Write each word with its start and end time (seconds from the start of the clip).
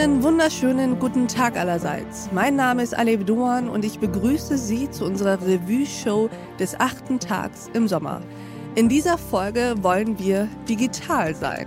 Einen 0.00 0.22
wunderschönen 0.22 0.98
guten 0.98 1.28
Tag 1.28 1.58
allerseits. 1.58 2.30
Mein 2.32 2.56
Name 2.56 2.82
ist 2.82 2.96
Alev 2.96 3.26
Doan 3.26 3.68
und 3.68 3.84
ich 3.84 3.98
begrüße 3.98 4.56
Sie 4.56 4.90
zu 4.90 5.04
unserer 5.04 5.38
Revue-Show 5.42 6.30
des 6.58 6.80
achten 6.80 7.20
Tags 7.20 7.68
im 7.74 7.86
Sommer. 7.86 8.22
In 8.76 8.88
dieser 8.88 9.18
Folge 9.18 9.74
wollen 9.82 10.18
wir 10.18 10.48
digital 10.66 11.34
sein. 11.34 11.66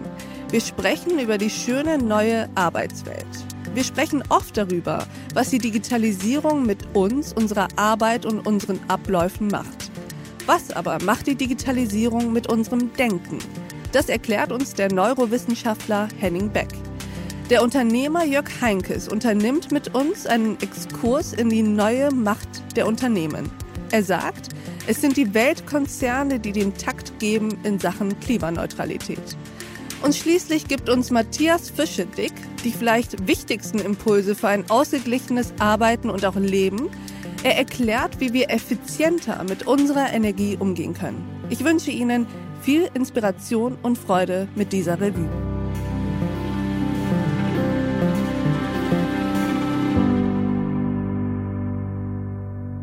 Wir 0.50 0.62
sprechen 0.62 1.20
über 1.20 1.38
die 1.38 1.52
schöne 1.52 2.00
neue 2.00 2.50
Arbeitswelt. 2.56 3.28
Wir 3.76 3.84
sprechen 3.84 4.24
oft 4.30 4.58
darüber, 4.58 5.06
was 5.36 5.52
die 5.52 5.60
Digitalisierung 5.60 6.66
mit 6.66 6.96
uns, 6.96 7.34
unserer 7.34 7.68
Arbeit 7.76 8.26
und 8.26 8.48
unseren 8.48 8.80
Abläufen 8.88 9.48
macht. 9.50 9.92
Was 10.48 10.72
aber 10.72 10.98
macht 11.04 11.28
die 11.28 11.36
Digitalisierung 11.36 12.34
mit 12.34 12.52
unserem 12.52 12.92
Denken? 12.94 13.38
Das 13.92 14.10
erklärt 14.10 14.52
uns 14.52 14.74
der 14.74 14.92
Neurowissenschaftler 14.92 16.08
Henning 16.20 16.50
Beck. 16.50 16.70
Der 17.50 17.62
Unternehmer 17.62 18.24
Jörg 18.24 18.50
Heinkes 18.62 19.08
unternimmt 19.08 19.72
mit 19.72 19.94
uns 19.94 20.26
einen 20.26 20.60
Exkurs 20.62 21.34
in 21.34 21.50
die 21.50 21.64
neue 21.64 22.12
Macht 22.12 22.48
der 22.76 22.88
Unternehmen. 22.88 23.50
Er 23.92 24.04
sagt, 24.04 24.50
es 24.88 25.02
sind 25.02 25.18
die 25.18 25.34
Weltkonzerne, 25.34 26.40
die 26.40 26.52
den 26.52 26.74
Takt 26.74 27.20
geben 27.20 27.58
in 27.64 27.80
Sachen 27.80 28.20
Klimaneutralität. 28.22 29.38
Und 30.02 30.16
schließlich 30.16 30.68
gibt 30.68 30.90
uns 30.90 31.12
Matthias 31.12 31.70
Fischedick 31.70 32.34
die 32.64 32.72
vielleicht 32.72 33.28
wichtigsten 33.28 33.80
Impulse 33.80 34.36
für 34.36 34.48
ein 34.48 34.70
ausgeglichenes 34.70 35.54
Arbeiten 35.60 36.10
und 36.10 36.26
auch 36.26 36.36
Leben. 36.36 36.90
Er 37.44 37.58
erklärt, 37.58 38.20
wie 38.20 38.34
wir 38.34 38.50
effizienter 38.50 39.44
mit 39.44 39.68
unserer 39.68 40.14
Energie 40.14 40.58
umgehen 40.58 40.94
können. 40.94 41.24
Ich 41.50 41.64
wünsche 41.64 41.92
Ihnen 41.92 42.26
viel 42.62 42.90
Inspiration 42.94 43.78
und 43.84 43.98
Freude 43.98 44.48
mit 44.56 44.72
dieser 44.72 45.00
Revue. 45.02 45.30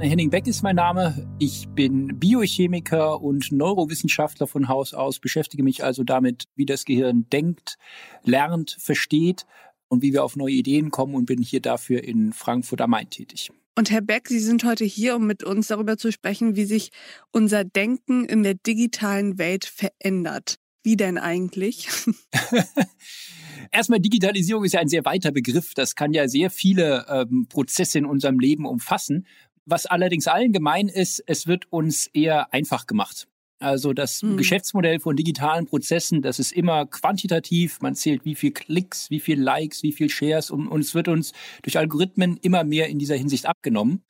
Henning 0.03 0.31
Beck 0.31 0.47
ist 0.47 0.63
mein 0.63 0.77
Name. 0.77 1.29
Ich 1.39 1.69
bin 1.69 2.19
Biochemiker 2.19 3.21
und 3.21 3.53
Neurowissenschaftler 3.53 4.47
von 4.47 4.67
Haus 4.67 4.95
aus, 4.95 5.19
beschäftige 5.19 5.63
mich 5.63 5.85
also 5.85 6.05
damit, 6.05 6.45
wie 6.57 6.65
das 6.65 6.87
Gehirn 6.87 7.27
denkt, 7.31 7.77
lernt, 8.25 8.77
versteht 8.81 9.45
und 9.89 10.03
wie 10.03 10.15
wir 10.15 10.25
auf 10.25 10.37
neue 10.37 10.55
Ideen 10.55 10.91
kommen 10.91 11.15
und 11.15 11.27
bin 11.27 11.43
hier 11.43 11.61
dafür 11.61 12.03
in 12.03 12.33
Frankfurt 12.33 12.81
am 12.81 12.91
Main 12.91 13.11
tätig. 13.11 13.51
Und 13.77 13.91
Herr 13.91 14.01
Beck, 14.01 14.29
Sie 14.29 14.39
sind 14.39 14.65
heute 14.65 14.87
hier, 14.87 15.17
um 15.17 15.27
mit 15.27 15.45
uns 15.45 15.69
darüber 15.69 15.99
zu 15.99 16.11
sprechen, 16.11 16.57
wie 16.57 16.65
sich 16.65 16.93
unser 17.31 17.65
Denken 17.65 18.25
in 18.25 18.43
der 18.43 18.55
digitalen 18.55 19.37
Welt 19.39 19.67
verändert. 19.67 20.57
Wie 20.83 20.97
denn 20.97 21.19
eigentlich? 21.19 21.89
Erstmal 23.73 24.01
Digitalisierung 24.01 24.65
ist 24.65 24.73
ja 24.73 24.81
ein 24.81 24.89
sehr 24.89 25.05
weiter 25.05 25.31
Begriff. 25.31 25.75
Das 25.75 25.95
kann 25.95 26.13
ja 26.13 26.27
sehr 26.27 26.51
viele 26.51 27.07
ähm, 27.09 27.47
Prozesse 27.49 27.99
in 27.99 28.07
unserem 28.07 28.41
Leben 28.41 28.67
umfassen. 28.67 29.27
Was 29.71 29.87
allerdings 29.87 30.27
allen 30.27 30.53
gemein 30.53 30.89
ist, 30.89 31.23
es 31.29 31.47
wird 31.47 31.73
uns 31.73 32.09
eher 32.09 32.53
einfach 32.53 32.89
gemacht. 32.89 33.29
Also 33.61 33.93
das 33.93 34.23
mhm. 34.23 34.39
Geschäftsmodell 34.39 35.01
von 35.01 35.17
digitalen 35.17 35.67
Prozessen, 35.67 36.23
das 36.23 36.39
ist 36.39 36.51
immer 36.51 36.87
quantitativ. 36.87 37.81
Man 37.83 37.95
zählt, 37.95 38.25
wie 38.25 38.35
viel 38.35 38.53
Klicks, 38.53 39.11
wie 39.11 39.21
viel 39.21 39.41
Likes, 39.41 39.83
wie 39.83 39.93
viel 39.93 40.09
Shares 40.09 40.51
und, 40.51 40.67
und 40.67 40.81
es 40.81 40.95
wird 40.95 41.09
uns 41.09 41.33
durch 41.63 41.77
Algorithmen 41.77 42.39
immer 42.39 42.65
mehr 42.65 42.89
in 42.89 42.99
dieser 42.99 43.17
Hinsicht 43.17 43.45
abgenommen. 43.45 44.03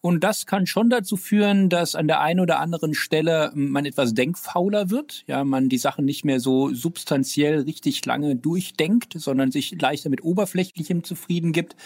Und 0.00 0.24
das 0.24 0.44
kann 0.46 0.66
schon 0.66 0.90
dazu 0.90 1.16
führen, 1.16 1.68
dass 1.68 1.94
an 1.94 2.08
der 2.08 2.20
einen 2.20 2.40
oder 2.40 2.58
anderen 2.58 2.94
Stelle 2.94 3.52
man 3.54 3.86
etwas 3.86 4.12
denkfauler 4.12 4.90
wird. 4.90 5.22
Ja, 5.28 5.44
man 5.44 5.68
die 5.68 5.78
Sachen 5.78 6.04
nicht 6.04 6.24
mehr 6.24 6.40
so 6.40 6.74
substanziell 6.74 7.60
richtig 7.60 8.04
lange 8.04 8.34
durchdenkt, 8.34 9.14
sondern 9.16 9.52
sich 9.52 9.80
leichter 9.80 10.10
mit 10.10 10.24
Oberflächlichem 10.24 11.04
zufrieden 11.04 11.52
gibt 11.52 11.76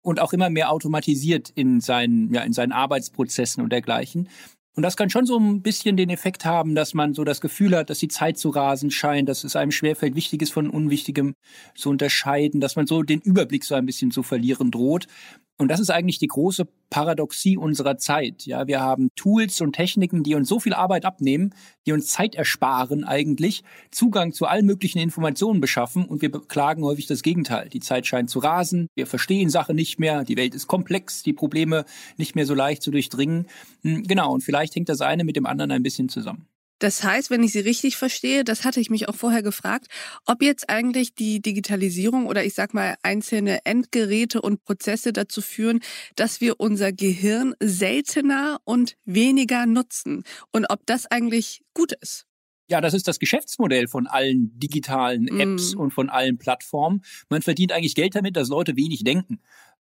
und 0.00 0.20
auch 0.20 0.32
immer 0.32 0.48
mehr 0.48 0.72
automatisiert 0.72 1.50
in 1.50 1.80
seinen, 1.80 2.32
ja, 2.32 2.42
in 2.42 2.52
seinen 2.52 2.72
Arbeitsprozessen 2.72 3.62
und 3.62 3.70
dergleichen. 3.70 4.28
Und 4.74 4.82
das 4.82 4.96
kann 4.96 5.10
schon 5.10 5.26
so 5.26 5.38
ein 5.38 5.60
bisschen 5.60 5.98
den 5.98 6.08
Effekt 6.08 6.46
haben, 6.46 6.74
dass 6.74 6.94
man 6.94 7.12
so 7.12 7.24
das 7.24 7.42
Gefühl 7.42 7.76
hat, 7.76 7.90
dass 7.90 7.98
die 7.98 8.08
Zeit 8.08 8.38
zu 8.38 8.48
rasen 8.48 8.90
scheint, 8.90 9.28
dass 9.28 9.44
es 9.44 9.54
einem 9.54 9.70
schwerfällt, 9.70 10.14
Wichtiges 10.14 10.50
von 10.50 10.70
Unwichtigem 10.70 11.34
zu 11.74 11.90
unterscheiden, 11.90 12.60
dass 12.60 12.76
man 12.76 12.86
so 12.86 13.02
den 13.02 13.20
Überblick 13.20 13.64
so 13.64 13.74
ein 13.74 13.84
bisschen 13.84 14.10
zu 14.10 14.22
verlieren 14.22 14.70
droht. 14.70 15.08
Und 15.58 15.68
das 15.68 15.80
ist 15.80 15.90
eigentlich 15.90 16.18
die 16.18 16.26
große 16.26 16.66
Paradoxie 16.90 17.56
unserer 17.56 17.96
Zeit. 17.96 18.46
Ja, 18.46 18.66
wir 18.66 18.80
haben 18.80 19.10
Tools 19.16 19.60
und 19.60 19.74
Techniken, 19.74 20.22
die 20.22 20.34
uns 20.34 20.48
so 20.48 20.58
viel 20.60 20.74
Arbeit 20.74 21.04
abnehmen, 21.04 21.54
die 21.86 21.92
uns 21.92 22.08
Zeit 22.08 22.34
ersparen 22.34 23.04
eigentlich, 23.04 23.62
Zugang 23.90 24.32
zu 24.32 24.46
allen 24.46 24.66
möglichen 24.66 24.98
Informationen 24.98 25.60
beschaffen 25.60 26.04
und 26.04 26.20
wir 26.20 26.30
beklagen 26.30 26.84
häufig 26.84 27.06
das 27.06 27.22
Gegenteil. 27.22 27.68
Die 27.68 27.80
Zeit 27.80 28.06
scheint 28.06 28.28
zu 28.28 28.40
rasen, 28.40 28.88
wir 28.94 29.06
verstehen 29.06 29.50
Sachen 29.50 29.76
nicht 29.76 29.98
mehr, 29.98 30.24
die 30.24 30.36
Welt 30.36 30.54
ist 30.54 30.66
komplex, 30.66 31.22
die 31.22 31.32
Probleme 31.32 31.84
nicht 32.16 32.34
mehr 32.34 32.46
so 32.46 32.54
leicht 32.54 32.82
zu 32.82 32.90
durchdringen. 32.90 33.46
Hm, 33.82 34.02
genau, 34.02 34.32
und 34.32 34.42
vielleicht 34.42 34.74
hängt 34.74 34.88
das 34.88 35.00
eine 35.00 35.24
mit 35.24 35.36
dem 35.36 35.46
anderen 35.46 35.70
ein 35.70 35.82
bisschen 35.82 36.08
zusammen. 36.08 36.51
Das 36.82 37.04
heißt, 37.04 37.30
wenn 37.30 37.44
ich 37.44 37.52
Sie 37.52 37.60
richtig 37.60 37.96
verstehe, 37.96 38.42
das 38.42 38.64
hatte 38.64 38.80
ich 38.80 38.90
mich 38.90 39.08
auch 39.08 39.14
vorher 39.14 39.44
gefragt, 39.44 39.86
ob 40.26 40.42
jetzt 40.42 40.68
eigentlich 40.68 41.14
die 41.14 41.40
Digitalisierung 41.40 42.26
oder 42.26 42.44
ich 42.44 42.54
sag 42.54 42.74
mal 42.74 42.96
einzelne 43.04 43.64
Endgeräte 43.64 44.42
und 44.42 44.64
Prozesse 44.64 45.12
dazu 45.12 45.42
führen, 45.42 45.78
dass 46.16 46.40
wir 46.40 46.58
unser 46.58 46.92
Gehirn 46.92 47.54
seltener 47.62 48.58
und 48.64 48.96
weniger 49.04 49.64
nutzen 49.64 50.24
und 50.50 50.66
ob 50.70 50.84
das 50.84 51.06
eigentlich 51.06 51.62
gut 51.72 51.92
ist. 52.00 52.26
Ja, 52.68 52.80
das 52.80 52.94
ist 52.94 53.06
das 53.06 53.20
Geschäftsmodell 53.20 53.86
von 53.86 54.08
allen 54.08 54.58
digitalen 54.58 55.28
Apps 55.38 55.76
mm. 55.76 55.78
und 55.78 55.90
von 55.92 56.10
allen 56.10 56.38
Plattformen. 56.38 57.02
Man 57.28 57.42
verdient 57.42 57.70
eigentlich 57.70 57.94
Geld 57.94 58.16
damit, 58.16 58.36
dass 58.36 58.48
Leute 58.48 58.76
wenig 58.76 59.04
denken. 59.04 59.40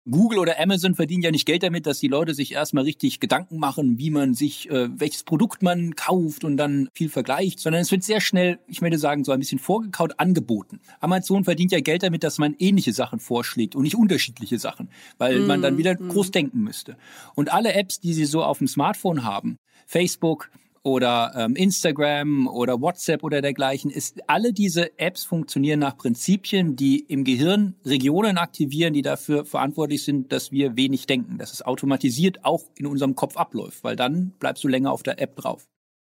Google 0.09 0.39
oder 0.39 0.59
Amazon 0.59 0.95
verdienen 0.95 1.23
ja 1.23 1.31
nicht 1.31 1.45
Geld 1.45 1.63
damit, 1.63 1.85
dass 1.85 1.99
die 1.99 2.07
Leute 2.07 2.33
sich 2.33 2.53
erstmal 2.53 2.83
richtig 2.83 3.19
Gedanken 3.19 3.57
machen, 3.57 3.97
wie 3.97 4.09
man 4.09 4.33
sich, 4.33 4.69
äh, 4.69 4.89
welches 4.99 5.23
Produkt 5.23 5.61
man 5.61 5.95
kauft 5.95 6.43
und 6.43 6.57
dann 6.57 6.89
viel 6.93 7.09
vergleicht, 7.09 7.59
sondern 7.59 7.81
es 7.81 7.91
wird 7.91 8.03
sehr 8.03 8.21
schnell, 8.21 8.59
ich 8.67 8.81
möchte 8.81 8.97
sagen, 8.97 9.23
so 9.23 9.31
ein 9.31 9.39
bisschen 9.39 9.59
vorgekaut 9.59 10.19
angeboten. 10.19 10.79
Amazon 10.99 11.43
verdient 11.43 11.71
ja 11.71 11.79
Geld 11.79 12.03
damit, 12.03 12.23
dass 12.23 12.37
man 12.37 12.55
ähnliche 12.59 12.93
Sachen 12.93 13.19
vorschlägt 13.19 13.75
und 13.75 13.83
nicht 13.83 13.95
unterschiedliche 13.95 14.59
Sachen, 14.59 14.89
weil 15.17 15.39
mm, 15.39 15.47
man 15.47 15.61
dann 15.61 15.77
wieder 15.77 15.93
mm. 15.93 16.09
groß 16.09 16.31
denken 16.31 16.61
müsste. 16.61 16.97
Und 17.35 17.53
alle 17.53 17.73
Apps, 17.73 17.99
die 17.99 18.13
sie 18.13 18.25
so 18.25 18.43
auf 18.43 18.59
dem 18.59 18.67
Smartphone 18.67 19.23
haben, 19.23 19.57
Facebook, 19.85 20.49
oder 20.83 21.33
ähm, 21.35 21.55
Instagram 21.55 22.47
oder 22.47 22.81
WhatsApp 22.81 23.23
oder 23.23 23.41
dergleichen, 23.41 23.91
ist 23.91 24.21
alle 24.27 24.53
diese 24.53 24.97
Apps 24.99 25.23
funktionieren 25.23 25.79
nach 25.79 25.97
Prinzipien, 25.97 26.75
die 26.75 26.99
im 26.99 27.23
Gehirn 27.23 27.75
Regionen 27.85 28.37
aktivieren, 28.37 28.93
die 28.93 29.01
dafür 29.01 29.45
verantwortlich 29.45 30.03
sind, 30.03 30.31
dass 30.31 30.51
wir 30.51 30.75
wenig 30.75 31.07
denken, 31.07 31.37
dass 31.37 31.53
es 31.53 31.61
automatisiert 31.61 32.45
auch 32.45 32.63
in 32.75 32.85
unserem 32.85 33.15
Kopf 33.15 33.37
abläuft, 33.37 33.83
weil 33.83 33.95
dann 33.95 34.33
bleibst 34.39 34.63
du 34.63 34.67
länger 34.67 34.91
auf 34.91 35.03
der 35.03 35.21
App 35.21 35.35
drauf. 35.35 35.67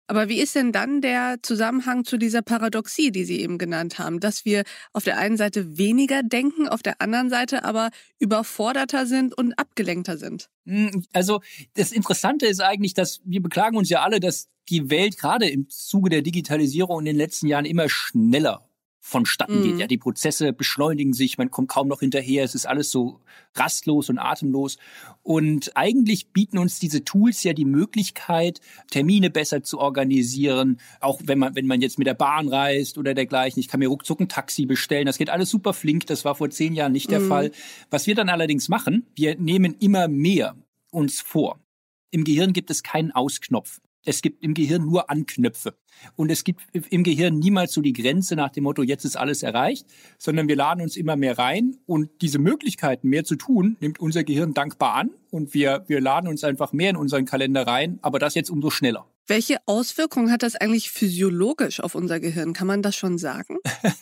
Aber 0.09 0.27
wie 0.27 0.39
ist 0.39 0.55
denn 0.55 0.71
dann 0.71 1.01
der 1.01 1.37
Zusammenhang 1.43 2.03
zu 2.03 2.17
dieser 2.17 2.41
Paradoxie, 2.41 3.11
die 3.11 3.25
Sie 3.25 3.41
eben 3.41 3.59
genannt 3.59 3.99
haben, 3.99 4.19
dass 4.19 4.43
wir 4.43 4.63
auf 4.91 5.03
der 5.03 5.19
einen 5.19 5.37
Seite 5.37 5.77
weniger 5.77 6.23
denken, 6.23 6.67
auf 6.67 6.81
der 6.81 6.99
anderen 6.99 7.29
Seite 7.29 7.63
aber 7.63 7.91
überforderter 8.17 9.05
sind 9.05 9.37
und 9.37 9.53
abgelenkter 9.53 10.17
sind? 10.17 10.49
Hm, 10.65 11.05
also 11.13 11.41
das 11.75 11.91
Interessante 11.91 12.47
ist 12.47 12.59
eigentlich, 12.59 12.95
dass 12.95 13.21
wir 13.23 13.39
beklagen 13.39 13.77
uns 13.77 13.89
ja 13.89 14.01
alle, 14.01 14.19
dass 14.19 14.47
die 14.69 14.89
Welt 14.89 15.15
gerade 15.15 15.47
im 15.47 15.69
Zuge 15.69 16.09
der 16.09 16.23
Digitalisierung 16.23 17.01
in 17.01 17.05
den 17.05 17.15
letzten 17.15 17.45
Jahren 17.45 17.65
immer 17.65 17.87
schneller 17.87 18.67
vonstatten 18.99 19.63
geht. 19.63 19.75
Mhm. 19.75 19.79
Ja, 19.79 19.87
die 19.87 19.97
Prozesse 19.97 20.51
beschleunigen 20.53 21.13
sich, 21.13 21.37
man 21.37 21.49
kommt 21.49 21.69
kaum 21.69 21.87
noch 21.87 22.01
hinterher, 22.01 22.43
es 22.43 22.53
ist 22.53 22.65
alles 22.65 22.91
so 22.91 23.21
rastlos 23.55 24.09
und 24.09 24.19
atemlos. 24.19 24.77
Und 25.23 25.71
eigentlich 25.75 26.31
bieten 26.31 26.57
uns 26.57 26.79
diese 26.79 27.05
Tools 27.05 27.43
ja 27.43 27.53
die 27.53 27.65
Möglichkeit, 27.65 28.59
Termine 28.91 29.29
besser 29.29 29.63
zu 29.63 29.79
organisieren, 29.79 30.79
auch 30.99 31.21
wenn 31.23 31.39
man, 31.39 31.55
wenn 31.55 31.65
man 31.65 31.81
jetzt 31.81 31.97
mit 31.97 32.07
der 32.07 32.13
Bahn 32.13 32.49
reist 32.49 32.97
oder 32.97 33.13
dergleichen. 33.13 33.59
Ich 33.59 33.67
kann 33.67 33.79
mir 33.79 33.89
ruckzuck 33.89 34.19
ein 34.19 34.29
Taxi 34.29 34.65
bestellen. 34.65 35.05
Das 35.05 35.17
geht 35.17 35.29
alles 35.29 35.49
super 35.49 35.73
flink. 35.73 36.05
Das 36.07 36.25
war 36.25 36.35
vor 36.35 36.49
zehn 36.49 36.73
Jahren 36.73 36.91
nicht 36.91 37.09
der 37.09 37.21
mhm. 37.21 37.27
Fall. 37.29 37.51
Was 37.89 38.05
wir 38.05 38.15
dann 38.15 38.29
allerdings 38.29 38.69
machen, 38.69 39.07
wir 39.15 39.37
nehmen 39.37 39.75
immer 39.79 40.07
mehr 40.07 40.55
uns 40.91 41.21
vor. 41.21 41.59
Im 42.11 42.23
Gehirn 42.23 42.53
gibt 42.53 42.69
es 42.69 42.83
keinen 42.83 43.11
Ausknopf. 43.11 43.79
Es 44.05 44.21
gibt 44.21 44.43
im 44.43 44.53
Gehirn 44.53 44.85
nur 44.85 45.09
Anknöpfe. 45.09 45.75
Und 46.15 46.31
es 46.31 46.43
gibt 46.43 46.61
im 46.71 47.03
Gehirn 47.03 47.37
niemals 47.37 47.73
so 47.73 47.81
die 47.81 47.93
Grenze 47.93 48.35
nach 48.35 48.49
dem 48.49 48.63
Motto, 48.63 48.81
jetzt 48.81 49.03
ist 49.03 49.17
alles 49.17 49.43
erreicht, 49.43 49.85
sondern 50.17 50.47
wir 50.47 50.55
laden 50.55 50.81
uns 50.81 50.95
immer 50.95 51.15
mehr 51.15 51.37
rein 51.37 51.77
und 51.85 52.09
diese 52.21 52.39
Möglichkeiten, 52.39 53.09
mehr 53.09 53.25
zu 53.25 53.35
tun, 53.35 53.75
nimmt 53.81 53.99
unser 53.99 54.23
Gehirn 54.23 54.53
dankbar 54.53 54.95
an 54.95 55.11
und 55.31 55.53
wir, 55.53 55.83
wir 55.87 55.99
laden 55.99 56.29
uns 56.29 56.43
einfach 56.43 56.71
mehr 56.71 56.91
in 56.91 56.95
unseren 56.95 57.25
Kalender 57.25 57.67
rein, 57.67 57.99
aber 58.01 58.19
das 58.19 58.35
jetzt 58.35 58.49
umso 58.49 58.69
schneller. 58.69 59.05
Welche 59.27 59.57
Auswirkungen 59.67 60.31
hat 60.31 60.43
das 60.43 60.55
eigentlich 60.55 60.89
physiologisch 60.89 61.81
auf 61.81 61.93
unser 61.93 62.19
Gehirn? 62.19 62.53
Kann 62.53 62.67
man 62.67 62.81
das 62.81 62.95
schon 62.95 63.17
sagen? 63.17 63.57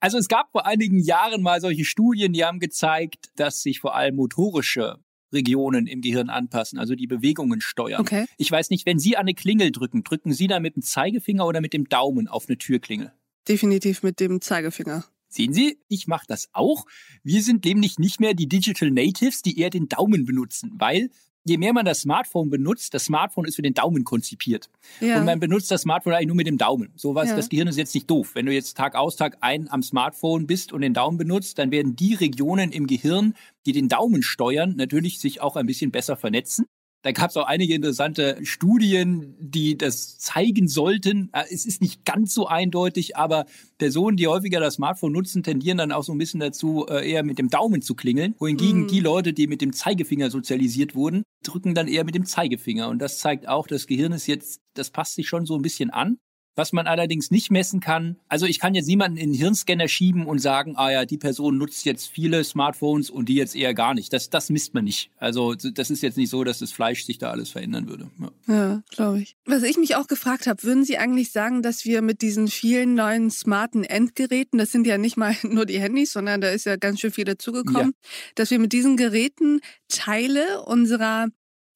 Also 0.00 0.18
es 0.18 0.28
gab 0.28 0.52
vor 0.52 0.66
einigen 0.66 1.00
Jahren 1.00 1.42
mal 1.42 1.60
solche 1.60 1.84
Studien, 1.84 2.32
die 2.32 2.44
haben 2.44 2.60
gezeigt, 2.60 3.30
dass 3.36 3.62
sich 3.62 3.80
vor 3.80 3.94
allem 3.94 4.16
motorische 4.16 4.98
Regionen 5.34 5.86
im 5.86 6.00
Gehirn 6.00 6.30
anpassen, 6.30 6.78
also 6.78 6.94
die 6.94 7.06
Bewegungen 7.06 7.60
steuern. 7.60 8.00
Okay. 8.00 8.24
Ich 8.38 8.50
weiß 8.50 8.70
nicht, 8.70 8.86
wenn 8.86 8.98
Sie 8.98 9.16
an 9.16 9.22
eine 9.22 9.34
Klingel 9.34 9.70
drücken, 9.70 10.04
drücken 10.04 10.32
Sie 10.32 10.46
da 10.46 10.60
mit 10.60 10.76
dem 10.76 10.82
Zeigefinger 10.82 11.46
oder 11.46 11.60
mit 11.60 11.72
dem 11.72 11.88
Daumen 11.88 12.28
auf 12.28 12.48
eine 12.48 12.56
Türklingel? 12.56 13.12
Definitiv 13.46 14.02
mit 14.02 14.20
dem 14.20 14.40
Zeigefinger. 14.40 15.04
Sehen 15.28 15.52
Sie, 15.52 15.78
ich 15.88 16.06
mache 16.06 16.26
das 16.28 16.48
auch. 16.52 16.86
Wir 17.22 17.42
sind 17.42 17.64
nämlich 17.64 17.98
nicht 17.98 18.20
mehr 18.20 18.34
die 18.34 18.48
Digital 18.48 18.90
Natives, 18.90 19.42
die 19.42 19.58
eher 19.58 19.68
den 19.68 19.88
Daumen 19.88 20.24
benutzen, 20.24 20.70
weil 20.76 21.10
je 21.44 21.58
mehr 21.58 21.72
man 21.72 21.84
das 21.84 22.00
Smartphone 22.00 22.50
benutzt, 22.50 22.94
das 22.94 23.04
Smartphone 23.04 23.44
ist 23.44 23.56
für 23.56 23.62
den 23.62 23.74
Daumen 23.74 24.04
konzipiert. 24.04 24.70
Ja. 25.00 25.18
Und 25.18 25.26
man 25.26 25.40
benutzt 25.40 25.70
das 25.70 25.82
Smartphone 25.82 26.14
eigentlich 26.14 26.28
nur 26.28 26.36
mit 26.36 26.46
dem 26.46 26.58
Daumen. 26.58 26.92
So 26.96 27.14
was, 27.14 27.28
ja. 27.28 27.36
das 27.36 27.48
Gehirn 27.48 27.68
ist 27.68 27.76
jetzt 27.76 27.94
nicht 27.94 28.10
doof. 28.10 28.30
Wenn 28.34 28.46
du 28.46 28.52
jetzt 28.52 28.76
Tag 28.76 28.94
aus, 28.94 29.16
Tag 29.16 29.38
ein 29.40 29.70
am 29.70 29.82
Smartphone 29.82 30.46
bist 30.46 30.72
und 30.72 30.80
den 30.80 30.94
Daumen 30.94 31.18
benutzt, 31.18 31.58
dann 31.58 31.70
werden 31.70 31.96
die 31.96 32.14
Regionen 32.14 32.72
im 32.72 32.86
Gehirn, 32.86 33.34
die 33.66 33.72
den 33.72 33.88
Daumen 33.88 34.22
steuern, 34.22 34.74
natürlich 34.76 35.20
sich 35.20 35.40
auch 35.40 35.56
ein 35.56 35.66
bisschen 35.66 35.90
besser 35.90 36.16
vernetzen. 36.16 36.66
Da 37.04 37.12
gab 37.12 37.28
es 37.28 37.36
auch 37.36 37.46
einige 37.46 37.74
interessante 37.74 38.38
Studien, 38.44 39.36
die 39.38 39.76
das 39.76 40.16
zeigen 40.18 40.68
sollten. 40.68 41.28
Äh, 41.34 41.44
es 41.50 41.66
ist 41.66 41.82
nicht 41.82 42.06
ganz 42.06 42.32
so 42.32 42.46
eindeutig, 42.48 43.18
aber 43.18 43.44
Personen, 43.76 44.16
die 44.16 44.26
häufiger 44.26 44.58
das 44.58 44.76
Smartphone 44.76 45.12
nutzen, 45.12 45.42
tendieren 45.42 45.76
dann 45.76 45.92
auch 45.92 46.02
so 46.02 46.12
ein 46.12 46.18
bisschen 46.18 46.40
dazu, 46.40 46.86
äh, 46.88 47.06
eher 47.06 47.22
mit 47.22 47.38
dem 47.38 47.50
Daumen 47.50 47.82
zu 47.82 47.94
klingeln. 47.94 48.34
Wohingegen 48.38 48.84
mm. 48.84 48.88
die 48.88 49.00
Leute, 49.00 49.34
die 49.34 49.46
mit 49.46 49.60
dem 49.60 49.74
Zeigefinger 49.74 50.30
sozialisiert 50.30 50.94
wurden, 50.94 51.24
drücken 51.42 51.74
dann 51.74 51.88
eher 51.88 52.04
mit 52.04 52.14
dem 52.14 52.24
Zeigefinger. 52.24 52.88
Und 52.88 53.00
das 53.00 53.18
zeigt 53.18 53.48
auch, 53.48 53.66
das 53.66 53.86
Gehirn 53.86 54.12
ist 54.12 54.26
jetzt, 54.26 54.62
das 54.72 54.88
passt 54.88 55.14
sich 55.14 55.28
schon 55.28 55.44
so 55.44 55.56
ein 55.56 55.62
bisschen 55.62 55.90
an. 55.90 56.16
Was 56.56 56.72
man 56.72 56.86
allerdings 56.86 57.30
nicht 57.30 57.50
messen 57.50 57.80
kann, 57.80 58.16
also 58.28 58.46
ich 58.46 58.60
kann 58.60 58.74
jetzt 58.74 58.86
niemanden 58.86 59.16
in 59.16 59.32
den 59.32 59.38
Hirnscanner 59.38 59.88
schieben 59.88 60.26
und 60.26 60.38
sagen, 60.38 60.74
ah 60.76 60.90
ja, 60.90 61.04
die 61.04 61.18
Person 61.18 61.58
nutzt 61.58 61.84
jetzt 61.84 62.06
viele 62.06 62.44
Smartphones 62.44 63.10
und 63.10 63.28
die 63.28 63.34
jetzt 63.34 63.56
eher 63.56 63.74
gar 63.74 63.94
nicht. 63.94 64.12
Das, 64.12 64.30
das 64.30 64.50
misst 64.50 64.74
man 64.74 64.84
nicht. 64.84 65.10
Also 65.16 65.54
das 65.54 65.90
ist 65.90 66.02
jetzt 66.02 66.16
nicht 66.16 66.30
so, 66.30 66.44
dass 66.44 66.60
das 66.60 66.72
Fleisch 66.72 67.04
sich 67.04 67.18
da 67.18 67.30
alles 67.30 67.50
verändern 67.50 67.88
würde. 67.88 68.10
Ja, 68.18 68.54
ja 68.54 68.82
glaube 68.90 69.20
ich. 69.20 69.36
Was 69.46 69.62
ich 69.62 69.76
mich 69.76 69.96
auch 69.96 70.06
gefragt 70.06 70.46
habe, 70.46 70.62
würden 70.62 70.84
Sie 70.84 70.98
eigentlich 70.98 71.32
sagen, 71.32 71.62
dass 71.62 71.84
wir 71.84 72.02
mit 72.02 72.22
diesen 72.22 72.48
vielen 72.48 72.94
neuen 72.94 73.30
smarten 73.30 73.84
Endgeräten, 73.84 74.58
das 74.58 74.70
sind 74.70 74.86
ja 74.86 74.98
nicht 74.98 75.16
mal 75.16 75.34
nur 75.42 75.66
die 75.66 75.80
Handys, 75.80 76.12
sondern 76.12 76.40
da 76.40 76.50
ist 76.50 76.66
ja 76.66 76.76
ganz 76.76 77.00
schön 77.00 77.12
viel 77.12 77.24
dazugekommen, 77.24 77.94
ja. 77.94 78.08
dass 78.36 78.50
wir 78.50 78.58
mit 78.58 78.72
diesen 78.72 78.96
Geräten 78.96 79.60
Teile 79.88 80.62
unserer 80.62 81.28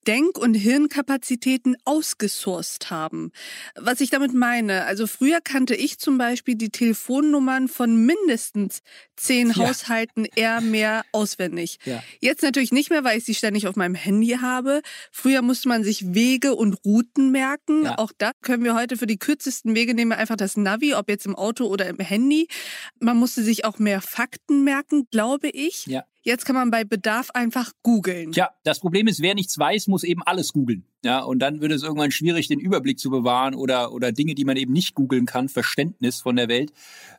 Denk- 0.07 0.39
und 0.39 0.55
Hirnkapazitäten 0.55 1.77
ausgesourced 1.85 2.91
haben. 2.91 3.33
Was 3.77 4.01
ich 4.01 4.11
damit 4.11 4.33
meine, 4.33 4.85
also 4.85 5.07
früher 5.07 5.41
kannte 5.43 5.75
ich 5.75 5.99
zum 5.99 6.19
Beispiel 6.19 6.55
die 6.55 6.71
Telefonnummern 6.71 7.69
von 7.69 8.07
mindestens 8.07 8.81
zehn 9.17 9.51
ja. 9.51 9.57
Haushalten 9.57 10.27
eher 10.35 10.61
mehr 10.61 11.05
auswendig. 11.13 11.79
Ja. 11.85 12.03
Jetzt 12.21 12.43
natürlich 12.43 12.73
nicht 12.73 12.91
mehr, 12.91 13.05
weil 13.05 13.19
ich 13.19 13.25
sie 13.25 13.35
ständig 13.35 13.67
auf 13.67 13.77
meinem 13.77 13.95
Handy 13.95 14.39
habe. 14.41 14.83
Früher 15.13 15.43
musste 15.43 15.69
man 15.69 15.85
sich 15.85 16.15
Wege 16.15 16.55
und 16.55 16.75
Routen 16.85 17.31
merken. 17.31 17.85
Ja. 17.85 17.99
Auch 17.99 18.13
da 18.17 18.31
können 18.43 18.65
wir 18.65 18.75
heute 18.75 18.97
für 18.97 19.07
die 19.07 19.19
kürzesten 19.19 19.75
Wege 19.75 19.95
nehmen 19.95 20.13
einfach 20.13 20.37
das 20.37 20.57
Navi, 20.57 20.95
ob 20.95 21.09
jetzt 21.09 21.27
im 21.27 21.35
Auto 21.35 21.67
oder 21.67 21.87
im 21.87 21.99
Handy. 21.99 22.49
Man 23.01 23.17
musste 23.17 23.43
sich 23.43 23.65
auch 23.65 23.79
mehr 23.79 24.01
Fakten 24.01 24.65
merken, 24.65 25.07
glaube 25.11 25.49
ich. 25.49 25.87
Ja. 25.87 26.05
Jetzt 26.29 26.45
kann 26.45 26.57
man 26.57 26.71
bei 26.71 26.85
Bedarf 26.85 27.31
einfach 27.31 27.73
googeln. 27.83 28.33
Ja, 28.33 28.51
das 28.63 28.81
Problem 28.81 29.07
ist, 29.07 29.23
wer 29.23 29.35
nichts 29.35 29.59
weiß, 29.59 29.87
muss 29.87 30.05
eben 30.05 30.23
alles 30.23 30.53
googeln. 30.53 30.85
Ja, 31.03 31.21
und 31.21 31.39
dann 31.39 31.63
wird 31.63 31.73
es 31.73 31.83
irgendwann 31.83 32.11
schwierig, 32.11 32.49
den 32.49 32.61
Überblick 32.61 32.99
zu 32.99 33.09
bewahren 33.09 33.55
oder, 33.55 33.93
oder 33.95 34.13
Dinge, 34.13 34.35
die 34.35 34.45
man 34.45 34.59
eben 34.59 34.75
nicht 34.75 34.95
googeln 34.95 35.25
kann, 35.25 35.49
Verständnis 35.49 36.21
von 36.21 36.37
der 36.37 36.49
Welt 36.49 36.71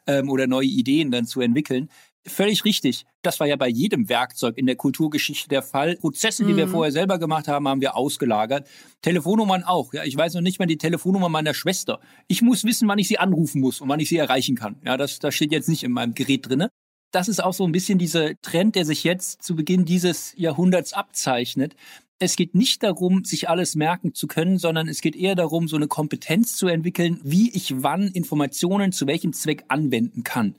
ähm, 0.05 0.29
oder 0.29 0.45
neue 0.45 0.67
Ideen 0.67 1.09
dann 1.09 1.25
zu 1.25 1.41
entwickeln. 1.41 1.89
Völlig 2.23 2.65
richtig. 2.65 3.07
Das 3.23 3.39
war 3.39 3.47
ja 3.47 3.55
bei 3.55 3.67
jedem 3.67 4.09
Werkzeug 4.09 4.59
in 4.59 4.67
der 4.67 4.75
Kulturgeschichte 4.75 5.49
der 5.49 5.63
Fall. 5.63 5.95
Prozesse, 5.95 6.45
die 6.45 6.53
mhm. 6.53 6.57
wir 6.57 6.67
vorher 6.67 6.91
selber 6.91 7.17
gemacht 7.17 7.47
haben, 7.47 7.67
haben 7.67 7.81
wir 7.81 7.95
ausgelagert. 7.95 8.67
Telefonnummern 9.01 9.63
auch. 9.63 9.91
Ja, 9.91 10.03
ich 10.03 10.15
weiß 10.15 10.35
noch 10.35 10.41
nicht 10.41 10.59
mal 10.59 10.67
die 10.67 10.77
Telefonnummer 10.77 11.29
meiner 11.29 11.55
Schwester. 11.55 11.99
Ich 12.27 12.43
muss 12.43 12.63
wissen, 12.63 12.87
wann 12.87 12.99
ich 12.99 13.07
sie 13.07 13.17
anrufen 13.17 13.59
muss 13.59 13.81
und 13.81 13.89
wann 13.89 14.01
ich 14.01 14.09
sie 14.09 14.17
erreichen 14.17 14.55
kann. 14.55 14.75
Ja, 14.85 14.97
das, 14.97 15.17
das 15.17 15.33
steht 15.33 15.51
jetzt 15.51 15.67
nicht 15.67 15.83
in 15.83 15.93
meinem 15.93 16.13
Gerät 16.13 16.47
drinne. 16.47 16.69
Das 17.11 17.27
ist 17.27 17.43
auch 17.43 17.53
so 17.53 17.65
ein 17.65 17.71
bisschen 17.71 17.97
dieser 17.97 18.39
Trend, 18.41 18.75
der 18.75 18.85
sich 18.85 19.03
jetzt 19.03 19.41
zu 19.41 19.55
Beginn 19.55 19.85
dieses 19.85 20.33
Jahrhunderts 20.35 20.93
abzeichnet, 20.93 21.75
es 22.19 22.35
geht 22.35 22.53
nicht 22.53 22.83
darum, 22.83 23.23
sich 23.23 23.49
alles 23.49 23.75
merken 23.75 24.13
zu 24.13 24.27
können, 24.27 24.57
sondern 24.57 24.89
es 24.89 24.99
geht 24.99 25.15
eher 25.15 25.35
darum, 25.35 25.69
so 25.69 25.77
eine 25.77 25.87
Kompetenz 25.87 26.57
zu 26.57 26.67
entwickeln, 26.67 27.19
wie 27.23 27.49
ich 27.51 27.81
wann 27.81 28.09
Informationen 28.09 28.91
zu 28.91 29.07
welchem 29.07 29.31
Zweck 29.31 29.63
anwenden 29.69 30.23
kann. 30.23 30.55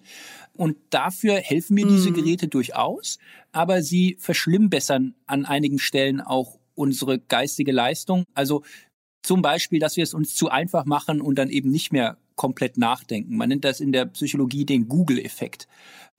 Und 0.56 0.78
dafür 0.88 1.36
helfen 1.36 1.74
mir 1.74 1.86
diese 1.86 2.10
mhm. 2.10 2.14
Geräte 2.14 2.48
durchaus, 2.48 3.18
aber 3.52 3.82
sie 3.82 4.16
verschlimmbessern 4.18 5.14
an 5.26 5.44
einigen 5.44 5.78
Stellen 5.78 6.20
auch 6.22 6.58
unsere 6.74 7.18
geistige 7.18 7.72
Leistung. 7.72 8.24
Also 8.34 8.62
zum 9.22 9.42
Beispiel, 9.42 9.80
dass 9.80 9.96
wir 9.96 10.04
es 10.04 10.14
uns 10.14 10.34
zu 10.34 10.48
einfach 10.48 10.86
machen 10.86 11.20
und 11.20 11.36
dann 11.36 11.50
eben 11.50 11.70
nicht 11.70 11.92
mehr 11.92 12.16
komplett 12.40 12.78
nachdenken. 12.78 13.36
Man 13.36 13.50
nennt 13.50 13.66
das 13.66 13.80
in 13.80 13.92
der 13.92 14.06
Psychologie 14.06 14.64
den 14.64 14.88
Google-Effekt. 14.88 15.68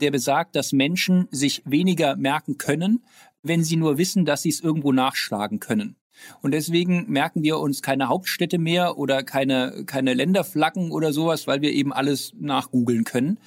Der 0.02 0.12
besagt, 0.12 0.56
dass 0.56 0.72
Menschen 0.72 1.28
sich 1.32 1.64
weniger 1.66 2.16
merken 2.16 2.60
können, 2.60 3.04
wenn 3.42 3.64
sie 3.64 3.76
nur 3.76 3.98
wissen, 3.98 4.24
dass 4.24 4.44
sie 4.44 4.50
es 4.50 4.60
irgendwo 4.60 4.92
nachschlagen 4.92 5.60
können. 5.60 5.96
Und 6.44 6.52
deswegen 6.52 7.10
merken 7.10 7.42
wir 7.42 7.58
uns 7.58 7.82
keine 7.82 8.08
Hauptstädte 8.08 8.60
mehr 8.60 9.00
oder 9.00 9.24
keine, 9.24 9.84
keine 9.88 10.14
Länderflaggen 10.14 10.92
oder 10.92 11.12
sowas, 11.12 11.48
weil 11.48 11.64
wir 11.64 11.72
eben 11.72 11.92
alles 11.92 12.34
nachgoogeln 12.40 13.04
können. 13.04 13.40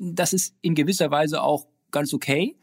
Das 0.00 0.32
ist 0.32 0.56
in 0.60 0.74
gewisser 0.74 1.12
Weise 1.12 1.40
auch 1.40 1.68
ganz 1.92 2.12
okay. 2.12 2.56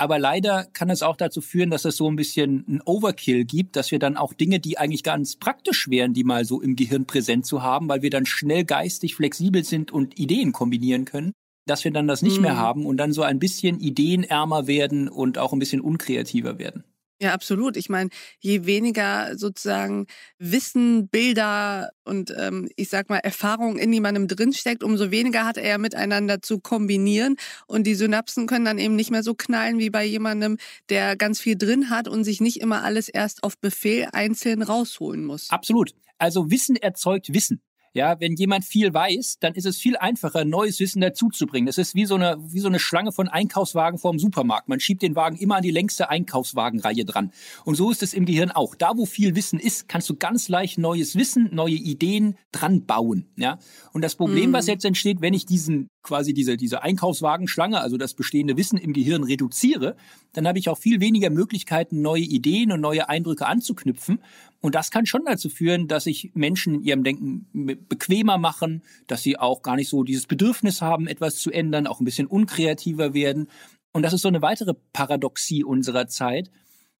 Aber 0.00 0.18
leider 0.18 0.64
kann 0.64 0.88
es 0.88 1.02
auch 1.02 1.14
dazu 1.14 1.42
führen, 1.42 1.68
dass 1.68 1.84
es 1.84 1.98
so 1.98 2.10
ein 2.10 2.16
bisschen 2.16 2.64
ein 2.66 2.80
Overkill 2.86 3.44
gibt, 3.44 3.76
dass 3.76 3.90
wir 3.90 3.98
dann 3.98 4.16
auch 4.16 4.32
Dinge, 4.32 4.58
die 4.58 4.78
eigentlich 4.78 5.02
ganz 5.02 5.36
praktisch 5.36 5.90
wären, 5.90 6.14
die 6.14 6.24
mal 6.24 6.46
so 6.46 6.62
im 6.62 6.74
Gehirn 6.74 7.04
präsent 7.04 7.44
zu 7.44 7.62
haben, 7.62 7.86
weil 7.90 8.00
wir 8.00 8.08
dann 8.08 8.24
schnell 8.24 8.64
geistig 8.64 9.14
flexibel 9.14 9.62
sind 9.62 9.92
und 9.92 10.18
Ideen 10.18 10.52
kombinieren 10.52 11.04
können, 11.04 11.32
dass 11.66 11.84
wir 11.84 11.90
dann 11.90 12.08
das 12.08 12.22
nicht 12.22 12.36
mhm. 12.36 12.44
mehr 12.44 12.56
haben 12.56 12.86
und 12.86 12.96
dann 12.96 13.12
so 13.12 13.20
ein 13.20 13.38
bisschen 13.38 13.78
ideenärmer 13.78 14.66
werden 14.66 15.06
und 15.06 15.36
auch 15.36 15.52
ein 15.52 15.58
bisschen 15.58 15.82
unkreativer 15.82 16.58
werden. 16.58 16.82
Ja, 17.22 17.34
absolut. 17.34 17.76
Ich 17.76 17.90
meine, 17.90 18.08
je 18.38 18.64
weniger 18.64 19.36
sozusagen 19.36 20.06
Wissen, 20.38 21.08
Bilder 21.08 21.90
und 22.04 22.32
ähm, 22.34 22.70
ich 22.76 22.88
sag 22.88 23.10
mal 23.10 23.18
Erfahrung 23.18 23.76
in 23.76 23.92
jemandem 23.92 24.26
drinsteckt, 24.26 24.82
umso 24.82 25.10
weniger 25.10 25.44
hat 25.44 25.58
er 25.58 25.76
miteinander 25.76 26.40
zu 26.40 26.60
kombinieren 26.60 27.36
und 27.66 27.86
die 27.86 27.94
Synapsen 27.94 28.46
können 28.46 28.64
dann 28.64 28.78
eben 28.78 28.96
nicht 28.96 29.10
mehr 29.10 29.22
so 29.22 29.34
knallen 29.34 29.78
wie 29.78 29.90
bei 29.90 30.02
jemandem, 30.02 30.56
der 30.88 31.14
ganz 31.14 31.40
viel 31.40 31.58
drin 31.58 31.90
hat 31.90 32.08
und 32.08 32.24
sich 32.24 32.40
nicht 32.40 32.58
immer 32.58 32.82
alles 32.82 33.10
erst 33.10 33.44
auf 33.44 33.58
Befehl 33.58 34.08
einzeln 34.12 34.62
rausholen 34.62 35.26
muss. 35.26 35.50
Absolut. 35.50 35.92
Also 36.16 36.50
Wissen 36.50 36.76
erzeugt 36.76 37.34
Wissen. 37.34 37.60
Ja, 37.92 38.20
wenn 38.20 38.36
jemand 38.36 38.64
viel 38.64 38.94
weiß, 38.94 39.38
dann 39.40 39.54
ist 39.54 39.66
es 39.66 39.78
viel 39.78 39.96
einfacher, 39.96 40.44
neues 40.44 40.78
Wissen 40.78 41.00
dazuzubringen. 41.00 41.66
Das 41.66 41.76
ist 41.76 41.96
wie 41.96 42.06
so 42.06 42.14
eine, 42.14 42.36
wie 42.40 42.60
so 42.60 42.68
eine 42.68 42.78
Schlange 42.78 43.10
von 43.10 43.28
Einkaufswagen 43.28 43.98
vorm 43.98 44.20
Supermarkt. 44.20 44.68
Man 44.68 44.78
schiebt 44.78 45.02
den 45.02 45.16
Wagen 45.16 45.36
immer 45.36 45.56
an 45.56 45.62
die 45.62 45.72
längste 45.72 46.08
Einkaufswagenreihe 46.08 47.04
dran. 47.04 47.32
Und 47.64 47.74
so 47.74 47.90
ist 47.90 48.04
es 48.04 48.14
im 48.14 48.26
Gehirn 48.26 48.52
auch. 48.52 48.76
Da, 48.76 48.96
wo 48.96 49.06
viel 49.06 49.34
Wissen 49.34 49.58
ist, 49.58 49.88
kannst 49.88 50.08
du 50.08 50.14
ganz 50.14 50.48
leicht 50.48 50.78
neues 50.78 51.16
Wissen, 51.16 51.48
neue 51.52 51.74
Ideen 51.74 52.36
dran 52.52 52.86
bauen. 52.86 53.26
Ja. 53.36 53.58
Und 53.92 54.02
das 54.02 54.14
Problem, 54.14 54.50
mhm. 54.50 54.54
was 54.54 54.68
jetzt 54.68 54.84
entsteht, 54.84 55.20
wenn 55.20 55.34
ich 55.34 55.44
diesen 55.44 55.88
quasi 56.02 56.32
diese, 56.32 56.56
diese 56.56 56.82
Einkaufswagenschlange, 56.82 57.80
also 57.80 57.96
das 57.96 58.14
bestehende 58.14 58.56
Wissen 58.56 58.78
im 58.78 58.92
Gehirn 58.92 59.24
reduziere, 59.24 59.96
dann 60.32 60.46
habe 60.46 60.58
ich 60.58 60.68
auch 60.68 60.78
viel 60.78 61.00
weniger 61.00 61.30
Möglichkeiten, 61.30 62.00
neue 62.02 62.22
Ideen 62.22 62.72
und 62.72 62.80
neue 62.80 63.08
Eindrücke 63.08 63.46
anzuknüpfen. 63.46 64.20
Und 64.60 64.74
das 64.74 64.90
kann 64.90 65.06
schon 65.06 65.24
dazu 65.24 65.48
führen, 65.48 65.88
dass 65.88 66.04
sich 66.04 66.30
Menschen 66.34 66.76
in 66.76 66.82
ihrem 66.82 67.04
Denken 67.04 67.46
bequemer 67.88 68.38
machen, 68.38 68.82
dass 69.06 69.22
sie 69.22 69.38
auch 69.38 69.62
gar 69.62 69.76
nicht 69.76 69.88
so 69.88 70.04
dieses 70.04 70.26
Bedürfnis 70.26 70.82
haben, 70.82 71.06
etwas 71.06 71.36
zu 71.36 71.50
ändern, 71.50 71.86
auch 71.86 72.00
ein 72.00 72.04
bisschen 72.04 72.26
unkreativer 72.26 73.14
werden. 73.14 73.48
Und 73.92 74.02
das 74.02 74.12
ist 74.12 74.22
so 74.22 74.28
eine 74.28 74.42
weitere 74.42 74.74
Paradoxie 74.92 75.64
unserer 75.64 76.06
Zeit. 76.06 76.50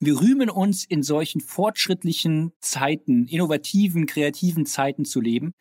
Wir 0.02 0.18
rühmen 0.18 0.48
uns 0.48 0.84
in 0.86 1.02
solchen 1.02 1.42
fortschrittlichen 1.42 2.52
Zeiten, 2.60 3.26
innovativen, 3.26 4.06
kreativen 4.06 4.64
Zeiten 4.64 5.04
zu 5.04 5.20
leben. 5.20 5.52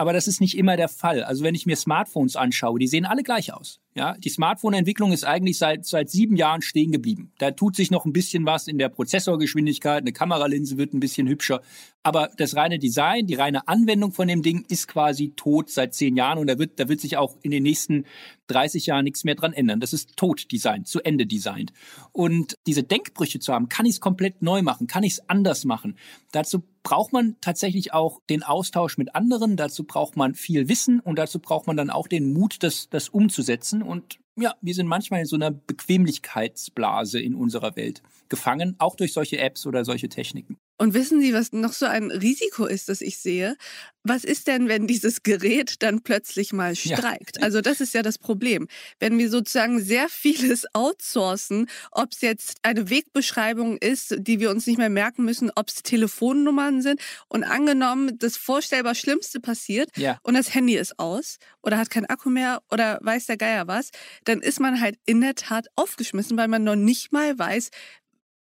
Aber 0.00 0.12
das 0.12 0.28
ist 0.28 0.40
nicht 0.40 0.56
immer 0.56 0.76
der 0.76 0.88
Fall. 0.88 1.24
Also 1.24 1.42
wenn 1.42 1.56
ich 1.56 1.66
mir 1.66 1.74
Smartphones 1.74 2.36
anschaue, 2.36 2.78
die 2.78 2.86
sehen 2.86 3.04
alle 3.04 3.24
gleich 3.24 3.52
aus. 3.52 3.80
Ja, 3.96 4.16
die 4.16 4.28
Smartphone-Entwicklung 4.28 5.12
ist 5.12 5.24
eigentlich 5.24 5.58
seit, 5.58 5.84
seit 5.84 6.08
sieben 6.08 6.36
Jahren 6.36 6.62
stehen 6.62 6.92
geblieben. 6.92 7.32
Da 7.38 7.50
tut 7.50 7.74
sich 7.74 7.90
noch 7.90 8.04
ein 8.04 8.12
bisschen 8.12 8.46
was 8.46 8.68
in 8.68 8.78
der 8.78 8.90
Prozessorgeschwindigkeit, 8.90 10.02
eine 10.02 10.12
Kameralinse 10.12 10.78
wird 10.78 10.94
ein 10.94 11.00
bisschen 11.00 11.26
hübscher. 11.26 11.62
Aber 12.04 12.30
das 12.36 12.54
reine 12.54 12.78
Design, 12.78 13.26
die 13.26 13.34
reine 13.34 13.66
Anwendung 13.66 14.12
von 14.12 14.28
dem 14.28 14.42
Ding 14.42 14.64
ist 14.68 14.86
quasi 14.88 15.32
tot 15.36 15.68
seit 15.68 15.94
zehn 15.94 16.16
Jahren 16.16 16.38
und 16.38 16.46
da 16.46 16.58
wird, 16.58 16.78
da 16.78 16.88
wird 16.88 17.00
sich 17.00 17.16
auch 17.16 17.36
in 17.42 17.50
den 17.50 17.64
nächsten 17.64 18.06
30 18.46 18.86
Jahren 18.86 19.04
nichts 19.04 19.24
mehr 19.24 19.34
dran 19.34 19.52
ändern. 19.52 19.80
Das 19.80 19.92
ist 19.92 20.16
tot 20.16 20.50
designt, 20.50 20.86
zu 20.86 21.02
Ende 21.02 21.26
designt. 21.26 21.72
Und 22.12 22.54
diese 22.66 22.82
Denkbrüche 22.82 23.40
zu 23.40 23.52
haben, 23.52 23.68
kann 23.68 23.84
ich 23.84 23.94
es 23.94 24.00
komplett 24.00 24.42
neu 24.42 24.62
machen, 24.62 24.86
kann 24.86 25.02
ich 25.02 25.14
es 25.14 25.28
anders 25.28 25.64
machen. 25.64 25.98
Dazu 26.32 26.62
braucht 26.82 27.12
man 27.12 27.36
tatsächlich 27.40 27.92
auch 27.92 28.20
den 28.30 28.42
Austausch 28.42 28.96
mit 28.96 29.14
anderen, 29.14 29.56
dazu 29.56 29.84
braucht 29.84 30.16
man 30.16 30.34
viel 30.34 30.68
Wissen 30.68 31.00
und 31.00 31.18
dazu 31.18 31.40
braucht 31.40 31.66
man 31.66 31.76
dann 31.76 31.90
auch 31.90 32.08
den 32.08 32.32
Mut, 32.32 32.62
das, 32.62 32.88
das 32.88 33.08
umzusetzen. 33.08 33.82
Und 33.82 34.18
ja, 34.36 34.54
wir 34.62 34.74
sind 34.74 34.86
manchmal 34.86 35.20
in 35.20 35.26
so 35.26 35.36
einer 35.36 35.50
Bequemlichkeitsblase 35.50 37.20
in 37.20 37.34
unserer 37.34 37.76
Welt 37.76 38.02
gefangen, 38.28 38.76
auch 38.78 38.94
durch 38.94 39.12
solche 39.12 39.38
Apps 39.38 39.66
oder 39.66 39.84
solche 39.84 40.08
Techniken. 40.08 40.56
Und 40.78 40.94
wissen 40.94 41.20
Sie, 41.20 41.34
was 41.34 41.52
noch 41.52 41.72
so 41.72 41.86
ein 41.86 42.12
Risiko 42.12 42.64
ist, 42.64 42.88
das 42.88 43.00
ich 43.00 43.18
sehe? 43.18 43.56
Was 44.04 44.22
ist 44.22 44.46
denn, 44.46 44.68
wenn 44.68 44.86
dieses 44.86 45.24
Gerät 45.24 45.82
dann 45.82 46.02
plötzlich 46.02 46.52
mal 46.52 46.76
streikt? 46.76 47.36
Ja. 47.36 47.42
Also 47.42 47.60
das 47.60 47.80
ist 47.80 47.94
ja 47.94 48.02
das 48.02 48.16
Problem. 48.16 48.68
Wenn 49.00 49.18
wir 49.18 49.28
sozusagen 49.28 49.80
sehr 49.80 50.08
vieles 50.08 50.66
outsourcen, 50.74 51.68
ob 51.90 52.12
es 52.12 52.20
jetzt 52.20 52.58
eine 52.62 52.88
Wegbeschreibung 52.90 53.76
ist, 53.76 54.14
die 54.18 54.38
wir 54.38 54.50
uns 54.50 54.68
nicht 54.68 54.78
mehr 54.78 54.88
merken 54.88 55.24
müssen, 55.24 55.50
ob 55.56 55.68
es 55.68 55.82
Telefonnummern 55.82 56.80
sind 56.80 57.00
und 57.26 57.42
angenommen, 57.42 58.16
das 58.16 58.36
vorstellbar 58.36 58.94
Schlimmste 58.94 59.40
passiert 59.40 59.90
ja. 59.96 60.18
und 60.22 60.34
das 60.34 60.54
Handy 60.54 60.76
ist 60.76 60.98
aus 61.00 61.38
oder 61.60 61.76
hat 61.76 61.90
keinen 61.90 62.06
Akku 62.06 62.30
mehr 62.30 62.62
oder 62.70 63.00
weiß 63.02 63.26
der 63.26 63.36
Geier 63.36 63.66
was, 63.66 63.90
dann 64.24 64.40
ist 64.40 64.60
man 64.60 64.80
halt 64.80 64.96
in 65.06 65.20
der 65.20 65.34
Tat 65.34 65.66
aufgeschmissen, 65.74 66.36
weil 66.36 66.48
man 66.48 66.62
noch 66.62 66.76
nicht 66.76 67.12
mal 67.12 67.36
weiß, 67.36 67.70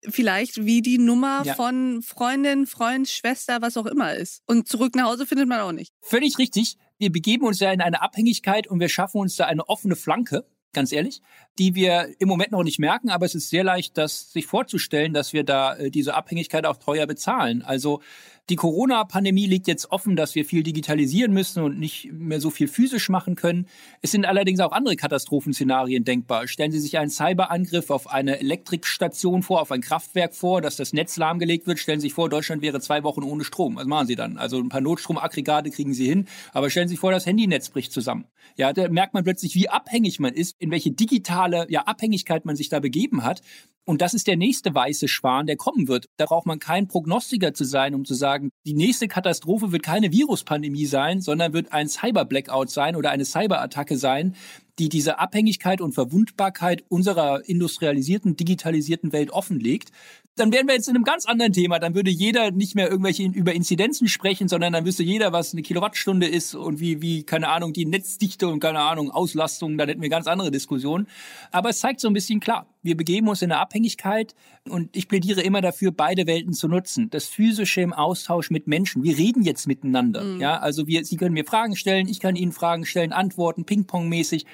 vielleicht 0.02 0.64
wie 0.64 0.82
die 0.82 0.98
Nummer 0.98 1.42
ja. 1.44 1.54
von 1.54 2.02
Freundin, 2.02 2.66
Freund, 2.66 3.08
Schwester, 3.08 3.60
was 3.60 3.76
auch 3.76 3.86
immer 3.86 4.14
ist. 4.14 4.42
Und 4.46 4.68
zurück 4.68 4.94
nach 4.94 5.06
Hause 5.06 5.26
findet 5.26 5.48
man 5.48 5.60
auch 5.60 5.72
nicht. 5.72 5.92
Völlig 6.00 6.38
richtig. 6.38 6.76
Wir 6.98 7.12
begeben 7.12 7.46
uns 7.46 7.60
ja 7.60 7.72
in 7.72 7.80
eine 7.80 8.02
Abhängigkeit 8.02 8.66
und 8.66 8.80
wir 8.80 8.88
schaffen 8.88 9.20
uns 9.20 9.36
da 9.36 9.46
eine 9.46 9.68
offene 9.68 9.96
Flanke 9.96 10.44
ganz 10.72 10.92
ehrlich, 10.92 11.22
die 11.58 11.74
wir 11.74 12.14
im 12.18 12.28
Moment 12.28 12.52
noch 12.52 12.62
nicht 12.62 12.78
merken, 12.78 13.10
aber 13.10 13.26
es 13.26 13.34
ist 13.34 13.50
sehr 13.50 13.64
leicht, 13.64 13.96
das 13.96 14.32
sich 14.32 14.46
vorzustellen, 14.46 15.12
dass 15.14 15.32
wir 15.32 15.44
da 15.44 15.74
äh, 15.76 15.90
diese 15.90 16.14
Abhängigkeit 16.14 16.66
auch 16.66 16.76
teuer 16.76 17.06
bezahlen. 17.06 17.62
Also 17.62 18.00
die 18.48 18.56
Corona-Pandemie 18.56 19.46
liegt 19.46 19.66
jetzt 19.66 19.90
offen, 19.90 20.16
dass 20.16 20.34
wir 20.34 20.44
viel 20.44 20.62
digitalisieren 20.62 21.32
müssen 21.32 21.62
und 21.62 21.78
nicht 21.78 22.10
mehr 22.12 22.40
so 22.40 22.50
viel 22.50 22.66
physisch 22.66 23.08
machen 23.10 23.34
können. 23.34 23.66
Es 24.00 24.10
sind 24.10 24.24
allerdings 24.24 24.60
auch 24.60 24.72
andere 24.72 24.96
Katastrophenszenarien 24.96 26.04
denkbar. 26.04 26.48
Stellen 26.48 26.72
Sie 26.72 26.80
sich 26.80 26.96
einen 26.96 27.10
Cyberangriff 27.10 27.90
auf 27.90 28.10
eine 28.10 28.40
Elektrikstation 28.40 29.42
vor, 29.42 29.60
auf 29.60 29.70
ein 29.70 29.82
Kraftwerk 29.82 30.34
vor, 30.34 30.62
dass 30.62 30.76
das 30.76 30.92
Netz 30.92 31.16
lahmgelegt 31.18 31.66
wird. 31.66 31.78
Stellen 31.78 32.00
Sie 32.00 32.06
sich 32.06 32.14
vor, 32.14 32.30
Deutschland 32.30 32.62
wäre 32.62 32.80
zwei 32.80 33.02
Wochen 33.02 33.22
ohne 33.22 33.44
Strom. 33.44 33.76
Was 33.76 33.86
machen 33.86 34.06
Sie 34.06 34.16
dann? 34.16 34.38
Also 34.38 34.58
ein 34.58 34.70
paar 34.70 34.80
Notstromaggregate 34.80 35.70
kriegen 35.70 35.92
Sie 35.92 36.06
hin, 36.06 36.26
aber 36.52 36.70
stellen 36.70 36.88
Sie 36.88 36.92
sich 36.92 37.00
vor, 37.00 37.12
das 37.12 37.26
Handynetz 37.26 37.68
bricht 37.68 37.92
zusammen. 37.92 38.24
Ja, 38.56 38.72
da 38.72 38.88
merkt 38.88 39.14
man 39.14 39.24
plötzlich, 39.24 39.54
wie 39.54 39.68
abhängig 39.68 40.20
man 40.20 40.32
ist, 40.32 40.56
in 40.58 40.70
welche 40.70 40.90
digitale 40.90 41.66
ja, 41.68 41.82
Abhängigkeit 41.82 42.44
man 42.44 42.56
sich 42.56 42.68
da 42.70 42.80
begeben 42.80 43.24
hat. 43.24 43.42
Und 43.88 44.02
das 44.02 44.12
ist 44.12 44.26
der 44.26 44.36
nächste 44.36 44.74
weiße 44.74 45.08
Schwan, 45.08 45.46
der 45.46 45.56
kommen 45.56 45.88
wird. 45.88 46.10
Da 46.18 46.26
braucht 46.26 46.44
man 46.44 46.58
kein 46.58 46.88
Prognostiker 46.88 47.54
zu 47.54 47.64
sein, 47.64 47.94
um 47.94 48.04
zu 48.04 48.12
sagen, 48.12 48.37
die 48.64 48.74
nächste 48.74 49.08
Katastrophe 49.08 49.72
wird 49.72 49.82
keine 49.82 50.12
Viruspandemie 50.12 50.86
sein, 50.86 51.20
sondern 51.20 51.52
wird 51.52 51.72
ein 51.72 51.88
Cyber-Blackout 51.88 52.70
sein 52.70 52.96
oder 52.96 53.10
eine 53.10 53.24
Cyberattacke 53.24 53.96
sein, 53.96 54.34
die 54.78 54.88
diese 54.88 55.18
Abhängigkeit 55.18 55.80
und 55.80 55.92
Verwundbarkeit 55.92 56.84
unserer 56.88 57.48
industrialisierten, 57.48 58.36
digitalisierten 58.36 59.12
Welt 59.12 59.30
offenlegt 59.30 59.90
dann 60.38 60.52
wären 60.52 60.66
wir 60.66 60.74
jetzt 60.74 60.88
in 60.88 60.94
einem 60.94 61.04
ganz 61.04 61.26
anderen 61.26 61.52
Thema. 61.52 61.78
Dann 61.78 61.94
würde 61.94 62.10
jeder 62.10 62.50
nicht 62.50 62.74
mehr 62.74 62.90
irgendwelche 62.90 63.24
über 63.24 63.52
Inzidenzen 63.52 64.08
sprechen, 64.08 64.48
sondern 64.48 64.72
dann 64.72 64.84
wüsste 64.84 65.02
jeder, 65.02 65.32
was 65.32 65.52
eine 65.52 65.62
Kilowattstunde 65.62 66.26
ist 66.26 66.54
und 66.54 66.80
wie, 66.80 67.02
wie, 67.02 67.24
keine 67.24 67.48
Ahnung, 67.48 67.72
die 67.72 67.84
Netzdichte 67.84 68.48
und 68.48 68.60
keine 68.60 68.80
Ahnung, 68.80 69.10
Auslastung. 69.10 69.78
Dann 69.78 69.88
hätten 69.88 70.02
wir 70.02 70.08
ganz 70.08 70.26
andere 70.26 70.50
Diskussionen. 70.50 71.06
Aber 71.50 71.70
es 71.70 71.80
zeigt 71.80 72.00
so 72.00 72.08
ein 72.08 72.14
bisschen 72.14 72.40
klar, 72.40 72.66
wir 72.82 72.96
begeben 72.96 73.28
uns 73.28 73.42
in 73.42 73.52
eine 73.52 73.60
Abhängigkeit 73.60 74.34
und 74.68 74.94
ich 74.96 75.08
plädiere 75.08 75.42
immer 75.42 75.60
dafür, 75.60 75.92
beide 75.92 76.26
Welten 76.26 76.52
zu 76.52 76.68
nutzen. 76.68 77.10
Das 77.10 77.26
physische 77.26 77.80
im 77.80 77.92
Austausch 77.92 78.50
mit 78.50 78.66
Menschen. 78.66 79.02
Wir 79.02 79.16
reden 79.16 79.42
jetzt 79.42 79.66
miteinander. 79.66 80.24
Mhm. 80.24 80.40
Ja, 80.40 80.58
also 80.58 80.86
wir, 80.86 81.04
Sie 81.04 81.16
können 81.16 81.34
mir 81.34 81.44
Fragen 81.44 81.76
stellen, 81.76 82.08
ich 82.08 82.20
kann 82.20 82.36
Ihnen 82.36 82.52
Fragen 82.52 82.86
stellen, 82.86 83.12
antworten, 83.12 83.64
Ping-Pong-mäßig. 83.64 84.46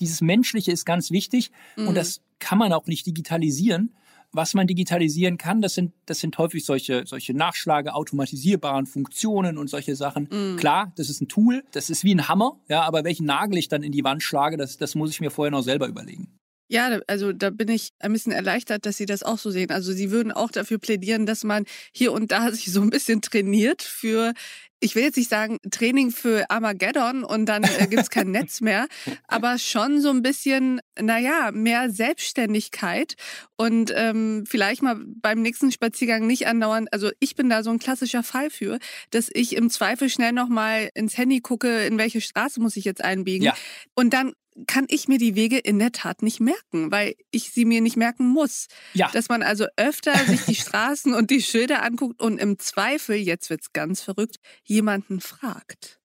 Dieses 0.00 0.20
Menschliche 0.20 0.72
ist 0.72 0.84
ganz 0.84 1.10
wichtig 1.10 1.50
mhm. 1.76 1.88
und 1.88 1.94
das 1.94 2.20
kann 2.38 2.58
man 2.58 2.72
auch 2.72 2.86
nicht 2.86 3.06
digitalisieren 3.06 3.94
was 4.34 4.54
man 4.54 4.66
digitalisieren 4.66 5.38
kann, 5.38 5.62
das 5.62 5.74
sind, 5.74 5.92
das 6.06 6.20
sind 6.20 6.36
häufig 6.38 6.64
solche, 6.64 7.06
solche 7.06 7.34
Nachschlage, 7.34 7.94
automatisierbaren 7.94 8.86
Funktionen 8.86 9.58
und 9.58 9.68
solche 9.68 9.96
Sachen. 9.96 10.28
Mm. 10.30 10.56
Klar, 10.56 10.92
das 10.96 11.08
ist 11.08 11.20
ein 11.20 11.28
Tool, 11.28 11.64
das 11.72 11.90
ist 11.90 12.04
wie 12.04 12.14
ein 12.14 12.28
Hammer, 12.28 12.60
ja, 12.68 12.82
aber 12.82 13.04
welchen 13.04 13.26
Nagel 13.26 13.58
ich 13.58 13.68
dann 13.68 13.82
in 13.82 13.92
die 13.92 14.04
Wand 14.04 14.22
schlage, 14.22 14.56
das, 14.56 14.76
das 14.76 14.94
muss 14.94 15.10
ich 15.10 15.20
mir 15.20 15.30
vorher 15.30 15.50
noch 15.50 15.62
selber 15.62 15.86
überlegen. 15.88 16.28
Ja, 16.68 16.98
also 17.06 17.32
da 17.32 17.50
bin 17.50 17.68
ich 17.68 17.90
ein 17.98 18.12
bisschen 18.12 18.32
erleichtert, 18.32 18.86
dass 18.86 18.96
Sie 18.96 19.04
das 19.04 19.22
auch 19.22 19.36
so 19.38 19.50
sehen. 19.50 19.70
Also 19.70 19.92
Sie 19.92 20.10
würden 20.10 20.32
auch 20.32 20.50
dafür 20.50 20.78
plädieren, 20.78 21.26
dass 21.26 21.44
man 21.44 21.66
hier 21.92 22.12
und 22.12 22.32
da 22.32 22.50
sich 22.50 22.72
so 22.72 22.80
ein 22.80 22.88
bisschen 22.88 23.20
trainiert 23.20 23.82
für 23.82 24.32
ich 24.80 24.94
will 24.94 25.04
jetzt 25.04 25.16
nicht 25.16 25.30
sagen 25.30 25.58
Training 25.70 26.10
für 26.10 26.50
Armageddon 26.50 27.24
und 27.24 27.46
dann 27.46 27.64
äh, 27.64 27.86
gibt 27.86 28.02
es 28.02 28.10
kein 28.10 28.30
Netz 28.30 28.60
mehr, 28.60 28.86
aber 29.28 29.58
schon 29.58 30.00
so 30.00 30.10
ein 30.10 30.22
bisschen, 30.22 30.80
naja, 31.00 31.50
mehr 31.52 31.90
Selbstständigkeit 31.90 33.14
und 33.56 33.92
ähm, 33.94 34.44
vielleicht 34.46 34.82
mal 34.82 34.96
beim 35.22 35.42
nächsten 35.42 35.72
Spaziergang 35.72 36.26
nicht 36.26 36.46
andauern. 36.46 36.86
Also 36.90 37.10
ich 37.20 37.34
bin 37.34 37.48
da 37.48 37.62
so 37.62 37.70
ein 37.70 37.78
klassischer 37.78 38.22
Fall 38.22 38.50
für, 38.50 38.78
dass 39.10 39.30
ich 39.32 39.56
im 39.56 39.70
Zweifel 39.70 40.08
schnell 40.08 40.32
nochmal 40.32 40.90
ins 40.94 41.16
Handy 41.16 41.40
gucke, 41.40 41.84
in 41.86 41.98
welche 41.98 42.20
Straße 42.20 42.60
muss 42.60 42.76
ich 42.76 42.84
jetzt 42.84 43.02
einbiegen. 43.02 43.46
Ja. 43.46 43.54
Und 43.94 44.12
dann 44.12 44.32
kann 44.66 44.86
ich 44.88 45.08
mir 45.08 45.18
die 45.18 45.34
Wege 45.34 45.58
in 45.58 45.78
der 45.78 45.92
Tat 45.92 46.22
nicht 46.22 46.40
merken, 46.40 46.90
weil 46.90 47.14
ich 47.30 47.50
sie 47.50 47.64
mir 47.64 47.80
nicht 47.80 47.96
merken 47.96 48.26
muss. 48.26 48.68
Ja. 48.92 49.10
Dass 49.12 49.28
man 49.28 49.42
also 49.42 49.66
öfter 49.76 50.14
sich 50.26 50.44
die 50.44 50.54
Straßen 50.54 51.14
und 51.14 51.30
die 51.30 51.42
Schilder 51.42 51.82
anguckt 51.82 52.20
und 52.20 52.38
im 52.38 52.58
Zweifel, 52.58 53.16
jetzt 53.16 53.50
wird's 53.50 53.72
ganz 53.72 54.00
verrückt, 54.00 54.36
jemanden 54.64 55.20
fragt. 55.20 56.00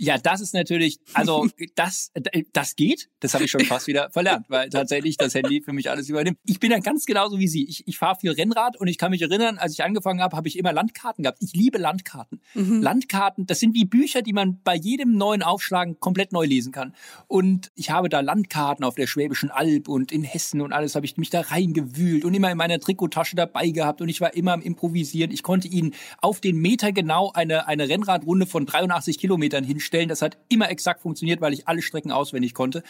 Ja, 0.00 0.16
das 0.16 0.40
ist 0.40 0.54
natürlich, 0.54 1.00
also 1.12 1.48
das, 1.74 2.12
das 2.52 2.76
geht. 2.76 3.10
Das 3.18 3.34
habe 3.34 3.44
ich 3.44 3.50
schon 3.50 3.64
fast 3.64 3.88
wieder 3.88 4.10
verlernt, 4.10 4.46
weil 4.48 4.68
tatsächlich 4.70 5.16
das 5.16 5.34
Handy 5.34 5.60
für 5.60 5.72
mich 5.72 5.90
alles 5.90 6.08
übernimmt. 6.08 6.38
Ich 6.46 6.60
bin 6.60 6.70
ja 6.70 6.78
ganz 6.78 7.04
genauso 7.04 7.38
wie 7.38 7.48
Sie. 7.48 7.68
Ich, 7.68 7.86
ich 7.86 7.98
fahre 7.98 8.16
viel 8.20 8.30
Rennrad 8.30 8.76
und 8.76 8.86
ich 8.86 8.96
kann 8.96 9.10
mich 9.10 9.22
erinnern, 9.22 9.58
als 9.58 9.72
ich 9.72 9.82
angefangen 9.82 10.22
habe, 10.22 10.36
habe 10.36 10.46
ich 10.46 10.56
immer 10.56 10.72
Landkarten 10.72 11.24
gehabt. 11.24 11.38
Ich 11.42 11.52
liebe 11.52 11.78
Landkarten. 11.78 12.40
Mhm. 12.54 12.80
Landkarten, 12.80 13.46
das 13.46 13.58
sind 13.58 13.74
wie 13.74 13.84
Bücher, 13.84 14.22
die 14.22 14.32
man 14.32 14.60
bei 14.62 14.76
jedem 14.76 15.16
neuen 15.16 15.42
Aufschlagen 15.42 15.98
komplett 15.98 16.32
neu 16.32 16.46
lesen 16.46 16.70
kann. 16.70 16.94
Und 17.26 17.72
ich 17.74 17.90
habe 17.90 18.08
da 18.08 18.20
Landkarten 18.20 18.84
auf 18.84 18.94
der 18.94 19.08
Schwäbischen 19.08 19.50
Alb 19.50 19.88
und 19.88 20.12
in 20.12 20.22
Hessen 20.22 20.60
und 20.60 20.72
alles 20.72 20.94
habe 20.94 21.06
ich 21.06 21.16
mich 21.16 21.30
da 21.30 21.40
reingewühlt 21.40 22.24
und 22.24 22.34
immer 22.34 22.52
in 22.52 22.56
meiner 22.56 22.78
Trikottasche 22.78 23.34
dabei 23.34 23.70
gehabt 23.70 24.00
und 24.00 24.08
ich 24.08 24.20
war 24.20 24.34
immer 24.34 24.52
am 24.52 24.62
Improvisieren. 24.62 25.32
Ich 25.32 25.42
konnte 25.42 25.66
Ihnen 25.66 25.94
auf 26.18 26.40
den 26.40 26.56
Meter 26.56 26.92
genau 26.92 27.32
eine, 27.34 27.66
eine 27.66 27.88
Rennradrunde 27.88 28.46
von 28.46 28.64
83 28.64 29.18
Kilometern 29.18 29.64
hinstellen 29.64 29.87
stellen. 29.88 30.08
Das 30.08 30.22
hat 30.22 30.38
immer 30.48 30.70
exakt 30.70 31.00
funktioniert, 31.00 31.40
weil 31.40 31.52
ich 31.52 31.66
alle 31.66 31.82
Strecken 31.82 32.12
auswendig 32.12 32.54
konnte. 32.54 32.84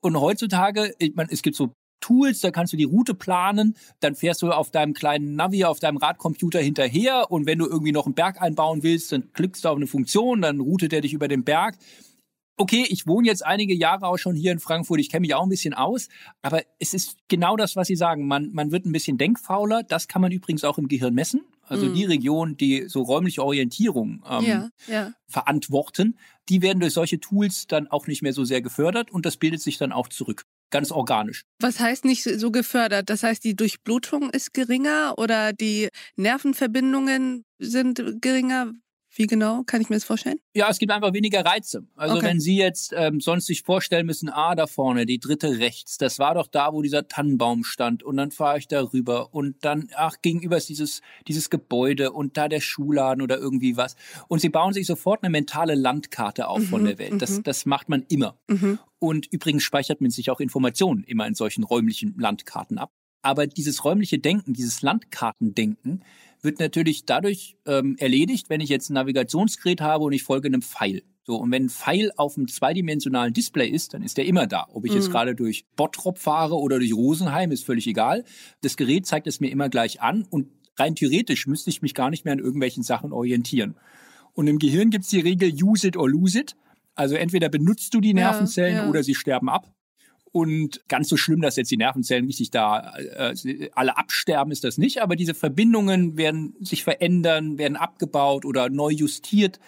Und 0.00 0.18
heutzutage, 0.18 0.94
ich 0.98 1.14
meine, 1.14 1.30
es 1.30 1.42
gibt 1.42 1.56
so 1.56 1.72
Tools, 2.00 2.40
da 2.40 2.50
kannst 2.50 2.72
du 2.72 2.76
die 2.76 2.84
Route 2.84 3.14
planen, 3.14 3.76
dann 4.00 4.14
fährst 4.14 4.42
du 4.42 4.50
auf 4.50 4.70
deinem 4.70 4.94
kleinen 4.94 5.34
Navi, 5.34 5.64
auf 5.64 5.80
deinem 5.80 5.96
Radcomputer 5.96 6.60
hinterher 6.60 7.30
und 7.30 7.46
wenn 7.46 7.58
du 7.58 7.66
irgendwie 7.66 7.92
noch 7.92 8.06
einen 8.06 8.14
Berg 8.14 8.40
einbauen 8.40 8.82
willst, 8.82 9.12
dann 9.12 9.32
klickst 9.32 9.64
du 9.64 9.68
auf 9.68 9.76
eine 9.76 9.86
Funktion, 9.86 10.42
dann 10.42 10.60
routet 10.60 10.92
er 10.92 11.00
dich 11.00 11.14
über 11.14 11.26
den 11.26 11.42
Berg. 11.42 11.76
Okay, 12.58 12.86
ich 12.88 13.06
wohne 13.06 13.26
jetzt 13.26 13.44
einige 13.44 13.74
Jahre 13.74 14.06
auch 14.06 14.18
schon 14.18 14.34
hier 14.34 14.52
in 14.52 14.60
Frankfurt, 14.60 15.00
ich 15.00 15.10
kenne 15.10 15.22
mich 15.22 15.34
auch 15.34 15.42
ein 15.42 15.48
bisschen 15.48 15.74
aus, 15.74 16.08
aber 16.42 16.62
es 16.78 16.94
ist 16.94 17.16
genau 17.28 17.56
das, 17.56 17.76
was 17.76 17.88
Sie 17.88 17.96
sagen. 17.96 18.26
Man, 18.26 18.52
man 18.52 18.72
wird 18.72 18.86
ein 18.86 18.92
bisschen 18.92 19.18
denkfauler, 19.18 19.82
das 19.82 20.06
kann 20.06 20.22
man 20.22 20.32
übrigens 20.32 20.64
auch 20.64 20.78
im 20.78 20.88
Gehirn 20.88 21.14
messen. 21.14 21.44
Also 21.66 21.86
mhm. 21.86 21.94
die 21.94 22.04
Regionen, 22.04 22.56
die 22.56 22.88
so 22.88 23.02
räumliche 23.02 23.44
Orientierung 23.44 24.22
ähm, 24.28 24.44
ja, 24.44 24.68
ja. 24.86 25.12
verantworten, 25.28 26.18
die 26.48 26.62
werden 26.62 26.80
durch 26.80 26.94
solche 26.94 27.20
Tools 27.20 27.66
dann 27.66 27.88
auch 27.88 28.06
nicht 28.06 28.22
mehr 28.22 28.32
so 28.32 28.44
sehr 28.44 28.62
gefördert 28.62 29.10
und 29.10 29.26
das 29.26 29.36
bildet 29.36 29.60
sich 29.60 29.78
dann 29.78 29.92
auch 29.92 30.08
zurück. 30.08 30.44
Ganz 30.70 30.90
organisch. 30.90 31.44
Was 31.60 31.78
heißt 31.78 32.04
nicht 32.04 32.24
so 32.24 32.50
gefördert? 32.50 33.08
Das 33.08 33.22
heißt, 33.22 33.44
die 33.44 33.54
Durchblutung 33.54 34.30
ist 34.30 34.52
geringer 34.52 35.14
oder 35.16 35.52
die 35.52 35.88
Nervenverbindungen 36.16 37.44
sind 37.58 38.20
geringer? 38.20 38.72
Wie 39.16 39.26
genau 39.26 39.62
kann 39.64 39.80
ich 39.80 39.88
mir 39.88 39.96
das 39.96 40.04
vorstellen? 40.04 40.38
Ja, 40.54 40.68
es 40.68 40.78
gibt 40.78 40.92
einfach 40.92 41.14
weniger 41.14 41.44
Reize. 41.44 41.86
Also 41.96 42.16
okay. 42.16 42.26
wenn 42.26 42.40
Sie 42.40 42.56
jetzt 42.56 42.92
ähm, 42.94 43.20
sonst 43.20 43.46
sich 43.46 43.62
vorstellen 43.62 44.04
müssen, 44.04 44.28
ah, 44.28 44.54
da 44.54 44.66
vorne, 44.66 45.06
die 45.06 45.18
dritte 45.18 45.58
rechts, 45.58 45.96
das 45.96 46.18
war 46.18 46.34
doch 46.34 46.46
da, 46.46 46.72
wo 46.74 46.82
dieser 46.82 47.08
Tannenbaum 47.08 47.64
stand 47.64 48.02
und 48.02 48.18
dann 48.18 48.30
fahre 48.30 48.58
ich 48.58 48.68
da 48.68 48.82
rüber 48.82 49.32
und 49.34 49.64
dann, 49.64 49.88
ach, 49.94 50.16
gegenüber 50.20 50.58
ist 50.58 50.68
dieses, 50.68 51.00
dieses 51.28 51.48
Gebäude 51.48 52.12
und 52.12 52.36
da 52.36 52.48
der 52.48 52.60
Schuhladen 52.60 53.22
oder 53.22 53.38
irgendwie 53.38 53.78
was. 53.78 53.96
Und 54.28 54.40
Sie 54.40 54.50
bauen 54.50 54.74
sich 54.74 54.86
sofort 54.86 55.22
eine 55.22 55.30
mentale 55.30 55.74
Landkarte 55.74 56.48
auf 56.48 56.60
mhm, 56.60 56.66
von 56.66 56.84
der 56.84 56.98
Welt. 56.98 57.22
Das, 57.22 57.38
mhm. 57.38 57.42
das 57.44 57.64
macht 57.64 57.88
man 57.88 58.04
immer. 58.08 58.36
Mhm. 58.48 58.78
Und 58.98 59.26
übrigens 59.32 59.62
speichert 59.62 60.00
man 60.02 60.10
sich 60.10 60.30
auch 60.30 60.40
Informationen 60.40 61.04
immer 61.04 61.26
in 61.26 61.34
solchen 61.34 61.64
räumlichen 61.64 62.14
Landkarten 62.18 62.76
ab. 62.76 62.92
Aber 63.22 63.46
dieses 63.46 63.84
räumliche 63.84 64.18
Denken, 64.18 64.52
dieses 64.52 64.82
Landkartendenken, 64.82 66.04
wird 66.46 66.60
natürlich 66.60 67.04
dadurch 67.04 67.58
ähm, 67.66 67.96
erledigt, 67.98 68.48
wenn 68.48 68.62
ich 68.62 68.70
jetzt 68.70 68.88
ein 68.88 68.94
Navigationsgerät 68.94 69.82
habe 69.82 70.04
und 70.04 70.12
ich 70.12 70.22
folge 70.22 70.48
einem 70.48 70.62
Pfeil. 70.62 71.02
So, 71.24 71.36
und 71.36 71.50
wenn 71.50 71.64
ein 71.64 71.68
Pfeil 71.68 72.12
auf 72.16 72.38
einem 72.38 72.46
zweidimensionalen 72.46 73.34
Display 73.34 73.68
ist, 73.68 73.94
dann 73.94 74.02
ist 74.02 74.16
der 74.16 74.26
immer 74.26 74.46
da. 74.46 74.68
Ob 74.72 74.84
ich 74.84 74.92
mhm. 74.92 74.98
jetzt 74.98 75.10
gerade 75.10 75.34
durch 75.34 75.66
Bottrop 75.74 76.18
fahre 76.18 76.54
oder 76.54 76.78
durch 76.78 76.94
Rosenheim, 76.94 77.50
ist 77.50 77.64
völlig 77.64 77.86
egal. 77.88 78.24
Das 78.62 78.76
Gerät 78.76 79.06
zeigt 79.06 79.26
es 79.26 79.40
mir 79.40 79.50
immer 79.50 79.68
gleich 79.68 80.00
an 80.00 80.24
und 80.30 80.48
rein 80.76 80.94
theoretisch 80.94 81.46
müsste 81.46 81.68
ich 81.70 81.82
mich 81.82 81.94
gar 81.94 82.10
nicht 82.10 82.24
mehr 82.24 82.32
an 82.32 82.38
irgendwelchen 82.38 82.84
Sachen 82.84 83.12
orientieren. 83.12 83.74
Und 84.34 84.46
im 84.46 84.58
Gehirn 84.58 84.90
gibt 84.90 85.04
es 85.04 85.10
die 85.10 85.20
Regel 85.20 85.52
use 85.52 85.88
it 85.88 85.96
or 85.96 86.08
lose 86.08 86.38
it. 86.38 86.56
Also 86.94 87.16
entweder 87.16 87.48
benutzt 87.48 87.92
du 87.92 88.00
die 88.00 88.14
Nervenzellen 88.14 88.76
ja, 88.76 88.82
ja. 88.84 88.88
oder 88.88 89.02
sie 89.02 89.14
sterben 89.14 89.48
ab. 89.48 89.72
Und 90.36 90.82
ganz 90.86 91.08
so 91.08 91.16
schlimm, 91.16 91.40
dass 91.40 91.56
jetzt 91.56 91.70
die 91.70 91.78
Nervenzellen 91.78 92.26
richtig 92.26 92.50
da 92.50 92.94
äh, 92.98 93.70
alle 93.72 93.96
absterben, 93.96 94.52
ist 94.52 94.64
das 94.64 94.76
nicht. 94.76 95.00
Aber 95.00 95.16
diese 95.16 95.32
Verbindungen 95.32 96.18
werden 96.18 96.54
sich 96.60 96.84
verändern, 96.84 97.56
werden 97.56 97.78
abgebaut 97.78 98.44
oder 98.44 98.68
neu 98.68 98.90
justiert 98.90 99.58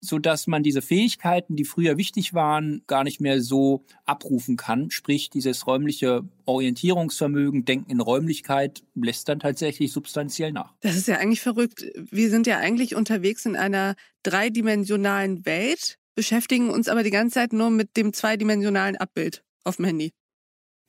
so 0.00 0.18
dass 0.18 0.46
man 0.46 0.62
diese 0.62 0.82
Fähigkeiten, 0.82 1.56
die 1.56 1.64
früher 1.64 1.96
wichtig 1.96 2.34
waren, 2.34 2.82
gar 2.86 3.04
nicht 3.04 3.20
mehr 3.20 3.40
so 3.40 3.84
abrufen 4.04 4.56
kann. 4.56 4.90
Sprich, 4.90 5.30
dieses 5.30 5.66
räumliche 5.66 6.22
Orientierungsvermögen, 6.44 7.64
Denken 7.64 7.90
in 7.90 8.00
Räumlichkeit 8.00 8.84
lässt 8.94 9.28
dann 9.28 9.40
tatsächlich 9.40 9.92
substanziell 9.92 10.52
nach. 10.52 10.74
Das 10.80 10.96
ist 10.96 11.08
ja 11.08 11.16
eigentlich 11.16 11.40
verrückt. 11.40 11.84
Wir 12.10 12.30
sind 12.30 12.46
ja 12.46 12.58
eigentlich 12.58 12.94
unterwegs 12.94 13.46
in 13.46 13.56
einer 13.56 13.96
dreidimensionalen 14.22 15.44
Welt, 15.44 15.98
beschäftigen 16.14 16.70
uns 16.70 16.88
aber 16.88 17.02
die 17.02 17.10
ganze 17.10 17.34
Zeit 17.34 17.52
nur 17.52 17.70
mit 17.70 17.96
dem 17.96 18.12
zweidimensionalen 18.12 18.96
Abbild 18.96 19.42
auf 19.66 19.76
dem 19.76 19.86
Handy. 19.86 20.12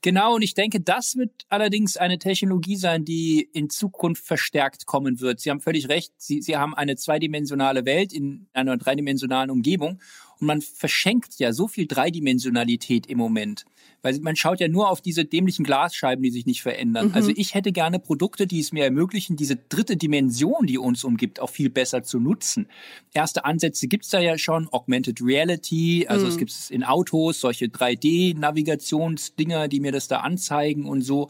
Genau, 0.00 0.36
und 0.36 0.42
ich 0.42 0.54
denke, 0.54 0.80
das 0.80 1.16
wird 1.16 1.32
allerdings 1.48 1.96
eine 1.96 2.20
Technologie 2.20 2.76
sein, 2.76 3.04
die 3.04 3.40
in 3.52 3.68
Zukunft 3.68 4.24
verstärkt 4.24 4.86
kommen 4.86 5.18
wird. 5.20 5.40
Sie 5.40 5.50
haben 5.50 5.60
völlig 5.60 5.88
recht. 5.88 6.12
Sie, 6.18 6.40
Sie 6.40 6.56
haben 6.56 6.72
eine 6.74 6.94
zweidimensionale 6.94 7.84
Welt 7.84 8.12
in 8.12 8.48
einer 8.52 8.76
dreidimensionalen 8.76 9.50
Umgebung. 9.50 10.00
Und 10.40 10.46
man 10.46 10.60
verschenkt 10.60 11.38
ja 11.38 11.52
so 11.52 11.68
viel 11.68 11.86
Dreidimensionalität 11.86 13.06
im 13.06 13.18
Moment. 13.18 13.64
Weil 14.02 14.18
man 14.20 14.36
schaut 14.36 14.60
ja 14.60 14.68
nur 14.68 14.90
auf 14.90 15.00
diese 15.00 15.24
dämlichen 15.24 15.64
Glasscheiben, 15.64 16.22
die 16.22 16.30
sich 16.30 16.46
nicht 16.46 16.62
verändern. 16.62 17.08
Mhm. 17.08 17.14
Also 17.14 17.32
ich 17.34 17.54
hätte 17.54 17.72
gerne 17.72 17.98
Produkte, 17.98 18.46
die 18.46 18.60
es 18.60 18.70
mir 18.70 18.84
ermöglichen, 18.84 19.34
diese 19.36 19.56
dritte 19.56 19.96
Dimension, 19.96 20.66
die 20.66 20.78
uns 20.78 21.02
umgibt, 21.02 21.40
auch 21.40 21.50
viel 21.50 21.68
besser 21.68 22.04
zu 22.04 22.20
nutzen. 22.20 22.68
Erste 23.12 23.44
Ansätze 23.44 23.88
gibt's 23.88 24.10
da 24.10 24.20
ja 24.20 24.38
schon, 24.38 24.68
Augmented 24.72 25.20
Reality, 25.20 26.06
also 26.08 26.26
mhm. 26.26 26.30
es 26.30 26.38
gibt 26.38 26.52
es 26.52 26.70
in 26.70 26.84
Autos, 26.84 27.40
solche 27.40 27.66
3D-Navigationsdinger, 27.66 29.66
die 29.66 29.80
mir 29.80 29.90
das 29.90 30.06
da 30.06 30.20
anzeigen 30.20 30.86
und 30.86 31.02
so. 31.02 31.28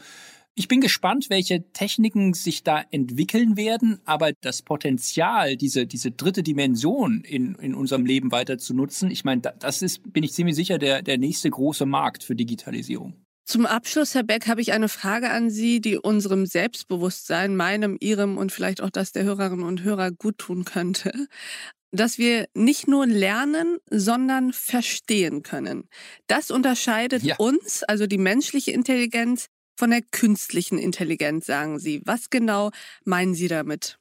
Ich 0.59 0.67
bin 0.67 0.81
gespannt, 0.81 1.29
welche 1.29 1.71
Techniken 1.71 2.33
sich 2.33 2.63
da 2.63 2.83
entwickeln 2.91 3.55
werden, 3.55 4.01
aber 4.03 4.33
das 4.41 4.61
Potenzial, 4.61 5.55
diese, 5.55 5.87
diese 5.87 6.11
dritte 6.11 6.43
Dimension 6.43 7.21
in, 7.21 7.55
in 7.55 7.73
unserem 7.73 8.05
Leben 8.05 8.33
weiter 8.33 8.57
zu 8.57 8.73
nutzen, 8.73 9.09
ich 9.09 9.23
meine, 9.23 9.41
das 9.57 9.81
ist, 9.81 10.11
bin 10.11 10.21
ich 10.21 10.33
ziemlich 10.33 10.57
sicher, 10.57 10.77
der, 10.77 11.01
der 11.01 11.17
nächste 11.17 11.49
große 11.49 11.85
Markt 11.85 12.25
für 12.25 12.35
Digitalisierung. 12.35 13.13
Zum 13.45 13.65
Abschluss, 13.65 14.13
Herr 14.15 14.23
Beck, 14.23 14.47
habe 14.47 14.59
ich 14.59 14.73
eine 14.73 14.89
Frage 14.89 15.29
an 15.29 15.49
Sie, 15.49 15.79
die 15.79 15.97
unserem 15.97 16.45
Selbstbewusstsein, 16.45 17.55
meinem, 17.55 17.95
Ihrem 18.01 18.37
und 18.37 18.51
vielleicht 18.51 18.81
auch 18.81 18.89
das 18.89 19.13
der 19.13 19.23
Hörerinnen 19.23 19.63
und 19.63 19.83
Hörer 19.83 20.11
gut 20.11 20.39
tun 20.39 20.65
könnte. 20.65 21.27
Dass 21.91 22.17
wir 22.17 22.47
nicht 22.53 22.85
nur 22.85 23.07
lernen, 23.07 23.77
sondern 23.89 24.51
verstehen 24.51 25.41
können. 25.41 25.87
Das 26.27 26.51
unterscheidet 26.51 27.23
ja. 27.23 27.37
uns, 27.37 27.83
also 27.83 28.07
die 28.07 28.17
menschliche 28.17 28.71
Intelligenz, 28.71 29.47
von 29.79 29.91
der 29.91 30.01
künstlichen 30.01 30.77
Intelligenz, 30.77 31.45
sagen 31.45 31.79
Sie. 31.79 32.01
Was 32.03 32.29
genau 32.29 32.71
meinen 33.05 33.33
Sie 33.33 33.47
damit? 33.47 33.97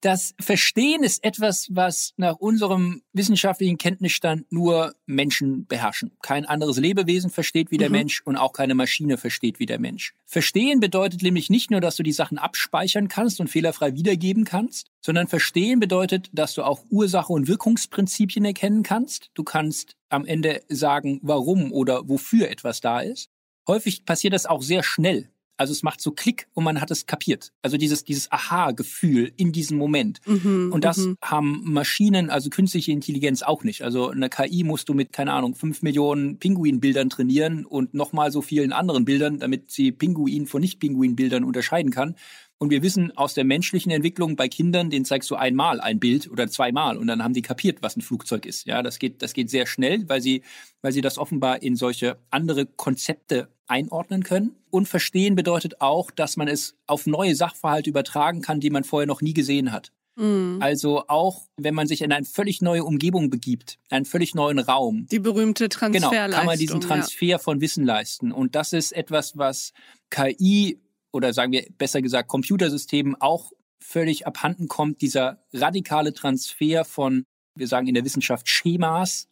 Das 0.00 0.34
Verstehen 0.40 1.02
ist 1.02 1.24
etwas, 1.24 1.68
was 1.70 2.14
nach 2.16 2.36
unserem 2.36 3.02
wissenschaftlichen 3.12 3.78
Kenntnisstand 3.78 4.50
nur 4.52 4.94
Menschen 5.06 5.66
beherrschen. 5.66 6.16
Kein 6.22 6.46
anderes 6.46 6.78
Lebewesen 6.78 7.30
versteht 7.30 7.70
wie 7.70 7.78
der 7.78 7.88
mhm. 7.88 7.96
Mensch 7.96 8.22
und 8.24 8.36
auch 8.36 8.52
keine 8.52 8.74
Maschine 8.74 9.18
versteht 9.18 9.58
wie 9.58 9.66
der 9.66 9.80
Mensch. 9.80 10.14
Verstehen 10.24 10.80
bedeutet 10.80 11.22
nämlich 11.22 11.48
nicht 11.48 11.70
nur, 11.70 11.80
dass 11.80 11.96
du 11.96 12.02
die 12.02 12.12
Sachen 12.12 12.38
abspeichern 12.38 13.08
kannst 13.08 13.40
und 13.40 13.48
fehlerfrei 13.48 13.94
wiedergeben 13.94 14.44
kannst, 14.44 14.90
sondern 15.00 15.26
Verstehen 15.26 15.80
bedeutet, 15.80 16.28
dass 16.32 16.54
du 16.54 16.62
auch 16.62 16.84
Ursache 16.90 17.32
und 17.32 17.48
Wirkungsprinzipien 17.48 18.44
erkennen 18.44 18.82
kannst. 18.82 19.30
Du 19.34 19.42
kannst 19.44 19.96
am 20.10 20.24
Ende 20.24 20.62
sagen, 20.68 21.18
warum 21.22 21.72
oder 21.72 22.08
wofür 22.08 22.48
etwas 22.50 22.80
da 22.80 23.00
ist 23.00 23.30
häufig 23.68 24.04
passiert 24.04 24.34
das 24.34 24.46
auch 24.46 24.62
sehr 24.62 24.82
schnell. 24.82 25.30
Also 25.58 25.72
es 25.72 25.82
macht 25.82 26.00
so 26.00 26.12
Klick 26.12 26.46
und 26.54 26.62
man 26.62 26.80
hat 26.80 26.92
es 26.92 27.06
kapiert. 27.06 27.52
Also 27.62 27.76
dieses, 27.76 28.04
dieses 28.04 28.30
Aha-Gefühl 28.30 29.32
in 29.36 29.50
diesem 29.50 29.76
Moment. 29.76 30.20
Mhm, 30.24 30.70
und 30.72 30.84
das 30.84 30.98
mhm. 30.98 31.18
haben 31.20 31.62
Maschinen, 31.64 32.30
also 32.30 32.48
künstliche 32.48 32.92
Intelligenz 32.92 33.42
auch 33.42 33.64
nicht. 33.64 33.82
Also 33.82 34.08
eine 34.08 34.28
KI 34.28 34.62
musst 34.62 34.88
du 34.88 34.94
mit, 34.94 35.12
keine 35.12 35.32
Ahnung, 35.32 35.56
fünf 35.56 35.82
Millionen 35.82 36.38
Pinguinbildern 36.38 37.10
trainieren 37.10 37.66
und 37.66 37.92
nochmal 37.92 38.30
so 38.30 38.40
vielen 38.40 38.72
anderen 38.72 39.04
Bildern, 39.04 39.40
damit 39.40 39.72
sie 39.72 39.90
Pinguin 39.90 40.46
von 40.46 40.60
Nicht-Pinguin-Bildern 40.60 41.42
unterscheiden 41.42 41.90
kann. 41.90 42.14
Und 42.58 42.70
wir 42.70 42.82
wissen 42.82 43.16
aus 43.16 43.34
der 43.34 43.44
menschlichen 43.44 43.90
Entwicklung 43.90 44.36
bei 44.36 44.48
Kindern, 44.48 44.90
den 44.90 45.04
zeigst 45.04 45.28
du 45.30 45.34
einmal 45.34 45.80
ein 45.80 45.98
Bild 45.98 46.30
oder 46.30 46.48
zweimal 46.48 46.96
und 46.96 47.08
dann 47.08 47.22
haben 47.22 47.34
die 47.34 47.42
kapiert, 47.42 47.82
was 47.82 47.96
ein 47.96 48.00
Flugzeug 48.00 48.46
ist. 48.46 48.66
Ja, 48.66 48.82
das 48.82 49.00
geht, 49.00 49.22
das 49.22 49.32
geht 49.32 49.50
sehr 49.50 49.66
schnell, 49.66 50.08
weil 50.08 50.20
sie, 50.20 50.42
weil 50.82 50.92
sie 50.92 51.00
das 51.00 51.18
offenbar 51.18 51.62
in 51.62 51.76
solche 51.76 52.18
andere 52.30 52.66
Konzepte 52.66 53.48
einordnen 53.68 54.24
können. 54.24 54.56
Und 54.70 54.88
verstehen 54.88 55.34
bedeutet 55.34 55.80
auch, 55.80 56.10
dass 56.10 56.36
man 56.36 56.48
es 56.48 56.76
auf 56.86 57.06
neue 57.06 57.34
Sachverhalte 57.34 57.90
übertragen 57.90 58.42
kann, 58.42 58.60
die 58.60 58.70
man 58.70 58.84
vorher 58.84 59.06
noch 59.06 59.20
nie 59.20 59.34
gesehen 59.34 59.72
hat. 59.72 59.92
Mhm. 60.16 60.58
Also 60.60 61.04
auch, 61.06 61.46
wenn 61.56 61.74
man 61.74 61.86
sich 61.86 62.02
in 62.02 62.12
eine 62.12 62.26
völlig 62.26 62.60
neue 62.60 62.84
Umgebung 62.84 63.30
begibt, 63.30 63.78
einen 63.88 64.04
völlig 64.04 64.34
neuen 64.34 64.58
Raum. 64.58 65.06
Die 65.10 65.20
berühmte 65.20 65.68
Transferleistung. 65.68 66.10
Genau, 66.10 66.36
kann 66.36 66.46
man 66.46 66.58
diesen 66.58 66.80
Transfer 66.80 67.24
ja. 67.24 67.38
von 67.38 67.60
Wissen 67.60 67.84
leisten. 67.84 68.32
Und 68.32 68.56
das 68.56 68.72
ist 68.72 68.92
etwas, 68.92 69.38
was 69.38 69.72
KI 70.10 70.80
oder 71.12 71.32
sagen 71.32 71.52
wir 71.52 71.66
besser 71.78 72.02
gesagt 72.02 72.28
Computersystemen 72.28 73.16
auch 73.20 73.52
völlig 73.80 74.26
abhanden 74.26 74.68
kommt, 74.68 75.00
dieser 75.00 75.38
radikale 75.52 76.12
Transfer 76.12 76.84
von 76.84 77.24
wir 77.54 77.66
sagen 77.66 77.88
in 77.88 77.94
der 77.94 78.04
Wissenschaft 78.04 78.48
Schemas, 78.48 79.28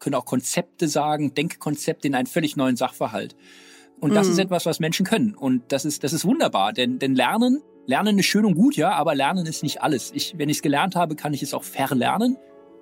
können 0.00 0.16
auch 0.16 0.24
Konzepte 0.24 0.88
sagen, 0.88 1.34
Denkkonzepte 1.34 2.08
in 2.08 2.16
einen 2.16 2.26
völlig 2.26 2.56
neuen 2.56 2.74
Sachverhalt. 2.74 3.36
Und 4.00 4.14
das 4.14 4.26
mhm. 4.26 4.32
ist 4.32 4.38
etwas, 4.38 4.66
was 4.66 4.80
Menschen 4.80 5.04
können. 5.04 5.34
Und 5.34 5.62
das 5.68 5.84
ist, 5.84 6.04
das 6.04 6.12
ist 6.12 6.24
wunderbar, 6.24 6.72
denn, 6.72 6.98
denn 6.98 7.14
Lernen, 7.14 7.62
Lernen 7.86 8.18
ist 8.18 8.26
schön 8.26 8.44
und 8.44 8.54
gut, 8.54 8.76
ja, 8.76 8.92
aber 8.92 9.14
Lernen 9.14 9.46
ist 9.46 9.62
nicht 9.62 9.82
alles. 9.82 10.12
Ich, 10.14 10.34
wenn 10.36 10.48
ich 10.48 10.58
es 10.58 10.62
gelernt 10.62 10.94
habe, 10.94 11.16
kann 11.16 11.32
ich 11.32 11.42
es 11.42 11.54
auch 11.54 11.64
verlernen. 11.64 12.36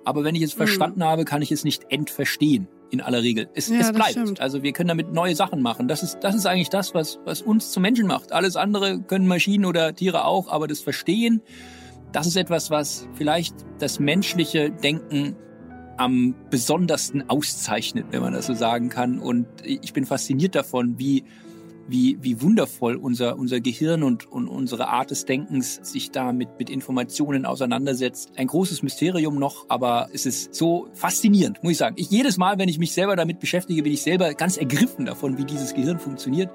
Aber 0.05 0.23
wenn 0.23 0.35
ich 0.35 0.41
es 0.41 0.53
mhm. 0.53 0.57
verstanden 0.57 1.03
habe, 1.03 1.25
kann 1.25 1.41
ich 1.41 1.51
es 1.51 1.63
nicht 1.63 1.85
entverstehen 1.89 2.67
in 2.89 3.01
aller 3.01 3.21
Regel. 3.21 3.49
Es, 3.53 3.69
ja, 3.69 3.79
es 3.79 3.91
bleibt. 3.91 4.11
Stimmt. 4.11 4.41
Also 4.41 4.63
wir 4.63 4.71
können 4.71 4.87
damit 4.87 5.11
neue 5.11 5.35
Sachen 5.35 5.61
machen. 5.61 5.87
Das 5.87 6.03
ist, 6.03 6.19
das 6.21 6.35
ist 6.35 6.45
eigentlich 6.45 6.69
das, 6.69 6.93
was, 6.93 7.19
was 7.25 7.41
uns 7.41 7.71
zu 7.71 7.79
Menschen 7.79 8.07
macht. 8.07 8.31
Alles 8.31 8.55
andere 8.55 8.99
können 9.01 9.27
Maschinen 9.27 9.65
oder 9.65 9.93
Tiere 9.93 10.25
auch, 10.25 10.47
aber 10.47 10.67
das 10.67 10.79
Verstehen, 10.79 11.41
das 12.11 12.27
ist 12.27 12.37
etwas, 12.37 12.71
was 12.71 13.07
vielleicht 13.15 13.55
das 13.79 13.99
menschliche 13.99 14.71
Denken 14.71 15.35
am 15.97 16.35
besondersten 16.49 17.29
auszeichnet, 17.29 18.05
wenn 18.11 18.21
man 18.21 18.33
das 18.33 18.47
so 18.47 18.53
sagen 18.53 18.89
kann. 18.89 19.19
Und 19.19 19.47
ich 19.63 19.93
bin 19.93 20.05
fasziniert 20.05 20.55
davon, 20.55 20.97
wie 20.97 21.23
wie, 21.87 22.17
wie 22.21 22.41
wundervoll 22.41 22.95
unser, 22.95 23.37
unser 23.37 23.59
Gehirn 23.59 24.03
und, 24.03 24.29
und 24.29 24.47
unsere 24.47 24.89
Art 24.89 25.11
des 25.11 25.25
Denkens 25.25 25.79
sich 25.81 26.11
da 26.11 26.33
mit, 26.33 26.59
mit 26.59 26.69
Informationen 26.69 27.45
auseinandersetzt. 27.45 28.31
Ein 28.35 28.47
großes 28.47 28.83
Mysterium 28.83 29.39
noch, 29.39 29.65
aber 29.69 30.09
es 30.13 30.25
ist 30.25 30.53
so 30.53 30.89
faszinierend, 30.93 31.63
muss 31.63 31.73
ich 31.73 31.77
sagen. 31.77 31.95
Ich, 31.97 32.09
jedes 32.09 32.37
Mal, 32.37 32.57
wenn 32.59 32.69
ich 32.69 32.77
mich 32.77 32.93
selber 32.93 33.15
damit 33.15 33.39
beschäftige, 33.39 33.83
bin 33.83 33.93
ich 33.93 34.01
selber 34.01 34.33
ganz 34.33 34.57
ergriffen 34.57 35.05
davon, 35.05 35.37
wie 35.37 35.45
dieses 35.45 35.73
Gehirn 35.73 35.99
funktioniert. 35.99 36.51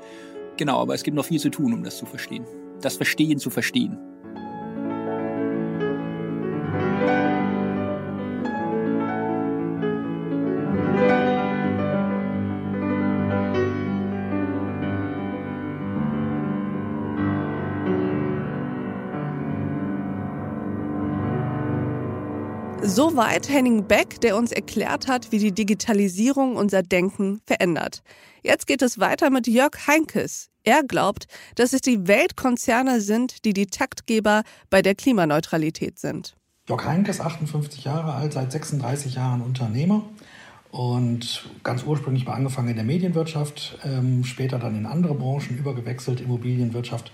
Genau, 0.59 0.81
aber 0.81 0.95
es 0.95 1.03
gibt 1.03 1.17
noch 1.17 1.25
viel 1.25 1.41
zu 1.41 1.49
tun, 1.49 1.73
um 1.73 1.83
das 1.83 1.97
zu 1.97 2.07
verstehen. 2.07 2.45
Das 2.83 2.97
Verstehen 2.97 3.39
zu 3.39 3.49
verstehen. 3.49 3.99
Soweit 22.95 23.49
Henning 23.49 23.89
Beck, 23.89 24.21
der 24.21 24.37
uns 24.37 24.53
erklärt 24.53 25.09
hat, 25.09 25.33
wie 25.33 25.39
die 25.39 25.53
Digitalisierung 25.53 26.57
unser 26.57 26.83
Denken 26.83 27.41
verändert. 27.47 28.03
Jetzt 28.43 28.67
geht 28.67 28.83
es 28.83 28.99
weiter 28.99 29.31
mit 29.31 29.47
Jörg 29.47 29.87
Heinkes. 29.87 30.51
Er 30.63 30.83
glaubt, 30.83 31.25
dass 31.55 31.73
es 31.73 31.81
die 31.81 32.07
Weltkonzerne 32.07 33.01
sind, 33.01 33.47
die 33.47 33.55
die 33.55 33.65
Taktgeber 33.65 34.43
bei 34.69 34.83
der 34.83 34.95
Klimaneutralität 34.95 35.99
sind. 35.99 36.35
Jörg 36.69 36.85
Heinkes, 36.85 37.23
58 37.23 37.83
Jahre 37.83 38.13
alt, 38.13 38.35
seit 38.35 38.53
36 38.53 39.15
Jahren 39.15 39.41
Unternehmer 39.41 40.05
und 40.71 41.49
ganz 41.63 41.85
ursprünglich 41.85 42.27
mal 42.27 42.35
angefangen 42.35 42.69
in 42.69 42.77
der 42.77 42.85
Medienwirtschaft, 42.85 43.79
ähm, 43.87 44.23
später 44.25 44.59
dann 44.59 44.77
in 44.77 44.85
andere 44.85 45.15
Branchen 45.15 45.57
übergewechselt, 45.57 46.21
Immobilienwirtschaft 46.21 47.11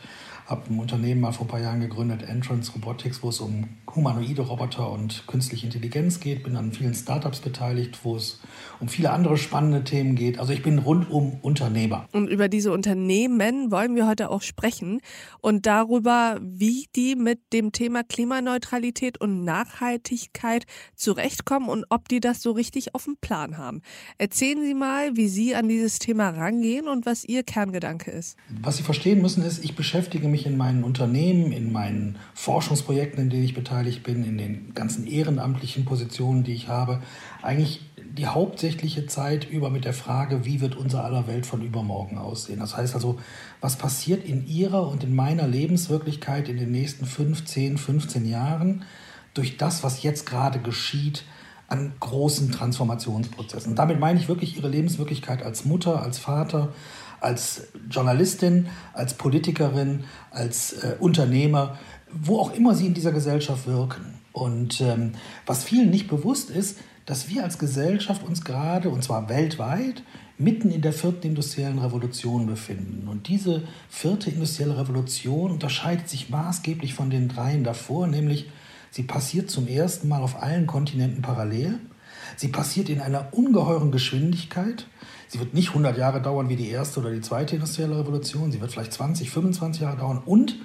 habe 0.48 0.72
ein 0.72 0.78
Unternehmen 0.78 1.20
mal 1.20 1.32
vor 1.32 1.44
ein 1.44 1.50
paar 1.50 1.60
Jahren 1.60 1.80
gegründet, 1.80 2.22
Entrance 2.22 2.72
Robotics, 2.72 3.22
wo 3.22 3.28
es 3.28 3.38
um 3.40 3.68
humanoide 3.94 4.40
Roboter 4.40 4.90
und 4.90 5.26
künstliche 5.26 5.66
Intelligenz 5.66 6.20
geht. 6.20 6.42
Bin 6.42 6.56
an 6.56 6.72
vielen 6.72 6.94
Startups 6.94 7.40
beteiligt, 7.40 7.98
wo 8.02 8.16
es 8.16 8.40
um 8.80 8.88
viele 8.88 9.10
andere 9.10 9.36
spannende 9.36 9.84
Themen 9.84 10.14
geht. 10.14 10.38
Also 10.38 10.54
ich 10.54 10.62
bin 10.62 10.78
rundum 10.78 11.38
Unternehmer. 11.42 12.08
Und 12.12 12.28
über 12.28 12.48
diese 12.48 12.72
Unternehmen 12.72 13.70
wollen 13.70 13.94
wir 13.94 14.06
heute 14.06 14.30
auch 14.30 14.40
sprechen 14.40 15.00
und 15.42 15.66
darüber, 15.66 16.38
wie 16.40 16.86
die 16.96 17.14
mit 17.14 17.52
dem 17.52 17.72
Thema 17.72 18.02
Klimaneutralität 18.02 19.20
und 19.20 19.44
Nachhaltigkeit 19.44 20.64
zurechtkommen 20.96 21.68
und 21.68 21.84
ob 21.90 22.08
die 22.08 22.20
das 22.20 22.40
so 22.40 22.52
richtig 22.52 22.94
auf 22.94 23.04
dem 23.04 23.18
Plan 23.20 23.58
haben. 23.58 23.82
Erzählen 24.16 24.64
Sie 24.64 24.74
mal, 24.74 25.14
wie 25.14 25.28
Sie 25.28 25.54
an 25.54 25.68
dieses 25.68 25.98
Thema 25.98 26.30
rangehen 26.30 26.88
und 26.88 27.04
was 27.04 27.24
Ihr 27.24 27.42
Kerngedanke 27.42 28.10
ist. 28.10 28.38
Was 28.62 28.78
Sie 28.78 28.82
verstehen 28.82 29.20
müssen 29.20 29.44
ist, 29.44 29.62
ich 29.62 29.76
beschäftige 29.76 30.26
mich 30.26 30.37
in 30.46 30.56
meinen 30.56 30.84
Unternehmen, 30.84 31.52
in 31.52 31.72
meinen 31.72 32.16
Forschungsprojekten, 32.34 33.24
in 33.24 33.30
denen 33.30 33.44
ich 33.44 33.54
beteiligt 33.54 34.02
bin, 34.02 34.24
in 34.24 34.38
den 34.38 34.74
ganzen 34.74 35.06
ehrenamtlichen 35.06 35.84
Positionen, 35.84 36.44
die 36.44 36.54
ich 36.54 36.68
habe, 36.68 37.00
eigentlich 37.42 37.80
die 38.16 38.26
hauptsächliche 38.26 39.06
Zeit 39.06 39.48
über 39.48 39.70
mit 39.70 39.84
der 39.84 39.92
Frage, 39.92 40.44
wie 40.44 40.60
wird 40.60 40.76
unser 40.76 41.04
aller 41.04 41.26
Welt 41.26 41.46
von 41.46 41.62
übermorgen 41.62 42.18
aussehen. 42.18 42.60
Das 42.60 42.76
heißt 42.76 42.94
also, 42.94 43.18
was 43.60 43.76
passiert 43.76 44.24
in 44.24 44.46
Ihrer 44.46 44.88
und 44.88 45.04
in 45.04 45.14
meiner 45.14 45.46
Lebenswirklichkeit 45.46 46.48
in 46.48 46.56
den 46.56 46.72
nächsten 46.72 47.06
5, 47.06 47.44
10, 47.44 47.78
15 47.78 48.28
Jahren 48.28 48.84
durch 49.34 49.56
das, 49.56 49.84
was 49.84 50.02
jetzt 50.02 50.26
gerade 50.26 50.58
geschieht 50.58 51.24
an 51.68 51.92
großen 52.00 52.50
Transformationsprozessen. 52.50 53.74
Damit 53.74 54.00
meine 54.00 54.18
ich 54.18 54.28
wirklich 54.28 54.56
Ihre 54.56 54.68
Lebenswirklichkeit 54.68 55.42
als 55.42 55.64
Mutter, 55.64 56.02
als 56.02 56.18
Vater, 56.18 56.72
als 57.20 57.68
Journalistin, 57.90 58.68
als 58.92 59.14
Politikerin, 59.14 60.04
als 60.30 60.72
äh, 60.84 60.96
Unternehmer, 60.98 61.78
wo 62.12 62.38
auch 62.38 62.54
immer 62.54 62.74
Sie 62.74 62.86
in 62.86 62.94
dieser 62.94 63.12
Gesellschaft 63.12 63.66
wirken. 63.66 64.14
Und 64.32 64.80
ähm, 64.80 65.12
was 65.46 65.64
vielen 65.64 65.90
nicht 65.90 66.08
bewusst 66.08 66.50
ist, 66.50 66.78
dass 67.06 67.28
wir 67.28 67.42
als 67.42 67.58
Gesellschaft 67.58 68.22
uns 68.22 68.44
gerade, 68.44 68.90
und 68.90 69.02
zwar 69.02 69.28
weltweit, 69.28 70.02
mitten 70.36 70.70
in 70.70 70.82
der 70.82 70.92
vierten 70.92 71.28
industriellen 71.28 71.78
Revolution 71.78 72.46
befinden. 72.46 73.08
Und 73.08 73.28
diese 73.28 73.62
vierte 73.88 74.30
industrielle 74.30 74.78
Revolution 74.78 75.50
unterscheidet 75.50 76.08
sich 76.08 76.30
maßgeblich 76.30 76.94
von 76.94 77.10
den 77.10 77.28
dreien 77.28 77.64
davor, 77.64 78.06
nämlich 78.06 78.48
sie 78.90 79.02
passiert 79.02 79.50
zum 79.50 79.66
ersten 79.66 80.06
Mal 80.06 80.22
auf 80.22 80.40
allen 80.42 80.66
Kontinenten 80.66 81.22
parallel. 81.22 81.80
Sie 82.36 82.48
passiert 82.48 82.88
in 82.88 83.00
einer 83.00 83.28
ungeheuren 83.32 83.90
Geschwindigkeit. 83.90 84.86
Sie 85.28 85.38
wird 85.38 85.54
nicht 85.54 85.68
100 85.68 85.96
Jahre 85.96 86.22
dauern 86.22 86.48
wie 86.48 86.56
die 86.56 86.70
erste 86.70 87.00
oder 87.00 87.10
die 87.10 87.20
zweite 87.20 87.54
industrielle 87.54 87.98
Revolution. 87.98 88.50
Sie 88.50 88.60
wird 88.60 88.72
vielleicht 88.72 88.94
20, 88.94 89.30
25 89.30 89.82
Jahre 89.82 89.98
dauern. 89.98 90.22
Und 90.24 90.56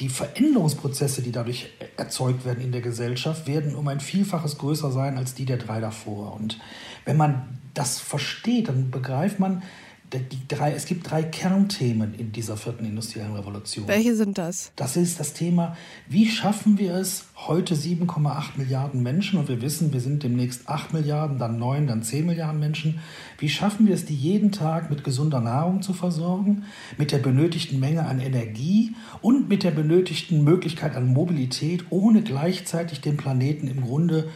die 0.00 0.08
Veränderungsprozesse, 0.08 1.22
die 1.22 1.32
dadurch 1.32 1.70
erzeugt 1.96 2.44
werden 2.44 2.62
in 2.62 2.72
der 2.72 2.80
Gesellschaft, 2.80 3.46
werden 3.46 3.74
um 3.74 3.88
ein 3.88 4.00
Vielfaches 4.00 4.58
größer 4.58 4.90
sein 4.90 5.16
als 5.16 5.34
die 5.34 5.44
der 5.44 5.58
drei 5.58 5.80
davor. 5.80 6.34
Und 6.34 6.58
wenn 7.04 7.16
man 7.16 7.58
das 7.74 7.98
versteht, 7.98 8.68
dann 8.68 8.90
begreift 8.90 9.38
man, 9.38 9.62
die 10.18 10.46
drei, 10.46 10.72
es 10.72 10.84
gibt 10.84 11.10
drei 11.10 11.22
Kernthemen 11.22 12.14
in 12.14 12.32
dieser 12.32 12.56
vierten 12.56 12.84
industriellen 12.84 13.34
Revolution. 13.34 13.88
Welche 13.88 14.14
sind 14.14 14.36
das? 14.36 14.72
Das 14.76 14.96
ist 14.96 15.18
das 15.18 15.32
Thema, 15.32 15.76
wie 16.08 16.28
schaffen 16.28 16.78
wir 16.78 16.94
es, 16.94 17.24
heute 17.36 17.74
7,8 17.74 18.56
Milliarden 18.56 19.02
Menschen, 19.02 19.38
und 19.38 19.48
wir 19.48 19.62
wissen, 19.62 19.92
wir 19.92 20.00
sind 20.00 20.22
demnächst 20.22 20.68
8 20.68 20.92
Milliarden, 20.92 21.38
dann 21.38 21.58
9, 21.58 21.86
dann 21.86 22.02
10 22.02 22.26
Milliarden 22.26 22.60
Menschen, 22.60 23.00
wie 23.38 23.48
schaffen 23.48 23.86
wir 23.86 23.94
es, 23.94 24.04
die 24.04 24.14
jeden 24.14 24.52
Tag 24.52 24.90
mit 24.90 25.04
gesunder 25.04 25.40
Nahrung 25.40 25.82
zu 25.82 25.92
versorgen, 25.92 26.64
mit 26.98 27.12
der 27.12 27.18
benötigten 27.18 27.80
Menge 27.80 28.06
an 28.06 28.20
Energie 28.20 28.94
und 29.22 29.48
mit 29.48 29.62
der 29.62 29.70
benötigten 29.70 30.44
Möglichkeit 30.44 30.94
an 30.94 31.06
Mobilität, 31.06 31.86
ohne 31.90 32.22
gleichzeitig 32.22 33.00
den 33.00 33.16
Planeten 33.16 33.66
im 33.66 33.82
Grunde 33.82 34.28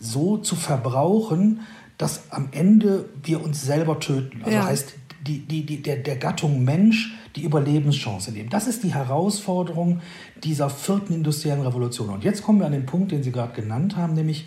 so 0.00 0.38
zu 0.38 0.56
verbrauchen, 0.56 1.60
dass 1.98 2.32
am 2.32 2.48
Ende 2.52 3.10
wir 3.22 3.44
uns 3.44 3.62
selber 3.62 4.00
töten. 4.00 4.42
Also 4.42 4.56
ja. 4.56 4.64
heißt, 4.64 4.94
die, 5.26 5.40
die, 5.40 5.66
die, 5.66 5.82
der, 5.82 5.96
der 5.96 6.16
Gattung 6.16 6.64
Mensch 6.64 7.14
die 7.36 7.42
Überlebenschance 7.42 8.32
nehmen. 8.32 8.50
Das 8.50 8.66
ist 8.66 8.82
die 8.82 8.94
Herausforderung 8.94 10.00
dieser 10.42 10.70
vierten 10.70 11.12
industriellen 11.12 11.60
Revolution. 11.62 12.10
Und 12.10 12.24
jetzt 12.24 12.42
kommen 12.42 12.58
wir 12.58 12.66
an 12.66 12.72
den 12.72 12.86
Punkt, 12.86 13.12
den 13.12 13.22
Sie 13.22 13.32
gerade 13.32 13.52
genannt 13.52 13.96
haben, 13.96 14.14
nämlich 14.14 14.46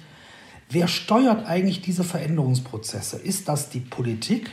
wer 0.70 0.88
steuert 0.88 1.46
eigentlich 1.46 1.82
diese 1.82 2.04
Veränderungsprozesse? 2.04 3.18
Ist 3.18 3.48
das 3.48 3.70
die 3.70 3.80
Politik? 3.80 4.52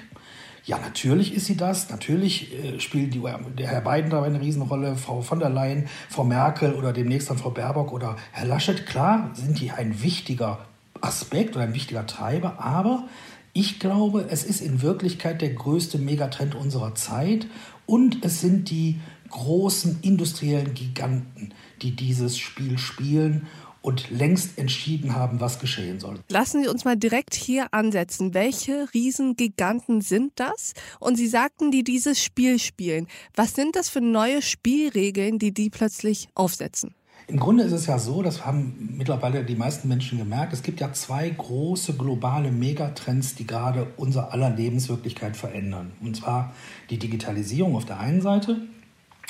Ja, 0.65 0.79
natürlich 0.79 1.35
ist 1.35 1.47
sie 1.47 1.57
das. 1.57 1.89
Natürlich 1.89 2.53
äh, 2.53 2.79
spielt 2.81 3.15
die, 3.15 3.23
der 3.59 3.69
Herr 3.69 3.81
Biden 3.81 4.11
dabei 4.11 4.27
eine 4.27 4.41
Riesenrolle, 4.41 4.95
Frau 4.95 5.23
von 5.23 5.39
der 5.41 5.49
Leyen, 5.49 5.89
Frau 6.09 6.23
Merkel 6.23 6.75
oder 6.75 6.93
demnächst 6.93 7.31
dann 7.31 7.39
Frau 7.39 7.51
Baerbock 7.51 7.93
oder 7.93 8.17
Herr 8.33 8.47
Laschet. 8.47 8.87
Klar 8.87 9.31
sind 9.35 9.59
die 9.59 9.71
ein 9.71 10.03
wichtiger 10.03 10.59
Aspekt 11.01 11.57
oder 11.57 11.65
ein 11.65 11.75
wichtiger 11.75 12.07
Treiber, 12.07 12.61
aber 12.61 13.09
ich 13.53 13.81
glaube, 13.81 14.27
es 14.31 14.45
ist 14.45 14.61
in 14.61 14.83
Wirklichkeit 14.83 15.43
der 15.43 15.51
größte 15.51 15.99
Megatrend 15.99 16.55
unserer 16.55 16.95
Zeit 16.95 17.47
und 17.87 18.25
es 18.25 18.41
sind 18.41 18.71
die 18.71 19.01
großen 19.31 19.99
industriellen 20.03 20.75
Giganten, 20.75 21.55
die 21.83 21.97
dieses 21.97 22.39
Spiel 22.39 22.79
spielen 22.79 23.47
und 23.83 24.11
längst 24.11 24.59
entschieden 24.59 25.15
haben, 25.15 25.41
was 25.41 25.59
geschehen 25.59 26.01
soll. 26.01 26.21
Lassen 26.29 26.63
Sie 26.63 26.69
uns 26.69 26.85
mal 26.85 26.97
direkt 26.97 27.35
hier 27.35 27.73
ansetzen. 27.73 28.35
Welche 28.35 28.93
Riesengiganten 28.93 30.03
sind 30.03 30.33
das? 30.37 30.75
Und 30.99 31.17
Sie 31.17 31.29
sagten, 31.29 31.71
die 31.71 31.83
dieses 31.83 32.23
Spiel 32.23 32.59
spielen. 32.59 33.07
Was 33.35 33.55
sind 33.55 33.77
das 33.77 33.89
für 33.89 34.03
neue 34.03 34.43
Spielregeln, 34.43 35.39
die 35.39 35.53
die 35.53 35.71
plötzlich 35.71 36.29
aufsetzen? 36.35 36.95
Im 37.31 37.39
Grunde 37.39 37.63
ist 37.63 37.71
es 37.71 37.87
ja 37.87 37.97
so, 37.97 38.23
das 38.23 38.45
haben 38.45 38.93
mittlerweile 38.97 39.45
die 39.45 39.55
meisten 39.55 39.87
Menschen 39.87 40.19
gemerkt, 40.19 40.53
es 40.53 40.65
gibt 40.65 40.81
ja 40.81 40.93
zwei 40.93 41.31
große 41.31 41.93
globale 41.93 42.51
Megatrends, 42.51 43.37
die 43.37 43.47
gerade 43.47 43.87
unser 43.97 44.33
aller 44.33 44.51
Lebenswirklichkeit 44.51 45.37
verändern. 45.37 45.93
Und 46.01 46.17
zwar 46.17 46.53
die 46.91 46.99
Digitalisierung 46.99 47.77
auf 47.77 47.85
der 47.85 48.01
einen 48.01 48.21
Seite 48.21 48.57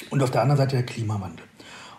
und 0.09 0.23
auf 0.23 0.31
der 0.31 0.41
anderen 0.41 0.57
Seite 0.57 0.77
der 0.77 0.87
Klimawandel. 0.87 1.45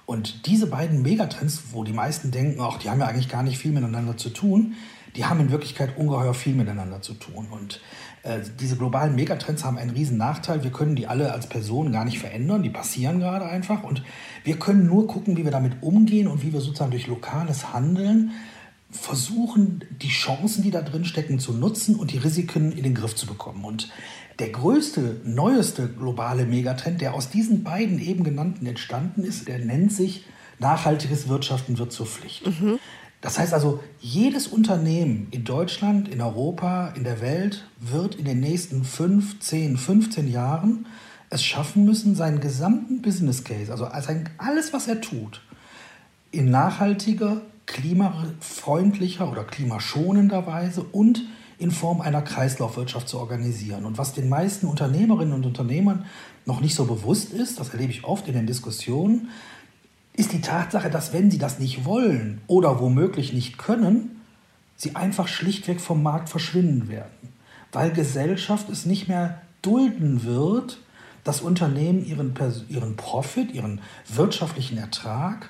Und 0.07 0.47
diese 0.47 0.65
beiden 0.65 1.03
Megatrends, 1.03 1.65
wo 1.71 1.83
die 1.83 1.93
meisten 1.93 2.31
denken, 2.31 2.59
ach, 2.61 2.79
die 2.79 2.89
haben 2.89 2.99
ja 2.99 3.05
eigentlich 3.05 3.29
gar 3.29 3.43
nicht 3.43 3.59
viel 3.59 3.71
miteinander 3.71 4.17
zu 4.17 4.29
tun, 4.29 4.73
die 5.15 5.25
haben 5.25 5.39
in 5.39 5.51
Wirklichkeit 5.51 5.97
ungeheuer 5.97 6.33
viel 6.33 6.55
miteinander 6.55 7.03
zu 7.03 7.13
tun. 7.13 7.45
Und 7.51 7.79
diese 8.59 8.77
globalen 8.77 9.15
Megatrends 9.15 9.63
haben 9.63 9.77
einen 9.77 9.91
riesen 9.91 10.17
Nachteil. 10.17 10.63
Wir 10.63 10.71
können 10.71 10.95
die 10.95 11.07
alle 11.07 11.31
als 11.31 11.47
Personen 11.47 11.91
gar 11.91 12.05
nicht 12.05 12.19
verändern. 12.19 12.61
Die 12.61 12.69
passieren 12.69 13.19
gerade 13.19 13.45
einfach. 13.45 13.83
Und 13.83 14.03
wir 14.43 14.57
können 14.57 14.85
nur 14.85 15.07
gucken, 15.07 15.37
wie 15.37 15.43
wir 15.43 15.51
damit 15.51 15.81
umgehen 15.81 16.27
und 16.27 16.43
wie 16.43 16.53
wir 16.53 16.61
sozusagen 16.61 16.91
durch 16.91 17.07
lokales 17.07 17.73
Handeln 17.73 18.31
versuchen, 18.91 19.85
die 20.01 20.09
Chancen, 20.09 20.63
die 20.63 20.71
da 20.71 20.81
drin 20.81 21.05
stecken, 21.05 21.39
zu 21.39 21.53
nutzen 21.53 21.95
und 21.95 22.11
die 22.11 22.17
Risiken 22.17 22.71
in 22.71 22.83
den 22.83 22.93
Griff 22.93 23.15
zu 23.15 23.25
bekommen. 23.25 23.63
Und 23.63 23.89
der 24.39 24.49
größte, 24.49 25.21
neueste 25.23 25.87
globale 25.87 26.45
Megatrend, 26.45 27.01
der 27.01 27.13
aus 27.13 27.29
diesen 27.29 27.63
beiden 27.63 27.99
eben 27.99 28.23
genannten 28.23 28.65
entstanden 28.65 29.23
ist, 29.23 29.47
der 29.47 29.59
nennt 29.59 29.93
sich 29.93 30.25
Nachhaltiges 30.61 31.27
Wirtschaften 31.27 31.79
wird 31.79 31.91
zur 31.91 32.05
Pflicht. 32.05 32.45
Mhm. 32.45 32.77
Das 33.21 33.37
heißt 33.37 33.53
also, 33.53 33.79
jedes 33.99 34.47
Unternehmen 34.47 35.27
in 35.29 35.43
Deutschland, 35.43 36.09
in 36.09 36.21
Europa, 36.21 36.89
in 36.95 37.03
der 37.03 37.21
Welt 37.21 37.65
wird 37.79 38.15
in 38.15 38.25
den 38.25 38.39
nächsten 38.39 38.83
5, 38.83 39.39
10, 39.39 39.77
15 39.77 40.29
Jahren 40.29 40.87
es 41.29 41.43
schaffen 41.43 41.85
müssen, 41.85 42.15
seinen 42.15 42.41
gesamten 42.41 43.01
Business 43.01 43.43
Case, 43.43 43.71
also 43.71 43.85
alles, 43.85 44.73
was 44.73 44.87
er 44.87 44.99
tut, 44.99 45.41
in 46.31 46.49
nachhaltiger, 46.49 47.41
klimafreundlicher 47.67 49.31
oder 49.31 49.45
klimaschonender 49.45 50.45
Weise 50.45 50.83
und 50.83 51.23
in 51.57 51.71
Form 51.71 52.01
einer 52.01 52.21
Kreislaufwirtschaft 52.21 53.07
zu 53.07 53.19
organisieren. 53.19 53.85
Und 53.85 53.97
was 53.97 54.13
den 54.13 54.29
meisten 54.29 54.65
Unternehmerinnen 54.65 55.33
und 55.33 55.45
Unternehmern 55.45 56.05
noch 56.45 56.59
nicht 56.59 56.75
so 56.75 56.85
bewusst 56.85 57.31
ist, 57.31 57.59
das 57.59 57.69
erlebe 57.69 57.91
ich 57.91 58.03
oft 58.03 58.27
in 58.27 58.33
den 58.33 58.47
Diskussionen, 58.47 59.29
ist 60.13 60.33
die 60.33 60.41
Tatsache, 60.41 60.89
dass 60.89 61.13
wenn 61.13 61.31
sie 61.31 61.37
das 61.37 61.59
nicht 61.59 61.85
wollen 61.85 62.41
oder 62.47 62.79
womöglich 62.79 63.33
nicht 63.33 63.57
können, 63.57 64.21
sie 64.75 64.95
einfach 64.95 65.27
schlichtweg 65.27 65.79
vom 65.79 66.03
Markt 66.03 66.29
verschwinden 66.29 66.89
werden. 66.89 67.29
Weil 67.71 67.91
Gesellschaft 67.91 68.69
es 68.69 68.85
nicht 68.85 69.07
mehr 69.07 69.41
dulden 69.61 70.23
wird, 70.23 70.79
dass 71.23 71.41
Unternehmen 71.41 72.03
ihren, 72.05 72.33
ihren 72.67 72.95
Profit, 72.95 73.51
ihren 73.53 73.79
wirtschaftlichen 74.07 74.77
Ertrag 74.77 75.49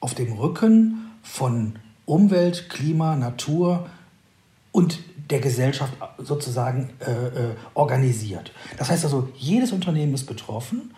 auf 0.00 0.14
dem 0.14 0.32
Rücken 0.32 1.10
von 1.22 1.76
Umwelt, 2.06 2.68
Klima, 2.70 3.14
Natur 3.14 3.88
und 4.72 4.98
der 5.30 5.40
Gesellschaft 5.40 5.92
sozusagen 6.18 6.90
äh, 7.00 7.12
äh, 7.12 7.54
organisiert. 7.74 8.52
Das 8.78 8.90
heißt 8.90 9.04
also, 9.04 9.28
jedes 9.36 9.72
Unternehmen 9.72 10.14
ist 10.14 10.26
betroffen 10.26 10.92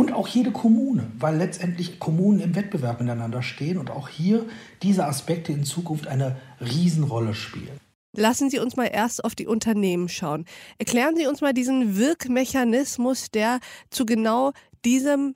und 0.00 0.14
auch 0.14 0.28
jede 0.28 0.50
Kommune, 0.50 1.12
weil 1.18 1.36
letztendlich 1.36 1.98
Kommunen 1.98 2.40
im 2.40 2.54
Wettbewerb 2.54 3.02
miteinander 3.02 3.42
stehen 3.42 3.76
und 3.76 3.90
auch 3.90 4.08
hier 4.08 4.46
diese 4.82 5.04
Aspekte 5.04 5.52
in 5.52 5.64
Zukunft 5.64 6.06
eine 6.06 6.36
Riesenrolle 6.58 7.34
spielen. 7.34 7.78
Lassen 8.16 8.48
Sie 8.48 8.60
uns 8.60 8.76
mal 8.76 8.86
erst 8.90 9.22
auf 9.22 9.34
die 9.34 9.46
Unternehmen 9.46 10.08
schauen. 10.08 10.46
Erklären 10.78 11.16
Sie 11.16 11.26
uns 11.26 11.42
mal 11.42 11.52
diesen 11.52 11.98
Wirkmechanismus, 11.98 13.30
der 13.30 13.60
zu 13.90 14.06
genau 14.06 14.52
diesem 14.86 15.34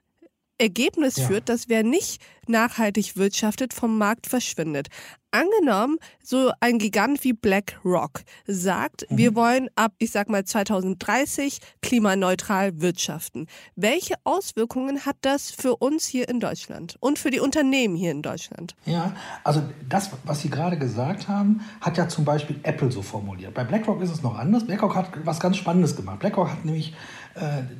Ergebnis 0.59 1.17
ja. 1.17 1.27
führt, 1.27 1.49
dass 1.49 1.69
wer 1.69 1.83
nicht 1.83 2.21
nachhaltig 2.47 3.17
wirtschaftet, 3.17 3.73
vom 3.73 3.99
Markt 3.99 4.27
verschwindet. 4.27 4.89
Angenommen, 5.31 5.97
so 6.23 6.53
ein 6.61 6.79
Gigant 6.79 7.25
wie 7.25 7.33
BlackRock 7.33 8.23
sagt, 8.47 9.11
mhm. 9.11 9.19
wir 9.19 9.35
wollen 9.35 9.69
ab, 9.75 9.93
ich 9.99 10.13
sag 10.13 10.29
mal, 10.29 10.45
2030 10.45 11.59
klimaneutral 11.83 12.81
wirtschaften. 12.81 13.49
Welche 13.75 14.15
Auswirkungen 14.23 15.05
hat 15.05 15.17
das 15.23 15.51
für 15.51 15.75
uns 15.77 16.07
hier 16.07 16.29
in 16.29 16.39
Deutschland 16.39 16.97
und 17.01 17.19
für 17.19 17.31
die 17.31 17.41
Unternehmen 17.41 17.97
hier 17.97 18.13
in 18.13 18.23
Deutschland? 18.23 18.77
Ja, 18.85 19.17
also 19.43 19.63
das, 19.89 20.11
was 20.25 20.41
Sie 20.41 20.51
gerade 20.51 20.79
gesagt 20.79 21.27
haben, 21.27 21.63
hat 21.81 21.97
ja 21.97 22.07
zum 22.09 22.25
Beispiel 22.25 22.61
Apple 22.63 22.93
so 22.93 23.03
formuliert. 23.03 23.55
Bei 23.55 23.65
BlackRock 23.65 24.01
ist 24.03 24.11
es 24.11 24.23
noch 24.23 24.39
anders. 24.39 24.65
BlackRock 24.65 24.95
hat 24.95 25.11
was 25.25 25.41
ganz 25.41 25.57
Spannendes 25.57 25.97
gemacht. 25.97 26.21
BlackRock 26.21 26.49
hat 26.49 26.65
nämlich 26.65 26.95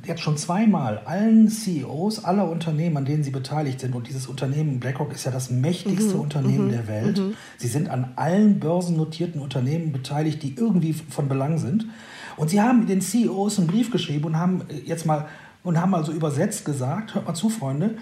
jetzt 0.05 0.21
schon 0.21 0.35
zweimal 0.37 0.99
allen 1.05 1.49
CEOs 1.49 2.25
aller 2.25 2.49
Unternehmen, 2.49 2.97
an 2.97 3.05
denen 3.05 3.23
sie 3.23 3.31
beteiligt 3.31 3.79
sind, 3.79 3.95
und 3.95 4.07
dieses 4.07 4.27
Unternehmen 4.27 4.81
BlackRock 4.81 5.13
ist 5.13 5.25
ja 5.25 5.31
das 5.31 5.49
mächtigste 5.49 6.15
mhm. 6.15 6.21
Unternehmen 6.21 6.67
mhm. 6.67 6.71
der 6.71 6.87
Welt. 6.87 7.19
Mhm. 7.19 7.35
Sie 7.57 7.67
sind 7.67 7.89
an 7.89 8.11
allen 8.17 8.59
börsennotierten 8.59 9.41
Unternehmen 9.41 9.93
beteiligt, 9.93 10.43
die 10.43 10.55
irgendwie 10.55 10.93
von 10.93 11.29
Belang 11.29 11.57
sind. 11.57 11.85
Und 12.35 12.49
sie 12.49 12.61
haben 12.61 12.85
den 12.85 12.99
CEOs 12.99 13.59
einen 13.59 13.67
Brief 13.67 13.91
geschrieben 13.91 14.25
und 14.25 14.37
haben 14.37 14.63
jetzt 14.83 15.05
mal 15.05 15.27
und 15.63 15.79
haben 15.81 15.95
also 15.95 16.11
übersetzt 16.11 16.63
gesagt, 16.65 17.15
hört 17.15 17.25
mal 17.25 17.33
zu, 17.33 17.49
Freunde, 17.49 17.95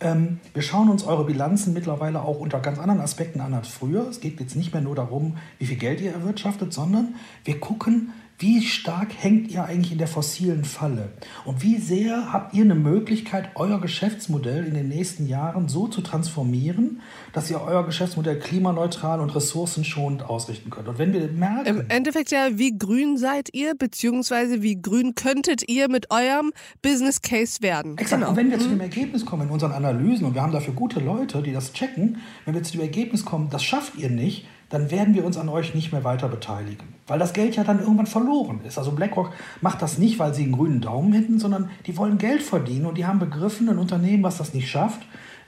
ähm, 0.00 0.38
wir 0.54 0.62
schauen 0.62 0.88
uns 0.88 1.04
eure 1.04 1.24
Bilanzen 1.24 1.74
mittlerweile 1.74 2.22
auch 2.22 2.40
unter 2.40 2.58
ganz 2.60 2.78
anderen 2.78 3.00
Aspekten 3.00 3.40
an 3.40 3.52
als 3.52 3.68
früher. 3.68 4.08
Es 4.08 4.20
geht 4.20 4.40
jetzt 4.40 4.56
nicht 4.56 4.72
mehr 4.72 4.82
nur 4.82 4.94
darum, 4.94 5.36
wie 5.58 5.66
viel 5.66 5.76
Geld 5.76 6.00
ihr 6.00 6.12
erwirtschaftet, 6.12 6.72
sondern 6.72 7.14
wir 7.44 7.60
gucken, 7.60 8.12
wie 8.40 8.62
stark 8.62 9.12
hängt 9.18 9.50
ihr 9.50 9.64
eigentlich 9.64 9.92
in 9.92 9.98
der 9.98 10.08
fossilen 10.08 10.64
Falle? 10.64 11.10
Und 11.44 11.62
wie 11.62 11.76
sehr 11.76 12.32
habt 12.32 12.54
ihr 12.54 12.64
eine 12.64 12.74
Möglichkeit, 12.74 13.50
euer 13.54 13.80
Geschäftsmodell 13.82 14.64
in 14.64 14.72
den 14.72 14.88
nächsten 14.88 15.26
Jahren 15.26 15.68
so 15.68 15.88
zu 15.88 16.00
transformieren, 16.00 17.02
dass 17.34 17.50
ihr 17.50 17.60
euer 17.60 17.84
Geschäftsmodell 17.84 18.38
klimaneutral 18.38 19.20
und 19.20 19.34
ressourcenschonend 19.34 20.22
ausrichten 20.22 20.70
könnt? 20.70 20.88
Und 20.88 20.98
wenn 20.98 21.12
wir 21.12 21.28
merken. 21.28 21.66
Im 21.66 21.84
Endeffekt 21.90 22.30
ja, 22.30 22.48
wie 22.58 22.76
grün 22.76 23.18
seid 23.18 23.50
ihr, 23.52 23.74
beziehungsweise 23.74 24.62
wie 24.62 24.80
grün 24.80 25.14
könntet 25.14 25.68
ihr 25.68 25.90
mit 25.90 26.10
eurem 26.10 26.52
Business 26.80 27.20
Case 27.20 27.60
werden? 27.60 27.98
Exakt. 27.98 28.20
Genau. 28.20 28.30
Und 28.30 28.36
wenn 28.36 28.50
wir 28.50 28.56
mhm. 28.56 28.62
zu 28.62 28.68
dem 28.70 28.80
Ergebnis 28.80 29.26
kommen 29.26 29.48
in 29.48 29.50
unseren 29.50 29.72
Analysen, 29.72 30.26
und 30.26 30.34
wir 30.34 30.40
haben 30.40 30.52
dafür 30.52 30.72
gute 30.72 30.98
Leute, 30.98 31.42
die 31.42 31.52
das 31.52 31.74
checken, 31.74 32.16
wenn 32.46 32.54
wir 32.54 32.62
zu 32.62 32.72
dem 32.72 32.80
Ergebnis 32.80 33.26
kommen, 33.26 33.50
das 33.50 33.62
schafft 33.62 33.96
ihr 33.96 34.08
nicht, 34.08 34.46
dann 34.70 34.90
werden 34.90 35.14
wir 35.14 35.24
uns 35.24 35.36
an 35.36 35.48
euch 35.48 35.74
nicht 35.74 35.92
mehr 35.92 36.04
weiter 36.04 36.28
beteiligen. 36.28 36.94
Weil 37.06 37.18
das 37.18 37.32
Geld 37.32 37.56
ja 37.56 37.64
dann 37.64 37.80
irgendwann 37.80 38.06
verloren 38.06 38.60
ist. 38.64 38.78
Also 38.78 38.92
BlackRock 38.92 39.32
macht 39.60 39.82
das 39.82 39.98
nicht, 39.98 40.18
weil 40.18 40.32
sie 40.32 40.44
einen 40.44 40.52
grünen 40.52 40.80
Daumen 40.80 41.12
hätten, 41.12 41.38
sondern 41.38 41.70
die 41.86 41.96
wollen 41.96 42.18
Geld 42.18 42.42
verdienen 42.42 42.86
und 42.86 42.96
die 42.96 43.04
haben 43.04 43.18
begriffen, 43.18 43.68
ein 43.68 43.78
Unternehmen, 43.78 44.22
was 44.22 44.38
das 44.38 44.54
nicht 44.54 44.70
schafft, 44.70 45.00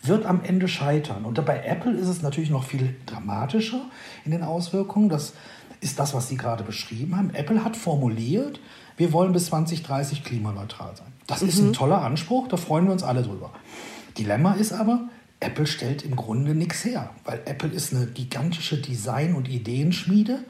wird 0.02 0.26
am 0.26 0.42
Ende 0.42 0.66
scheitern. 0.66 1.24
Und 1.24 1.44
bei 1.46 1.64
Apple 1.64 1.92
ist 1.92 2.08
es 2.08 2.22
natürlich 2.22 2.50
noch 2.50 2.64
viel 2.64 2.96
dramatischer 3.06 3.80
in 4.24 4.32
den 4.32 4.42
Auswirkungen. 4.42 5.08
Das 5.08 5.34
ist 5.80 6.00
das, 6.00 6.14
was 6.14 6.28
Sie 6.28 6.36
gerade 6.36 6.64
beschrieben 6.64 7.16
haben. 7.16 7.30
Apple 7.32 7.64
hat 7.64 7.76
formuliert, 7.76 8.60
wir 8.96 9.12
wollen 9.12 9.32
bis 9.32 9.46
2030 9.46 10.24
klimaneutral 10.24 10.96
sein. 10.96 11.06
Das 11.28 11.42
mhm. 11.42 11.48
ist 11.48 11.58
ein 11.58 11.68
mhm. 11.68 11.72
toller 11.74 12.02
Anspruch, 12.02 12.48
da 12.48 12.56
freuen 12.56 12.86
wir 12.86 12.92
uns 12.92 13.04
alle 13.04 13.22
drüber. 13.22 13.50
Dilemma 14.18 14.54
ist 14.54 14.72
aber, 14.72 15.08
Apple 15.42 15.66
stellt 15.66 16.04
im 16.04 16.16
Grunde 16.16 16.54
nichts 16.54 16.84
her, 16.84 17.10
weil 17.24 17.40
Apple 17.44 17.70
ist 17.70 17.92
eine 17.92 18.06
gigantische 18.06 18.80
Design- 18.80 19.34
und 19.34 19.48
Ideenschmiede. 19.48 20.44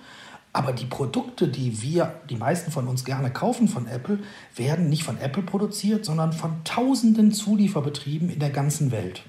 Aber 0.54 0.72
die 0.72 0.84
Produkte, 0.84 1.48
die 1.48 1.80
wir, 1.80 2.20
die 2.28 2.36
meisten 2.36 2.70
von 2.70 2.86
uns 2.86 3.06
gerne 3.06 3.30
kaufen 3.30 3.68
von 3.68 3.86
Apple, 3.86 4.18
werden 4.54 4.90
nicht 4.90 5.02
von 5.02 5.18
Apple 5.18 5.42
produziert, 5.42 6.04
sondern 6.04 6.34
von 6.34 6.62
tausenden 6.64 7.32
Zulieferbetrieben 7.32 8.28
in 8.28 8.38
der 8.38 8.50
ganzen 8.50 8.90
Welt. 8.92 9.22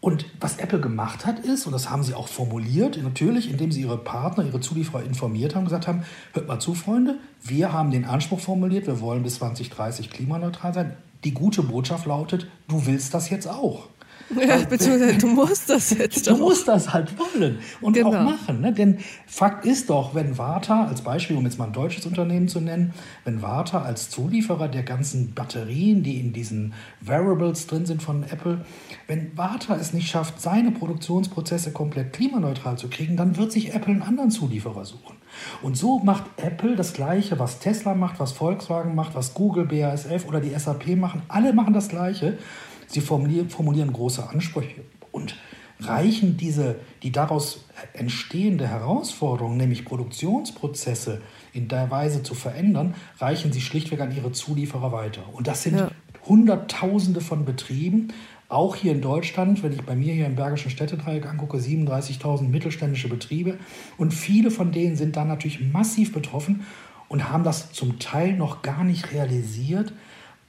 Und 0.00 0.24
was 0.40 0.58
Apple 0.58 0.80
gemacht 0.80 1.26
hat, 1.26 1.40
ist, 1.40 1.66
und 1.66 1.72
das 1.72 1.90
haben 1.90 2.02
sie 2.02 2.14
auch 2.14 2.28
formuliert, 2.28 3.02
natürlich, 3.02 3.50
indem 3.50 3.72
sie 3.72 3.82
ihre 3.82 3.98
Partner, 3.98 4.44
ihre 4.44 4.60
Zulieferer 4.60 5.02
informiert 5.02 5.54
haben, 5.54 5.64
gesagt 5.64 5.86
haben, 5.86 6.04
hört 6.32 6.48
mal 6.48 6.60
zu, 6.60 6.74
Freunde, 6.74 7.18
wir 7.42 7.72
haben 7.72 7.90
den 7.90 8.04
Anspruch 8.04 8.40
formuliert, 8.40 8.86
wir 8.86 9.00
wollen 9.00 9.22
bis 9.22 9.34
2030 9.34 10.10
klimaneutral 10.10 10.72
sein. 10.72 10.96
Die 11.24 11.34
gute 11.34 11.62
Botschaft 11.62 12.06
lautet, 12.06 12.46
du 12.68 12.86
willst 12.86 13.12
das 13.12 13.28
jetzt 13.30 13.48
auch. 13.48 13.88
Ja, 14.48 14.58
beziehungsweise 14.68 15.18
du 15.18 15.28
musst 15.28 15.70
das 15.70 15.90
jetzt 15.90 16.26
Du 16.26 16.34
auch. 16.34 16.38
musst 16.38 16.66
das 16.66 16.92
halt 16.92 17.14
wollen 17.18 17.58
und 17.80 17.92
genau. 17.92 18.08
auch 18.08 18.22
machen. 18.24 18.60
Ne? 18.60 18.72
Denn 18.72 18.98
Fakt 19.26 19.64
ist 19.64 19.88
doch, 19.90 20.14
wenn 20.14 20.36
Warta, 20.36 20.86
als 20.86 21.02
Beispiel, 21.02 21.36
um 21.36 21.44
jetzt 21.44 21.58
mal 21.58 21.66
ein 21.66 21.72
deutsches 21.72 22.06
Unternehmen 22.06 22.48
zu 22.48 22.60
nennen, 22.60 22.92
wenn 23.24 23.40
Warta 23.42 23.82
als 23.82 24.10
Zulieferer 24.10 24.68
der 24.68 24.82
ganzen 24.82 25.32
Batterien, 25.34 26.02
die 26.02 26.18
in 26.18 26.32
diesen 26.32 26.74
Variables 27.00 27.66
drin 27.66 27.86
sind 27.86 28.02
von 28.02 28.24
Apple, 28.24 28.64
wenn 29.06 29.36
Warta 29.36 29.76
es 29.76 29.92
nicht 29.92 30.08
schafft, 30.08 30.40
seine 30.40 30.72
Produktionsprozesse 30.72 31.72
komplett 31.72 32.12
klimaneutral 32.12 32.76
zu 32.78 32.88
kriegen, 32.88 33.16
dann 33.16 33.36
wird 33.36 33.52
sich 33.52 33.74
Apple 33.74 33.92
einen 33.92 34.02
anderen 34.02 34.30
Zulieferer 34.30 34.84
suchen. 34.84 35.16
Und 35.62 35.76
so 35.76 35.98
macht 35.98 36.24
Apple 36.38 36.76
das 36.76 36.94
Gleiche, 36.94 37.38
was 37.38 37.58
Tesla 37.58 37.94
macht, 37.94 38.18
was 38.18 38.32
Volkswagen 38.32 38.94
macht, 38.94 39.14
was 39.14 39.34
Google, 39.34 39.66
BASF 39.66 40.26
oder 40.26 40.40
die 40.40 40.50
SAP 40.58 40.96
machen. 40.96 41.22
Alle 41.28 41.52
machen 41.52 41.74
das 41.74 41.88
Gleiche. 41.88 42.38
Sie 42.86 43.00
formulieren, 43.00 43.92
große 43.92 44.28
Ansprüche 44.28 44.82
und 45.12 45.36
reichen 45.80 46.36
diese, 46.36 46.76
die 47.02 47.12
daraus 47.12 47.64
entstehende 47.92 48.66
Herausforderung, 48.66 49.56
nämlich 49.56 49.84
Produktionsprozesse 49.84 51.20
in 51.52 51.68
der 51.68 51.90
Weise 51.90 52.22
zu 52.22 52.34
verändern, 52.34 52.94
reichen 53.18 53.52
sie 53.52 53.60
schlichtweg 53.60 54.00
an 54.00 54.14
ihre 54.16 54.32
Zulieferer 54.32 54.92
weiter. 54.92 55.22
Und 55.32 55.46
das 55.46 55.62
sind 55.62 55.78
ja. 55.78 55.90
Hunderttausende 56.26 57.20
von 57.20 57.44
Betrieben, 57.44 58.08
auch 58.48 58.76
hier 58.76 58.92
in 58.92 59.00
Deutschland, 59.00 59.62
wenn 59.62 59.72
ich 59.72 59.82
bei 59.82 59.96
mir 59.96 60.14
hier 60.14 60.26
im 60.26 60.36
Bergischen 60.36 60.70
Städtedreieck 60.70 61.26
angucke, 61.26 61.58
37.000 61.58 62.42
mittelständische 62.42 63.08
Betriebe. 63.08 63.58
Und 63.98 64.12
viele 64.12 64.50
von 64.50 64.72
denen 64.72 64.96
sind 64.96 65.16
dann 65.16 65.28
natürlich 65.28 65.72
massiv 65.72 66.12
betroffen 66.12 66.64
und 67.08 67.28
haben 67.28 67.44
das 67.44 67.72
zum 67.72 67.98
Teil 67.98 68.34
noch 68.34 68.62
gar 68.62 68.84
nicht 68.84 69.12
realisiert, 69.12 69.92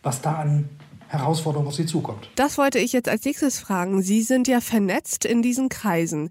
was 0.03 0.21
da 0.21 0.35
an 0.35 0.69
Herausforderung 1.07 1.67
auf 1.67 1.75
Sie 1.75 1.85
zukommt. 1.85 2.29
Das 2.35 2.57
wollte 2.57 2.79
ich 2.79 2.93
jetzt 2.93 3.09
als 3.09 3.25
nächstes 3.25 3.59
fragen. 3.59 4.01
Sie 4.01 4.21
sind 4.21 4.47
ja 4.47 4.61
vernetzt 4.61 5.25
in 5.25 5.41
diesen 5.41 5.69
Kreisen. 5.69 6.29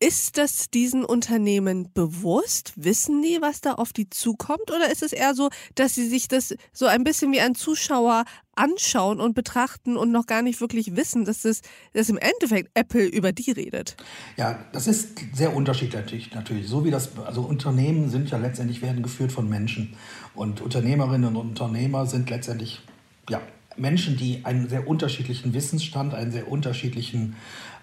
Ist 0.00 0.38
das 0.38 0.70
diesen 0.70 1.04
Unternehmen 1.04 1.92
bewusst? 1.92 2.72
Wissen 2.76 3.20
die, 3.20 3.38
was 3.40 3.60
da 3.60 3.72
auf 3.72 3.92
die 3.92 4.08
zukommt? 4.08 4.70
Oder 4.70 4.92
ist 4.92 5.02
es 5.02 5.12
eher 5.12 5.34
so, 5.34 5.50
dass 5.74 5.96
sie 5.96 6.08
sich 6.08 6.28
das 6.28 6.54
so 6.72 6.86
ein 6.86 7.02
bisschen 7.02 7.32
wie 7.32 7.40
ein 7.40 7.56
Zuschauer 7.56 8.24
anschauen 8.54 9.20
und 9.20 9.34
betrachten 9.34 9.96
und 9.96 10.12
noch 10.12 10.26
gar 10.26 10.42
nicht 10.42 10.60
wirklich 10.60 10.94
wissen, 10.94 11.24
dass, 11.24 11.42
das, 11.42 11.62
dass 11.94 12.08
im 12.08 12.16
Endeffekt 12.18 12.70
Apple 12.74 13.06
über 13.06 13.32
die 13.32 13.50
redet? 13.50 13.96
Ja, 14.36 14.64
das 14.72 14.86
ist 14.86 15.18
sehr 15.32 15.56
unterschiedlich 15.56 16.32
natürlich. 16.32 16.68
So 16.68 16.84
wie 16.84 16.92
das, 16.92 17.18
also 17.18 17.42
Unternehmen 17.42 18.08
sind 18.08 18.30
ja 18.30 18.38
letztendlich 18.38 18.82
werden 18.82 19.02
geführt 19.02 19.32
von 19.32 19.48
Menschen. 19.48 19.96
Und 20.36 20.60
Unternehmerinnen 20.60 21.34
und 21.34 21.48
Unternehmer 21.48 22.06
sind 22.06 22.30
letztendlich, 22.30 22.82
ja, 23.28 23.40
Menschen, 23.80 24.16
die 24.16 24.44
einen 24.44 24.68
sehr 24.68 24.86
unterschiedlichen 24.86 25.54
Wissensstand, 25.54 26.14
einen 26.14 26.32
sehr 26.32 26.50
unterschiedlichen 26.50 27.36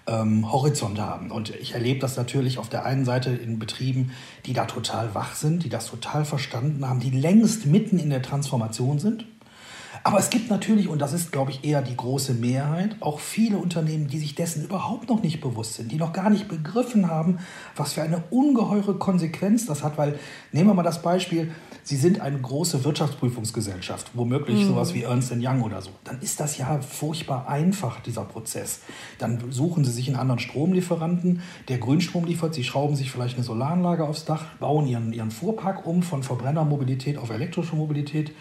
ähm, 0.06 0.50
Horizont 0.50 0.98
haben. 1.00 1.30
Und 1.30 1.50
ich 1.50 1.74
erlebe 1.74 2.00
das 2.00 2.16
natürlich 2.16 2.58
auf 2.58 2.68
der 2.68 2.84
einen 2.84 3.04
Seite 3.04 3.30
in 3.30 3.58
Betrieben, 3.58 4.12
die 4.46 4.52
da 4.52 4.66
total 4.66 5.14
wach 5.14 5.34
sind, 5.34 5.64
die 5.64 5.68
das 5.68 5.86
total 5.86 6.24
verstanden 6.24 6.86
haben, 6.86 7.00
die 7.00 7.10
längst 7.10 7.66
mitten 7.66 7.98
in 7.98 8.10
der 8.10 8.22
Transformation 8.22 8.98
sind 8.98 9.26
aber 10.06 10.20
es 10.20 10.30
gibt 10.30 10.50
natürlich, 10.50 10.86
und 10.86 11.00
das 11.00 11.12
ist, 11.12 11.32
glaube 11.32 11.50
ich, 11.50 11.64
eher 11.64 11.82
die 11.82 11.96
große 11.96 12.34
Mehrheit, 12.34 12.94
auch 13.00 13.18
viele 13.18 13.56
Unternehmen, 13.56 14.06
die 14.06 14.20
sich 14.20 14.36
dessen 14.36 14.62
überhaupt 14.62 15.08
noch 15.08 15.20
nicht 15.20 15.40
bewusst 15.40 15.74
sind, 15.74 15.90
die 15.90 15.96
noch 15.96 16.12
gar 16.12 16.30
nicht 16.30 16.46
begriffen 16.46 17.10
haben, 17.10 17.40
was 17.74 17.94
für 17.94 18.02
eine 18.02 18.22
ungeheure 18.30 18.94
Konsequenz 18.94 19.66
das 19.66 19.82
hat. 19.82 19.98
Weil, 19.98 20.20
nehmen 20.52 20.70
wir 20.70 20.74
mal 20.74 20.84
das 20.84 21.02
Beispiel, 21.02 21.50
Sie 21.88 21.94
sind 21.94 22.20
eine 22.20 22.36
große 22.36 22.82
Wirtschaftsprüfungsgesellschaft, 22.82 24.10
womöglich 24.14 24.58
mhm. 24.58 24.66
sowas 24.66 24.92
wie 24.92 25.04
Ernst 25.04 25.32
Young 25.32 25.62
oder 25.62 25.80
so. 25.80 25.90
Dann 26.02 26.20
ist 26.20 26.40
das 26.40 26.58
ja 26.58 26.80
furchtbar 26.80 27.48
einfach, 27.48 28.00
dieser 28.00 28.24
Prozess. 28.24 28.80
Dann 29.18 29.52
suchen 29.52 29.84
Sie 29.84 29.92
sich 29.92 30.08
einen 30.08 30.16
anderen 30.16 30.40
Stromlieferanten, 30.40 31.42
der 31.68 31.78
Grünstrom 31.78 32.24
liefert, 32.24 32.54
Sie 32.54 32.64
schrauben 32.64 32.96
sich 32.96 33.12
vielleicht 33.12 33.36
eine 33.36 33.44
Solaranlage 33.44 34.02
aufs 34.02 34.24
Dach, 34.24 34.46
bauen 34.58 34.88
Ihren, 34.88 35.12
Ihren 35.12 35.30
Fuhrpark 35.30 35.86
um 35.86 36.02
von 36.02 36.24
Verbrennermobilität 36.24 37.18
auf 37.18 37.30
elektrische 37.30 37.76
Mobilität 37.76 38.32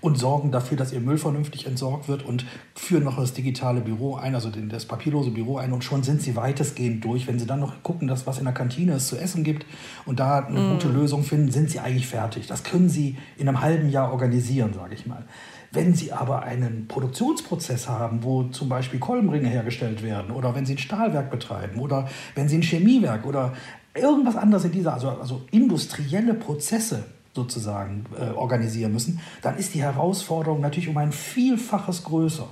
und 0.00 0.18
sorgen 0.18 0.50
dafür, 0.50 0.76
dass 0.76 0.92
ihr 0.92 1.00
Müll 1.00 1.18
vernünftig 1.18 1.66
entsorgt 1.66 2.08
wird 2.08 2.24
und 2.24 2.44
führen 2.74 3.04
noch 3.04 3.18
das 3.18 3.32
digitale 3.32 3.80
Büro 3.80 4.16
ein, 4.16 4.34
also 4.34 4.50
das 4.50 4.86
papierlose 4.86 5.30
Büro 5.30 5.58
ein 5.58 5.72
und 5.72 5.84
schon 5.84 6.02
sind 6.02 6.22
sie 6.22 6.36
weitestgehend 6.36 7.04
durch. 7.04 7.26
Wenn 7.26 7.38
sie 7.38 7.46
dann 7.46 7.60
noch 7.60 7.82
gucken, 7.82 8.08
dass 8.08 8.26
was 8.26 8.38
in 8.38 8.44
der 8.44 8.54
Kantine 8.54 8.92
es 8.92 9.08
zu 9.08 9.16
essen 9.16 9.44
gibt 9.44 9.66
und 10.06 10.20
da 10.20 10.40
eine 10.40 10.60
mm. 10.60 10.72
gute 10.72 10.88
Lösung 10.88 11.22
finden, 11.22 11.50
sind 11.50 11.70
sie 11.70 11.80
eigentlich 11.80 12.06
fertig. 12.06 12.46
Das 12.46 12.64
können 12.64 12.88
sie 12.88 13.16
in 13.36 13.48
einem 13.48 13.60
halben 13.60 13.90
Jahr 13.90 14.12
organisieren, 14.12 14.72
sage 14.74 14.94
ich 14.94 15.06
mal. 15.06 15.24
Wenn 15.72 15.94
Sie 15.94 16.12
aber 16.12 16.42
einen 16.42 16.88
Produktionsprozess 16.88 17.88
haben, 17.88 18.24
wo 18.24 18.42
zum 18.44 18.68
Beispiel 18.68 18.98
Kolbenringe 18.98 19.48
hergestellt 19.48 20.02
werden 20.02 20.32
oder 20.32 20.52
wenn 20.56 20.66
Sie 20.66 20.74
ein 20.74 20.78
Stahlwerk 20.78 21.30
betreiben 21.30 21.78
oder 21.78 22.08
wenn 22.34 22.48
Sie 22.48 22.58
ein 22.58 22.62
Chemiewerk 22.62 23.24
oder 23.24 23.52
irgendwas 23.94 24.34
anderes 24.34 24.64
in 24.64 24.72
dieser, 24.72 24.94
also, 24.94 25.10
also 25.10 25.42
industrielle 25.52 26.34
Prozesse 26.34 27.04
sozusagen 27.34 28.06
äh, 28.18 28.30
organisieren 28.30 28.92
müssen, 28.92 29.20
dann 29.42 29.56
ist 29.56 29.74
die 29.74 29.82
Herausforderung 29.82 30.60
natürlich 30.60 30.88
um 30.88 30.96
ein 30.96 31.12
Vielfaches 31.12 32.04
größer. 32.04 32.48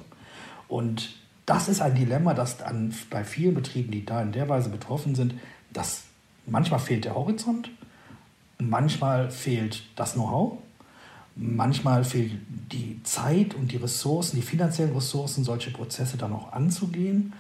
Und 0.69 1.17
das 1.47 1.69
ist 1.69 1.81
ein 1.81 1.95
Dilemma, 1.95 2.35
das 2.35 2.59
dann 2.59 2.95
bei 3.11 3.25
vielen 3.25 3.55
Betrieben, 3.55 3.91
die 3.91 4.05
da 4.05 4.23
in 4.23 4.33
der 4.33 4.49
Weise 4.49 4.69
betroffen 4.69 5.15
sind, 5.15 5.35
dass 5.73 6.03
manchmal 6.47 6.81
fehlt 6.81 7.05
der 7.07 7.15
Horizont, 7.15 7.71
manchmal 8.59 9.31
fehlt 9.31 9.83
das 9.97 10.15
Know-how, 10.15 10.59
manchmal 11.37 12.05
fehlt 12.05 12.33
die 12.73 13.01
Zeit 13.05 13.55
und 13.55 13.73
die 13.73 13.77
Ressourcen, 13.77 14.37
die 14.37 14.43
finanziellen 14.43 14.95
Ressourcen, 14.95 15.45
solche 15.45 15.71
Prozesse 15.71 16.17
dann 16.17 16.33
auch 16.33 16.53
anzugehen. 16.53 17.33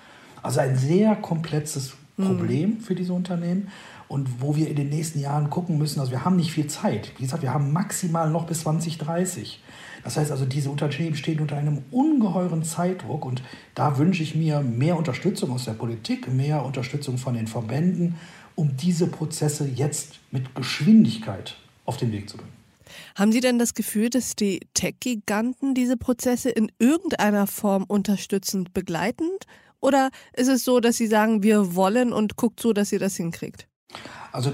Also 0.42 0.60
ein 0.60 0.76
sehr 0.76 1.16
komplexes. 1.16 1.94
Problem 2.18 2.70
mhm. 2.70 2.80
für 2.80 2.94
diese 2.94 3.12
Unternehmen 3.12 3.68
und 4.08 4.40
wo 4.40 4.56
wir 4.56 4.68
in 4.68 4.76
den 4.76 4.88
nächsten 4.88 5.20
Jahren 5.20 5.50
gucken 5.50 5.78
müssen, 5.78 6.00
also 6.00 6.12
wir 6.12 6.24
haben 6.24 6.36
nicht 6.36 6.52
viel 6.52 6.66
Zeit. 6.66 7.12
Wie 7.16 7.22
gesagt, 7.22 7.42
wir 7.42 7.52
haben 7.52 7.72
maximal 7.72 8.30
noch 8.30 8.46
bis 8.46 8.60
2030. 8.60 9.60
Das 10.04 10.16
heißt 10.16 10.30
also, 10.30 10.44
diese 10.44 10.70
Unternehmen 10.70 11.16
stehen 11.16 11.40
unter 11.40 11.56
einem 11.56 11.82
ungeheuren 11.90 12.62
Zeitdruck 12.62 13.24
und 13.24 13.42
da 13.74 13.98
wünsche 13.98 14.22
ich 14.22 14.34
mir 14.34 14.60
mehr 14.60 14.96
Unterstützung 14.96 15.50
aus 15.50 15.64
der 15.64 15.72
Politik, 15.72 16.32
mehr 16.32 16.64
Unterstützung 16.64 17.18
von 17.18 17.34
den 17.34 17.46
Verbänden, 17.46 18.14
um 18.54 18.76
diese 18.76 19.06
Prozesse 19.06 19.68
jetzt 19.68 20.18
mit 20.30 20.54
Geschwindigkeit 20.54 21.56
auf 21.84 21.96
den 21.96 22.12
Weg 22.12 22.28
zu 22.30 22.36
bringen. 22.36 22.52
Haben 23.14 23.32
Sie 23.32 23.40
denn 23.40 23.58
das 23.58 23.74
Gefühl, 23.74 24.10
dass 24.10 24.34
die 24.34 24.60
Tech-Giganten 24.74 25.74
diese 25.74 25.96
Prozesse 25.96 26.50
in 26.50 26.72
irgendeiner 26.78 27.46
Form 27.46 27.84
unterstützend 27.84 28.72
begleiten? 28.72 29.28
Oder 29.80 30.10
ist 30.34 30.48
es 30.48 30.64
so, 30.64 30.80
dass 30.80 30.96
Sie 30.96 31.06
sagen, 31.06 31.42
wir 31.42 31.74
wollen 31.74 32.12
und 32.12 32.36
guckt 32.36 32.60
so, 32.60 32.72
dass 32.72 32.92
ihr 32.92 32.98
das 32.98 33.16
hinkriegt? 33.16 33.68
Also 34.32 34.52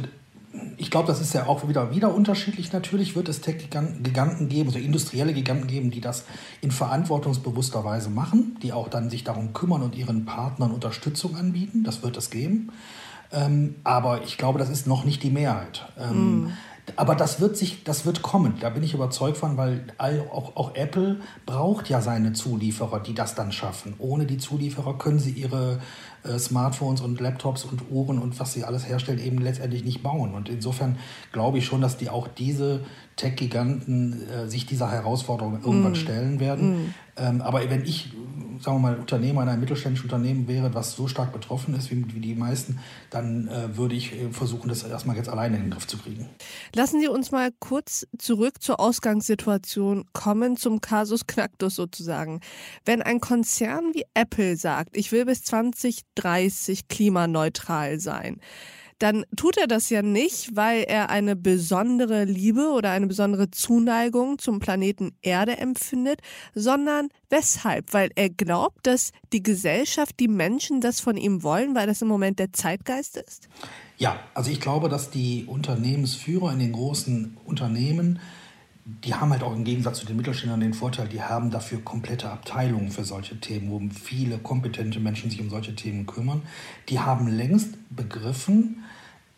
ich 0.77 0.91
glaube, 0.91 1.09
das 1.09 1.21
ist 1.21 1.35
ja 1.35 1.47
auch 1.47 1.69
wieder, 1.69 1.95
wieder 1.95 2.15
unterschiedlich. 2.15 2.73
Natürlich 2.73 3.17
wird 3.17 3.29
es 3.29 3.41
Tech-Giganten 3.41 4.49
geben, 4.49 4.69
also 4.69 4.79
industrielle 4.79 5.33
Giganten 5.33 5.67
geben, 5.67 5.91
die 5.91 6.01
das 6.01 6.25
in 6.61 6.71
verantwortungsbewusster 6.71 7.85
Weise 7.85 8.11
machen, 8.11 8.57
die 8.63 8.73
auch 8.73 8.89
dann 8.89 9.11
sich 9.11 9.25
darum 9.25 9.53
kümmern 9.53 9.83
und 9.83 9.97
ihren 9.97 10.25
Partnern 10.25 10.71
Unterstützung 10.71 11.37
anbieten. 11.37 11.85
Das 11.85 12.03
wird 12.03 12.17
es 12.17 12.31
geben. 12.31 12.71
Ähm, 13.33 13.77
aber 13.83 14.23
ich 14.23 14.39
glaube, 14.39 14.59
das 14.59 14.71
ist 14.71 14.87
noch 14.87 15.05
nicht 15.05 15.23
die 15.23 15.31
Mehrheit. 15.31 15.87
Ähm, 15.99 16.45
mm. 16.45 16.53
Aber 16.97 17.15
das 17.15 17.41
wird 17.41 17.57
sich, 17.57 17.83
das 17.85 18.05
wird 18.05 18.23
kommen. 18.23 18.55
Da 18.61 18.69
bin 18.69 18.83
ich 18.83 18.95
überzeugt 18.95 19.39
von, 19.39 19.57
weil 19.57 19.87
auch, 19.99 20.55
auch 20.55 20.75
Apple 20.75 21.21
braucht 21.47 21.89
ja 21.89 22.01
seine 22.01 22.35
Zulieferer, 22.35 23.01
die 23.01 23.15
das 23.15 23.35
dann 23.35 23.53
schaffen. 23.53 23.95
Ohne 23.99 24.27
die 24.27 24.39
Zulieferer 24.39 24.99
können 24.99 25.19
sie 25.19 25.31
ihre 25.31 25.81
äh, 26.25 26.39
Smartphones 26.39 27.01
und 27.01 27.21
Laptops 27.21 27.65
und 27.65 27.91
Uhren 27.91 28.19
und 28.19 28.39
was 28.39 28.53
sie 28.53 28.65
alles 28.65 28.87
herstellen, 28.87 29.19
eben 29.19 29.39
letztendlich 29.39 29.85
nicht 29.85 30.03
bauen. 30.03 30.35
Und 30.35 30.49
insofern 30.49 30.99
glaube 31.33 31.59
ich 31.59 31.67
schon, 31.67 31.81
dass 31.81 31.97
die 31.97 32.11
auch 32.11 32.29
diese 32.29 32.81
Tech-Giganten 33.17 34.29
äh, 34.29 34.49
sich 34.49 34.67
dieser 34.67 34.91
Herausforderung 34.91 35.61
irgendwann 35.65 35.93
mm. 35.93 35.97
stellen 35.97 36.41
werden. 36.41 36.87
Mm. 36.87 36.95
Ähm, 37.17 37.43
aber 37.43 37.69
wenn 37.71 37.85
ich, 37.85 38.13
sagen 38.61 38.79
wir 38.79 38.91
mal, 38.91 38.97
Unternehmer 38.97 39.43
in 39.43 39.49
einem 39.49 39.61
mittelständischen 39.61 40.11
Unternehmen 40.11 40.49
wäre, 40.49 40.75
was 40.75 40.97
so 40.97 41.07
stark 41.07 41.33
betroffen 41.33 41.75
ist 41.75 41.91
wie, 41.91 42.05
wie 42.13 42.21
die 42.21 42.35
meisten, 42.35 42.81
dann 43.11 43.47
äh, 43.49 43.77
würde 43.77 43.95
ich 43.95 44.13
äh, 44.13 44.31
versuchen, 44.31 44.69
das 44.69 44.83
erstmal 44.83 45.17
jetzt 45.17 45.29
alleine 45.29 45.57
in 45.57 45.63
den 45.65 45.71
Griff 45.71 45.87
zu 45.87 45.97
kriegen. 45.97 46.29
Lassen 46.75 47.01
Sie 47.01 47.07
uns 47.07 47.31
mal 47.31 47.51
kurz 47.61 48.07
zurück 48.19 48.61
zur 48.61 48.81
Ausgangssituation 48.81 50.05
kommen, 50.13 50.57
zum 50.57 50.81
Kasus 50.81 51.27
Knacktus 51.27 51.77
sozusagen. 51.77 52.41
Wenn 52.85 53.01
ein 53.01 53.21
Konzern 53.21 53.95
wie 53.95 54.05
Apple 54.15 54.57
sagt, 54.57 54.97
ich 54.97 55.13
will 55.13 55.25
bis 55.25 55.45
2030 55.45 56.89
klimaneutral 56.89 58.01
sein, 58.01 58.41
dann 59.05 59.27
tut 59.37 59.59
er 59.59 59.67
das 59.67 59.91
ja 59.91 60.01
nicht, 60.01 60.57
weil 60.57 60.85
er 60.85 61.11
eine 61.11 61.37
besondere 61.37 62.25
Liebe 62.25 62.71
oder 62.71 62.91
eine 62.91 63.07
besondere 63.07 63.51
Zuneigung 63.51 64.39
zum 64.39 64.61
Planeten 64.61 65.13
Erde 65.21 65.59
empfindet, 65.59 66.21
sondern 66.55 67.11
weshalb? 67.29 67.93
Weil 67.93 68.13
er 68.15 68.31
glaubt, 68.31 68.87
dass 68.87 69.13
die 69.35 69.43
Gesellschaft, 69.43 70.19
die 70.21 70.29
Menschen 70.29 70.81
das 70.81 71.01
von 71.01 71.19
ihm 71.19 71.43
wollen, 71.43 71.75
weil 71.75 71.87
das 71.87 72.01
im 72.01 72.09
Moment 72.09 72.39
der 72.39 72.55
Zeitgeist 72.55 73.19
ist? 73.19 73.51
Ja, 73.99 74.19
also 74.33 74.51
ich 74.51 74.59
glaube, 74.59 74.89
dass 74.89 75.11
die 75.11 75.45
Unternehmensführer 75.47 76.55
in 76.55 76.61
den 76.61 76.73
großen 76.73 77.37
Unternehmen 77.45 78.21
die 78.85 79.15
haben 79.15 79.31
halt 79.31 79.43
auch 79.43 79.55
im 79.55 79.65
Gegensatz 79.65 80.01
zu 80.01 80.07
den 80.07 80.17
Mittelständlern 80.17 80.61
den 80.61 80.75
Vorteil, 80.75 81.09
die 81.09 81.23
haben 81.23 81.51
dafür 81.51 81.81
komplette 81.81 82.31
Abteilungen 82.31 82.91
für 82.91 83.05
solche 83.05 83.41
Themen, 83.41 83.71
wo 83.71 83.81
viele 83.95 84.37
kompetente 84.39 85.01
Menschen 85.01 85.31
sich 85.31 85.41
um 85.41 85.49
solche 85.49 85.75
Themen 85.75 86.05
kümmern. 86.05 86.43
Die 86.91 87.01
haben 87.01 87.27
längst 87.27 87.79
begriffen, 87.89 88.85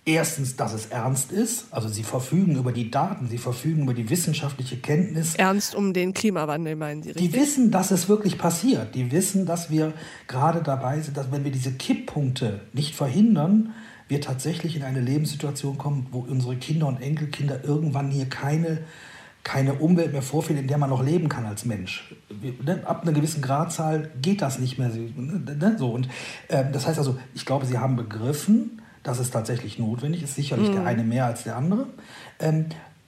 erstens, 0.06 0.56
dass 0.56 0.72
es 0.72 0.86
ernst 0.86 1.32
ist, 1.32 1.66
also 1.72 1.88
sie 1.88 2.04
verfügen 2.04 2.56
über 2.56 2.72
die 2.72 2.90
Daten, 2.90 3.28
sie 3.28 3.38
verfügen 3.38 3.82
über 3.82 3.94
die 3.94 4.08
wissenschaftliche 4.08 4.76
Kenntnis. 4.78 5.34
Ernst 5.34 5.74
um 5.74 5.92
den 5.92 6.14
Klimawandel, 6.14 6.76
meinen 6.76 7.02
Sie 7.02 7.10
richtig? 7.10 7.32
Die 7.32 7.38
wissen, 7.38 7.70
dass 7.70 7.90
es 7.90 8.08
wirklich 8.08 8.38
passiert. 8.38 8.94
Die 8.94 9.10
wissen, 9.10 9.44
dass 9.44 9.68
wir 9.68 9.92
gerade 10.28 10.62
dabei 10.62 11.00
sind, 11.00 11.16
dass 11.16 11.30
wenn 11.32 11.44
wir 11.44 11.50
diese 11.50 11.72
Kipppunkte 11.72 12.60
nicht 12.72 12.94
verhindern, 12.94 13.74
wir 14.08 14.20
tatsächlich 14.20 14.76
in 14.76 14.84
eine 14.84 15.00
Lebenssituation 15.00 15.76
kommen, 15.76 16.06
wo 16.12 16.20
unsere 16.20 16.56
Kinder 16.56 16.86
und 16.86 17.02
Enkelkinder 17.02 17.64
irgendwann 17.64 18.10
hier 18.10 18.26
keine 18.26 18.78
keine 19.42 19.74
Umwelt 19.74 20.10
mehr 20.10 20.22
vorfindet, 20.22 20.62
in 20.62 20.68
der 20.68 20.76
man 20.76 20.90
noch 20.90 21.04
leben 21.04 21.28
kann 21.28 21.46
als 21.46 21.64
Mensch. 21.64 22.12
Ne, 22.64 22.82
ab 22.84 23.02
einer 23.02 23.12
gewissen 23.12 23.42
Gradzahl 23.42 24.10
geht 24.20 24.42
das 24.42 24.58
nicht 24.58 24.76
mehr. 24.76 24.88
Ne, 24.88 25.76
so. 25.78 25.92
Und, 25.92 26.08
äh, 26.48 26.64
das 26.72 26.88
heißt 26.88 26.98
also, 26.98 27.16
ich 27.32 27.46
glaube, 27.46 27.64
sie 27.64 27.78
haben 27.78 27.94
begriffen, 27.94 28.82
dass 29.06 29.18
es 29.18 29.30
tatsächlich 29.30 29.78
notwendig 29.78 30.22
ist. 30.22 30.34
Sicherlich 30.34 30.68
mhm. 30.68 30.74
der 30.74 30.86
eine 30.86 31.04
mehr 31.04 31.26
als 31.26 31.44
der 31.44 31.56
andere. 31.56 31.86
Ähm, 32.40 32.66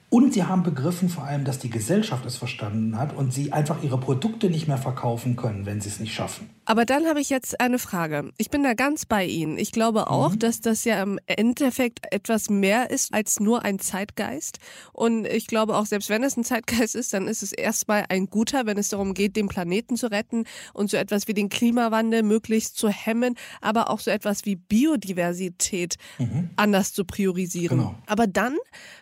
und 0.09 0.33
sie 0.33 0.43
haben 0.43 0.63
begriffen 0.63 1.09
vor 1.09 1.25
allem, 1.25 1.45
dass 1.45 1.59
die 1.59 1.69
Gesellschaft 1.69 2.25
es 2.25 2.35
verstanden 2.35 2.97
hat 2.97 3.15
und 3.15 3.31
sie 3.31 3.53
einfach 3.53 3.83
ihre 3.83 3.99
Produkte 3.99 4.49
nicht 4.49 4.67
mehr 4.67 4.79
verkaufen 4.79 5.35
können, 5.35 5.65
wenn 5.67 5.81
sie 5.81 5.89
es 5.89 5.99
nicht 5.99 6.13
schaffen. 6.13 6.49
Aber 6.69 6.85
dann 6.85 7.07
habe 7.07 7.19
ich 7.19 7.31
jetzt 7.31 7.59
eine 7.59 7.79
Frage. 7.79 8.31
Ich 8.37 8.51
bin 8.51 8.61
da 8.61 8.75
ganz 8.75 9.07
bei 9.07 9.25
Ihnen. 9.25 9.57
Ich 9.57 9.71
glaube 9.71 10.07
auch, 10.07 10.33
mhm. 10.33 10.37
dass 10.39 10.61
das 10.61 10.83
ja 10.83 11.01
im 11.01 11.19
Endeffekt 11.25 12.05
etwas 12.11 12.51
mehr 12.51 12.91
ist 12.91 13.11
als 13.11 13.39
nur 13.39 13.65
ein 13.65 13.79
Zeitgeist. 13.79 14.59
Und 14.93 15.25
ich 15.25 15.47
glaube 15.47 15.75
auch, 15.75 15.87
selbst 15.87 16.11
wenn 16.11 16.23
es 16.23 16.37
ein 16.37 16.43
Zeitgeist 16.43 16.93
ist, 16.93 17.11
dann 17.11 17.27
ist 17.27 17.41
es 17.41 17.53
erstmal 17.53 18.05
ein 18.09 18.27
guter, 18.27 18.67
wenn 18.67 18.77
es 18.77 18.89
darum 18.89 19.15
geht, 19.15 19.35
den 19.35 19.47
Planeten 19.47 19.97
zu 19.97 20.11
retten 20.11 20.43
und 20.73 20.91
so 20.91 20.97
etwas 20.97 21.27
wie 21.27 21.33
den 21.33 21.49
Klimawandel 21.49 22.21
möglichst 22.21 22.77
zu 22.77 22.87
hemmen, 22.87 23.33
aber 23.61 23.89
auch 23.89 23.99
so 23.99 24.11
etwas 24.11 24.45
wie 24.45 24.55
Biodiversität 24.55 25.95
mhm. 26.19 26.51
anders 26.55 26.93
zu 26.93 27.03
priorisieren. 27.03 27.79
Genau. 27.79 27.95
Aber 28.05 28.27
dann 28.27 28.55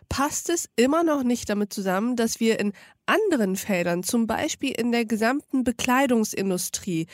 passt 0.08 0.50
es 0.50 0.70
immer 0.78 1.04
noch 1.04 1.24
nicht 1.24 1.50
damit 1.50 1.74
zusammen, 1.74 2.16
dass 2.16 2.40
wir 2.40 2.62
in 2.62 2.72
anderen 3.06 3.58
Feldern, 3.58 4.04
zum 4.04 4.26
Beispiel 4.26 4.72
in 4.72 4.94
der 4.94 5.04
gesamten 5.04 5.66
Bekleidungsindustrie, 5.66 7.08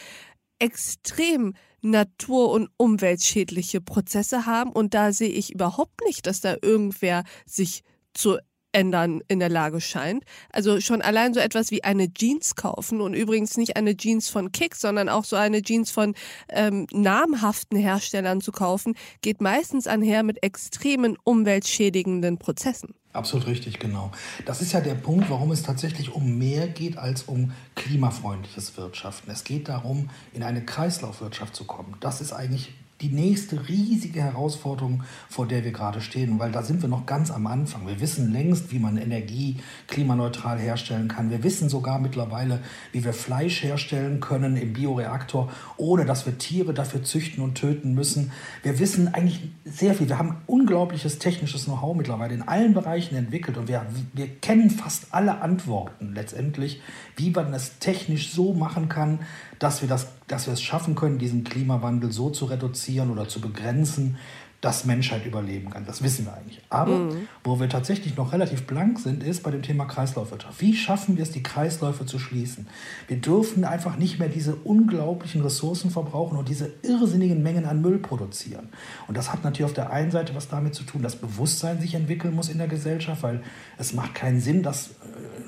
extrem 0.59 1.53
natur- 1.81 2.51
und 2.51 2.69
umweltschädliche 2.77 3.81
Prozesse 3.81 4.45
haben. 4.45 4.71
Und 4.71 4.93
da 4.93 5.11
sehe 5.11 5.29
ich 5.29 5.53
überhaupt 5.53 6.01
nicht, 6.05 6.25
dass 6.27 6.41
da 6.41 6.55
irgendwer 6.61 7.23
sich 7.45 7.83
zu 8.13 8.37
ändern 8.73 9.21
in 9.27 9.39
der 9.39 9.49
Lage 9.49 9.79
scheint. 9.79 10.23
Also 10.51 10.81
schon 10.81 11.01
allein 11.01 11.33
so 11.33 11.39
etwas 11.39 11.71
wie 11.71 11.83
eine 11.83 12.13
Jeans 12.13 12.55
kaufen 12.55 13.01
und 13.01 13.13
übrigens 13.13 13.57
nicht 13.57 13.77
eine 13.77 13.95
Jeans 13.95 14.29
von 14.29 14.51
Kick, 14.51 14.75
sondern 14.75 15.09
auch 15.09 15.25
so 15.25 15.35
eine 15.35 15.61
Jeans 15.61 15.91
von 15.91 16.15
ähm, 16.49 16.87
namhaften 16.91 17.77
Herstellern 17.77 18.41
zu 18.41 18.51
kaufen, 18.51 18.95
geht 19.21 19.41
meistens 19.41 19.87
einher 19.87 20.23
mit 20.23 20.43
extremen 20.43 21.17
umweltschädigenden 21.23 22.37
Prozessen. 22.37 22.95
Absolut 23.13 23.45
richtig, 23.45 23.77
genau. 23.77 24.11
Das 24.45 24.61
ist 24.61 24.73
ja 24.73 24.81
der 24.81 24.95
Punkt, 24.95 25.29
warum 25.29 25.51
es 25.51 25.61
tatsächlich 25.61 26.11
um 26.13 26.39
mehr 26.39 26.67
geht 26.67 26.97
als 26.97 27.23
um 27.23 27.53
klimafreundliches 27.75 28.75
Wirtschaften. 28.75 29.29
Es 29.29 29.43
geht 29.43 29.69
darum, 29.69 30.09
in 30.33 30.41
eine 30.41 30.65
Kreislaufwirtschaft 30.65 31.55
zu 31.55 31.65
kommen. 31.65 31.95
Das 31.99 32.21
ist 32.21 32.33
eigentlich 32.33 32.73
die 33.03 33.13
nächste 33.13 33.67
riesige 33.67 34.21
Herausforderung, 34.21 35.03
vor 35.29 35.45
der 35.45 35.65
wir 35.65 35.73
gerade 35.73 35.99
stehen, 35.99 36.39
weil 36.39 36.53
da 36.53 36.63
sind 36.63 36.81
wir 36.81 36.87
noch 36.87 37.05
ganz 37.05 37.31
am 37.31 37.47
Anfang. 37.47 37.85
Wir 37.85 37.99
wissen 37.99 38.31
längst, 38.31 38.71
wie 38.71 38.79
man 38.79 38.95
Energie 38.95 39.57
klimaneutral 39.87 40.57
herstellen 40.57 41.09
kann. 41.09 41.29
Wir 41.29 41.43
wissen 41.43 41.67
sogar 41.67 41.99
mittlerweile, 41.99 42.61
wie 42.93 43.03
wir 43.03 43.13
Fleisch 43.13 43.61
herstellen 43.61 44.21
können 44.21 44.55
im 44.55 44.71
Bioreaktor, 44.71 45.51
ohne 45.75 46.05
dass 46.05 46.25
wir 46.25 46.37
Tiere 46.37 46.73
dafür 46.73 47.03
züchten 47.03 47.43
und 47.43 47.55
töten 47.55 47.93
müssen. 47.93 48.31
Wir 48.61 48.79
wissen 48.79 49.13
eigentlich 49.13 49.51
sehr 49.65 49.93
viel. 49.93 50.07
Wir 50.07 50.17
haben 50.17 50.37
unglaubliches 50.47 51.19
technisches 51.19 51.65
Know-how 51.65 51.97
mittlerweile 51.97 52.33
in 52.33 52.43
allen 52.43 52.73
Bereichen 52.73 53.15
entwickelt 53.15 53.57
und 53.57 53.67
wir, 53.67 53.85
wir 54.13 54.27
kennen 54.27 54.69
fast 54.69 55.07
alle 55.11 55.41
Antworten 55.41 56.13
letztendlich, 56.15 56.81
wie 57.15 57.29
man 57.31 57.53
es 57.53 57.79
technisch 57.79 58.31
so 58.31 58.53
machen 58.53 58.89
kann, 58.89 59.19
dass 59.59 59.81
wir, 59.81 59.89
das, 59.89 60.07
dass 60.27 60.47
wir 60.47 60.53
es 60.53 60.61
schaffen 60.61 60.95
können, 60.95 61.19
diesen 61.19 61.43
Klimawandel 61.43 62.11
so 62.11 62.29
zu 62.29 62.45
reduzieren 62.45 63.11
oder 63.11 63.27
zu 63.27 63.41
begrenzen, 63.41 64.17
dass 64.63 64.85
Menschheit 64.85 65.25
überleben 65.25 65.69
kann. 65.71 65.85
Das 65.85 66.03
wissen 66.03 66.25
wir 66.25 66.33
eigentlich. 66.33 66.61
Aber 66.69 66.97
mhm. 66.97 67.27
wo 67.43 67.59
wir 67.59 67.67
tatsächlich 67.67 68.15
noch 68.15 68.31
relativ 68.31 68.65
blank 68.65 68.97
sind, 68.97 69.21
ist 69.21 69.43
bei 69.43 69.51
dem 69.51 69.61
Thema 69.61 69.83
Kreislaufwirtschaft. 69.83 70.61
Wie 70.61 70.73
schaffen 70.73 71.17
wir 71.17 71.23
es, 71.23 71.31
die 71.31 71.43
Kreisläufe 71.43 72.05
zu 72.05 72.17
schließen? 72.17 72.67
Wir 73.09 73.17
dürfen 73.17 73.65
einfach 73.65 73.97
nicht 73.97 74.19
mehr 74.19 74.29
diese 74.29 74.55
unglaublichen 74.55 75.41
Ressourcen 75.41 75.91
verbrauchen 75.91 76.37
und 76.37 76.47
diese 76.47 76.71
irrsinnigen 76.81 77.43
Mengen 77.43 77.65
an 77.65 77.81
Müll 77.81 77.97
produzieren. 77.97 78.69
Und 79.09 79.17
das 79.17 79.33
hat 79.33 79.43
natürlich 79.43 79.65
auf 79.65 79.73
der 79.73 79.91
einen 79.91 80.11
Seite 80.11 80.33
was 80.33 80.47
damit 80.47 80.75
zu 80.75 80.85
tun, 80.85 81.01
dass 81.01 81.17
Bewusstsein 81.17 81.81
sich 81.81 81.95
entwickeln 81.95 82.33
muss 82.33 82.47
in 82.47 82.57
der 82.57 82.69
Gesellschaft, 82.69 83.21
weil 83.21 83.43
es 83.77 83.91
macht 83.91 84.15
keinen 84.15 84.39
Sinn, 84.39 84.63
dass 84.63 84.91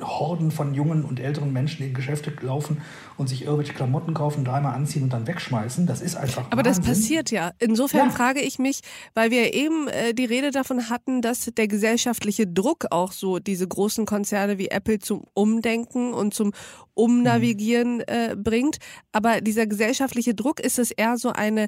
Horden 0.01 0.51
von 0.51 0.73
jungen 0.73 1.05
und 1.05 1.19
älteren 1.19 1.53
Menschen 1.53 1.85
in 1.85 1.93
Geschäfte 1.93 2.33
laufen 2.41 2.81
und 3.17 3.27
sich 3.27 3.43
irgendwelche 3.43 3.73
Klamotten 3.73 4.13
kaufen, 4.13 4.43
dreimal 4.43 4.75
anziehen 4.75 5.03
und 5.03 5.13
dann 5.13 5.27
wegschmeißen. 5.27 5.85
Das 5.85 6.01
ist 6.01 6.15
einfach. 6.15 6.45
Aber 6.51 6.65
Wahnsinn. 6.65 6.83
das 6.83 6.91
passiert 6.91 7.31
ja. 7.31 7.51
Insofern 7.59 8.09
ja. 8.09 8.13
frage 8.13 8.41
ich 8.41 8.59
mich, 8.59 8.81
weil 9.13 9.31
wir 9.31 9.53
eben 9.53 9.87
äh, 9.87 10.13
die 10.13 10.25
Rede 10.25 10.51
davon 10.51 10.89
hatten, 10.89 11.21
dass 11.21 11.45
der 11.45 11.67
gesellschaftliche 11.67 12.47
Druck 12.47 12.87
auch 12.91 13.11
so 13.11 13.39
diese 13.39 13.67
großen 13.67 14.05
Konzerne 14.05 14.57
wie 14.57 14.67
Apple 14.67 14.99
zum 14.99 15.23
Umdenken 15.33 16.13
und 16.13 16.33
zum 16.33 16.53
Umnavigieren 16.93 18.01
äh, 18.01 18.35
bringt. 18.37 18.77
Aber 19.11 19.41
dieser 19.41 19.67
gesellschaftliche 19.67 20.35
Druck, 20.35 20.59
ist 20.59 20.79
es 20.79 20.91
eher 20.91 21.17
so 21.17 21.29
eine 21.29 21.67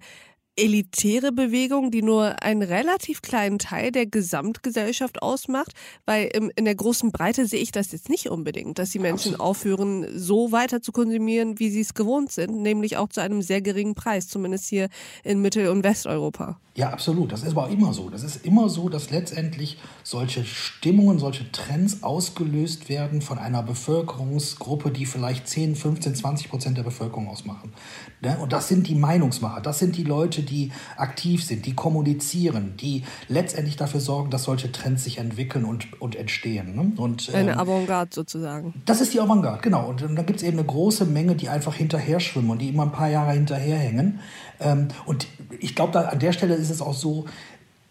elitäre 0.58 1.32
Bewegung, 1.32 1.92
die 1.92 2.02
nur 2.02 2.42
einen 2.42 2.64
relativ 2.64 3.22
kleinen 3.22 3.60
Teil 3.60 3.92
der 3.92 4.08
Gesamtgesellschaft 4.08 5.22
ausmacht, 5.22 5.74
weil 6.06 6.30
im, 6.34 6.52
in 6.56 6.66
der 6.66 6.76
großen 6.76 7.12
Breite 7.12 7.46
sehe 7.46 7.62
ich 7.62 7.72
das 7.72 7.92
jetzt 7.92 8.10
nicht 8.10 8.30
unbedingt, 8.30 8.80
dass 8.80 8.90
die 8.90 9.00
Menschen 9.00 9.40
aufhören, 9.40 10.08
so 10.18 10.52
weiter 10.52 10.82
zu 10.82 10.92
konsumieren, 10.92 11.60
wie 11.60 11.70
sie 11.70 11.82
es 11.82 11.94
gewohnt 11.94 12.32
sind, 12.32 12.62
nämlich 12.62 12.98
auch 12.98 13.10
zu 13.10 13.22
einem 13.22 13.42
sehr 13.42 13.62
geringen 13.62 13.96
Preis, 13.96 14.28
zumindest 14.28 14.68
hier 14.68 14.90
in 15.24 15.42
Mittel- 15.42 15.70
und 15.70 15.84
Westeuropa. 15.84 16.60
Ja, 16.78 16.92
absolut. 16.92 17.32
Das 17.32 17.42
ist 17.42 17.54
aber 17.54 17.64
auch 17.64 17.72
immer 17.72 17.92
so. 17.92 18.08
Das 18.12 18.22
ist 18.22 18.46
immer 18.46 18.70
so, 18.70 18.88
dass 18.88 19.10
letztendlich 19.10 19.80
solche 20.04 20.46
Stimmungen, 20.46 21.18
solche 21.18 21.52
Trends 21.52 22.04
ausgelöst 22.04 22.88
werden 22.88 23.24
von 23.24 23.40
einer 23.40 23.64
Bevölkerungsgruppe, 23.64 24.92
die 24.92 25.08
vielleicht 25.08 25.48
10, 25.48 25.76
15, 25.76 26.14
20 26.14 26.50
Prozent 26.52 26.78
der 26.78 26.84
Bevölkerung 26.84 27.30
ausmachen. 27.30 27.74
Ne? 28.22 28.38
Und 28.40 28.54
das 28.54 28.68
sind 28.68 28.88
die 28.88 28.94
Meinungsmacher. 28.94 29.60
Das 29.62 29.80
sind 29.80 29.98
die 29.98 30.04
Leute, 30.04 30.44
die 30.44 30.72
aktiv 30.98 31.44
sind, 31.44 31.66
die 31.66 31.74
kommunizieren, 31.74 32.76
die 32.80 33.04
letztendlich 33.28 33.76
dafür 33.76 34.00
sorgen, 34.00 34.30
dass 34.30 34.44
solche 34.44 34.72
Trends 34.72 35.04
sich 35.04 35.18
entwickeln 35.18 35.66
und, 35.66 36.00
und 36.00 36.16
entstehen. 36.16 36.76
Ne? 36.76 36.92
Und, 36.98 37.34
eine 37.34 37.54
ähm, 37.54 37.60
Avantgarde 37.60 38.14
sozusagen. 38.14 38.76
Das 38.86 39.02
ist 39.02 39.16
die 39.16 39.20
Avantgarde, 39.20 39.64
genau. 39.64 39.90
Und, 39.90 40.04
und 40.04 40.16
da 40.16 40.22
gibt 40.22 40.42
es 40.42 40.44
eben 40.44 40.60
eine 40.60 40.68
große 40.68 41.06
Menge, 41.06 41.34
die 41.34 41.50
einfach 41.50 41.74
hinterher 41.74 42.20
schwimmen 42.20 42.52
und 42.52 42.62
die 42.62 42.70
immer 42.70 42.84
ein 42.84 42.92
paar 42.92 43.10
Jahre 43.10 43.32
hinterherhängen. 43.32 44.20
Ähm, 44.60 44.88
und 45.06 45.28
ich 45.60 45.76
glaube, 45.76 46.10
an 46.10 46.20
der 46.20 46.32
Stelle 46.32 46.56
ist 46.56 46.70
es 46.70 46.82
auch 46.82 46.94
so, 46.94 47.26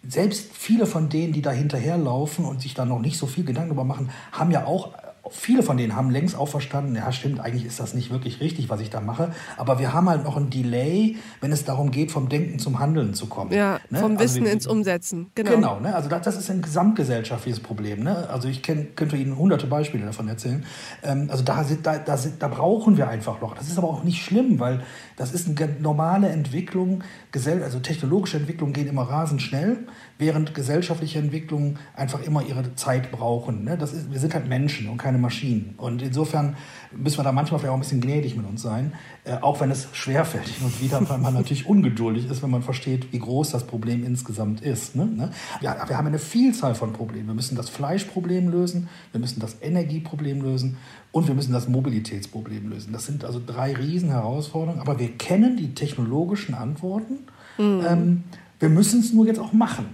selbst 0.09 0.53
viele 0.53 0.87
von 0.87 1.09
denen, 1.09 1.33
die 1.33 1.43
da 1.43 1.51
hinterherlaufen 1.51 2.45
und 2.45 2.63
sich 2.63 2.75
da 2.75 2.85
noch 2.85 3.01
nicht 3.01 3.19
so 3.19 3.27
viel 3.27 3.45
Gedanken 3.45 3.71
darüber 3.71 3.85
machen, 3.85 4.11
haben 4.33 4.51
ja 4.51 4.65
auch 4.65 4.91
viele 5.31 5.63
von 5.63 5.77
denen 5.77 5.97
haben 5.97 6.11
längst 6.11 6.37
auch 6.37 6.47
verstanden, 6.47 6.95
ja 6.95 7.11
stimmt, 7.13 7.41
eigentlich 7.41 7.65
ist 7.65 7.81
das 7.81 7.95
nicht 7.95 8.11
wirklich 8.11 8.41
richtig, 8.41 8.69
was 8.69 8.81
ich 8.81 8.91
da 8.91 9.01
mache. 9.01 9.33
Aber 9.57 9.79
wir 9.79 9.93
haben 9.93 10.09
halt 10.09 10.25
noch 10.25 10.37
ein 10.37 10.51
Delay, 10.51 11.17
wenn 11.41 11.53
es 11.53 11.65
darum 11.65 11.91
geht, 11.91 12.13
vom 12.13 12.29
Denken 12.29 12.59
zum 12.59 12.79
Handeln 12.79 13.15
zu 13.15 13.27
kommen. 13.27 13.53
Ja, 13.53 13.81
ne? 13.91 13.99
vom 13.99 14.13
also 14.13 14.25
Wissen 14.25 14.45
wir, 14.45 14.53
ins 14.53 14.67
Umsetzen. 14.67 15.31
Genau, 15.35 15.51
genau 15.51 15.81
ne? 15.81 15.95
also 15.95 16.09
das, 16.09 16.23
das, 16.23 16.37
ist 16.37 16.51
ein 16.51 16.63
gesamtgesellschaftliches 16.63 17.61
Problem. 17.61 18.03
Ne? 18.03 18.29
Also 18.31 18.49
ich 18.49 18.63
kenn, 18.63 18.95
könnte 18.95 19.17
Ihnen 19.17 19.37
hunderte 19.37 19.67
Beispiele 19.67 20.07
davon 20.07 20.29
erzählen. 20.29 20.65
Ähm, 21.03 21.29
also 21.31 21.43
da, 21.43 21.65
da, 21.83 21.99
da, 21.99 22.19
da 22.39 22.49
brauchen 22.49 22.97
wir 22.97 23.09
einfach 23.09 23.41
noch. 23.41 23.55
Das 23.55 23.69
ist 23.69 23.79
aber 23.79 23.89
auch 23.89 24.05
nicht 24.05 24.23
schlimm, 24.23 24.61
weil 24.61 24.83
das 25.17 25.33
ist 25.33 25.49
eine 25.49 25.77
normale 25.81 26.29
Entwicklung. 26.29 27.03
Also 27.35 27.81
technologische 27.81 28.37
Entwicklungen 28.37 28.73
gehen 28.73 28.87
immer 28.87 29.03
rasend 29.03 29.43
schnell 29.43 29.79
während 30.19 30.55
gesellschaftliche 30.55 31.19
Entwicklungen 31.19 31.79
einfach 31.95 32.23
immer 32.23 32.43
ihre 32.43 32.75
Zeit 32.75 33.11
brauchen. 33.13 33.65
Ne? 33.65 33.77
Das 33.77 33.93
ist, 33.93 34.11
wir 34.11 34.19
sind 34.19 34.35
halt 34.35 34.49
Menschen 34.49 34.89
und 34.89 34.97
keine 34.97 35.19
Maschinen. 35.19 35.75
Und 35.77 36.01
insofern 36.01 36.57
müssen 36.93 37.19
wir 37.19 37.25
da 37.25 37.33
manchmal 37.33 37.61
vielleicht 37.61 37.73
auch 37.73 37.77
ein 37.77 37.81
bisschen 37.81 38.01
gnädig 38.01 38.37
mit 38.37 38.47
uns 38.47 38.63
sein, 38.63 38.93
äh, 39.25 39.35
auch 39.35 39.61
wenn 39.61 39.71
es 39.71 39.89
schwerfällt 39.93 40.51
und 40.63 40.81
wieder, 40.81 41.07
weil 41.09 41.19
man 41.19 41.35
natürlich 41.35 41.67
ungeduldig 41.69 42.31
ist, 42.31 42.43
wenn 42.43 42.51
man 42.51 42.63
versteht, 42.63 43.13
wie 43.13 43.19
groß 43.19 43.51
das 43.51 43.67
Problem 43.67 44.05
insgesamt 44.05 44.63
ist. 44.63 44.97
Ne? 44.97 45.05
ne? 45.05 45.31
Wir 45.61 45.71
haben 45.71 46.07
eine 46.07 46.19
Vielzahl 46.19 46.75
von 46.75 46.93
Problemen. 46.93 47.27
Wir 47.27 47.35
müssen 47.35 47.57
das 47.57 47.69
Fleischproblem 47.69 48.49
lösen, 48.49 48.89
wir 49.13 49.21
müssen 49.21 49.41
das 49.41 49.57
Energieproblem 49.61 50.41
lösen 50.41 50.79
und 51.13 51.27
wir 51.29 51.35
müssen 51.35 51.53
das 51.53 51.69
Mobilitätsproblem 51.69 52.71
lösen. 52.71 52.93
Das 52.93 53.07
sind 53.07 53.25
also 53.25 53.41
drei 53.45 53.75
Riesenherausforderungen, 53.75 54.81
aber 54.81 54.99
wir 54.99 55.13
kennen 55.17 55.57
die 55.57 55.75
technologischen 55.75 56.55
Antworten. 56.55 57.21
Mhm. 57.59 57.85
Ähm, 57.87 58.25
wir 58.59 58.69
müssen 58.69 59.01
es 59.01 59.13
nur 59.13 59.27
jetzt 59.27 59.41
auch 59.41 59.53
machen. 59.53 59.87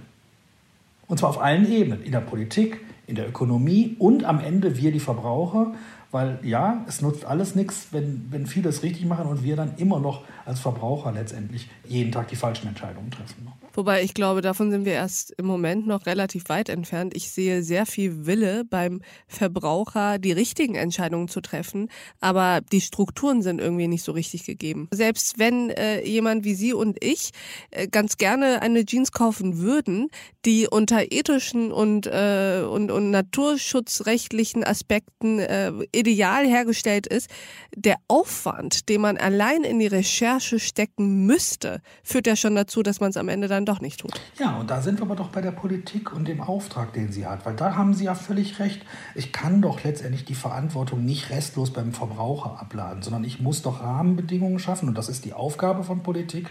Und 1.07 1.17
zwar 1.19 1.29
auf 1.29 1.41
allen 1.41 1.69
Ebenen, 1.71 2.03
in 2.03 2.11
der 2.11 2.21
Politik, 2.21 2.79
in 3.07 3.15
der 3.15 3.27
Ökonomie 3.27 3.95
und 3.99 4.23
am 4.23 4.39
Ende 4.39 4.77
wir 4.77 4.91
die 4.91 4.99
Verbraucher, 4.99 5.73
weil 6.11 6.39
ja, 6.43 6.85
es 6.87 7.01
nutzt 7.01 7.25
alles 7.25 7.55
nichts, 7.55 7.87
wenn, 7.91 8.27
wenn 8.29 8.45
viele 8.45 8.69
es 8.69 8.83
richtig 8.83 9.05
machen 9.05 9.27
und 9.27 9.43
wir 9.43 9.55
dann 9.55 9.75
immer 9.77 9.99
noch 9.99 10.23
als 10.45 10.59
Verbraucher 10.59 11.11
letztendlich 11.11 11.69
jeden 11.87 12.11
Tag 12.11 12.27
die 12.27 12.35
falschen 12.35 12.67
Entscheidungen 12.67 13.11
treffen. 13.11 13.47
Wobei 13.73 14.03
ich 14.03 14.13
glaube, 14.13 14.41
davon 14.41 14.69
sind 14.71 14.85
wir 14.85 14.93
erst 14.93 15.31
im 15.37 15.45
Moment 15.45 15.87
noch 15.87 16.05
relativ 16.05 16.43
weit 16.47 16.69
entfernt. 16.69 17.15
Ich 17.15 17.31
sehe 17.31 17.63
sehr 17.63 17.85
viel 17.85 18.25
Wille 18.25 18.63
beim 18.65 19.01
Verbraucher, 19.27 20.19
die 20.19 20.31
richtigen 20.31 20.75
Entscheidungen 20.75 21.27
zu 21.27 21.41
treffen, 21.41 21.89
aber 22.19 22.61
die 22.71 22.81
Strukturen 22.81 23.41
sind 23.41 23.59
irgendwie 23.59 23.87
nicht 23.87 24.03
so 24.03 24.11
richtig 24.11 24.45
gegeben. 24.45 24.87
Selbst 24.91 25.39
wenn 25.39 25.71
äh, 25.71 26.05
jemand 26.05 26.45
wie 26.45 26.53
Sie 26.53 26.73
und 26.73 27.03
ich 27.03 27.31
äh, 27.71 27.87
ganz 27.87 28.17
gerne 28.17 28.61
eine 28.61 28.85
Jeans 28.85 29.11
kaufen 29.11 29.57
würden, 29.57 30.09
die 30.45 30.67
unter 30.67 31.11
ethischen 31.11 31.71
und, 31.71 32.05
äh, 32.07 32.63
und, 32.69 32.91
und 32.91 33.11
naturschutzrechtlichen 33.11 34.63
Aspekten 34.63 35.39
äh, 35.39 35.71
ideal 35.91 36.45
hergestellt 36.45 37.07
ist, 37.07 37.29
der 37.75 37.95
Aufwand, 38.07 38.89
den 38.89 39.01
man 39.01 39.17
allein 39.17 39.63
in 39.63 39.79
die 39.79 39.87
Recherche 39.87 40.59
stecken 40.59 41.25
müsste, 41.25 41.81
führt 42.03 42.27
ja 42.27 42.35
schon 42.35 42.55
dazu, 42.55 42.83
dass 42.83 42.99
man 42.99 43.09
es 43.09 43.17
am 43.17 43.29
Ende 43.29 43.47
dann 43.47 43.62
doch 43.65 43.81
nicht 43.81 43.99
tut. 43.99 44.13
Ja, 44.39 44.57
und 44.57 44.69
da 44.69 44.81
sind 44.81 44.99
wir 44.99 45.03
aber 45.03 45.15
doch 45.15 45.29
bei 45.29 45.41
der 45.41 45.51
Politik 45.51 46.13
und 46.13 46.27
dem 46.27 46.41
Auftrag, 46.41 46.93
den 46.93 47.11
sie 47.11 47.25
hat. 47.25 47.45
Weil 47.45 47.55
da 47.55 47.75
haben 47.75 47.93
Sie 47.93 48.05
ja 48.05 48.15
völlig 48.15 48.59
recht. 48.59 48.81
Ich 49.15 49.31
kann 49.31 49.61
doch 49.61 49.83
letztendlich 49.83 50.25
die 50.25 50.35
Verantwortung 50.35 51.05
nicht 51.05 51.29
restlos 51.29 51.71
beim 51.71 51.93
Verbraucher 51.93 52.59
abladen, 52.59 53.01
sondern 53.01 53.23
ich 53.23 53.39
muss 53.39 53.61
doch 53.61 53.81
Rahmenbedingungen 53.81 54.59
schaffen. 54.59 54.89
Und 54.89 54.97
das 54.97 55.09
ist 55.09 55.25
die 55.25 55.33
Aufgabe 55.33 55.83
von 55.83 56.03
Politik, 56.03 56.49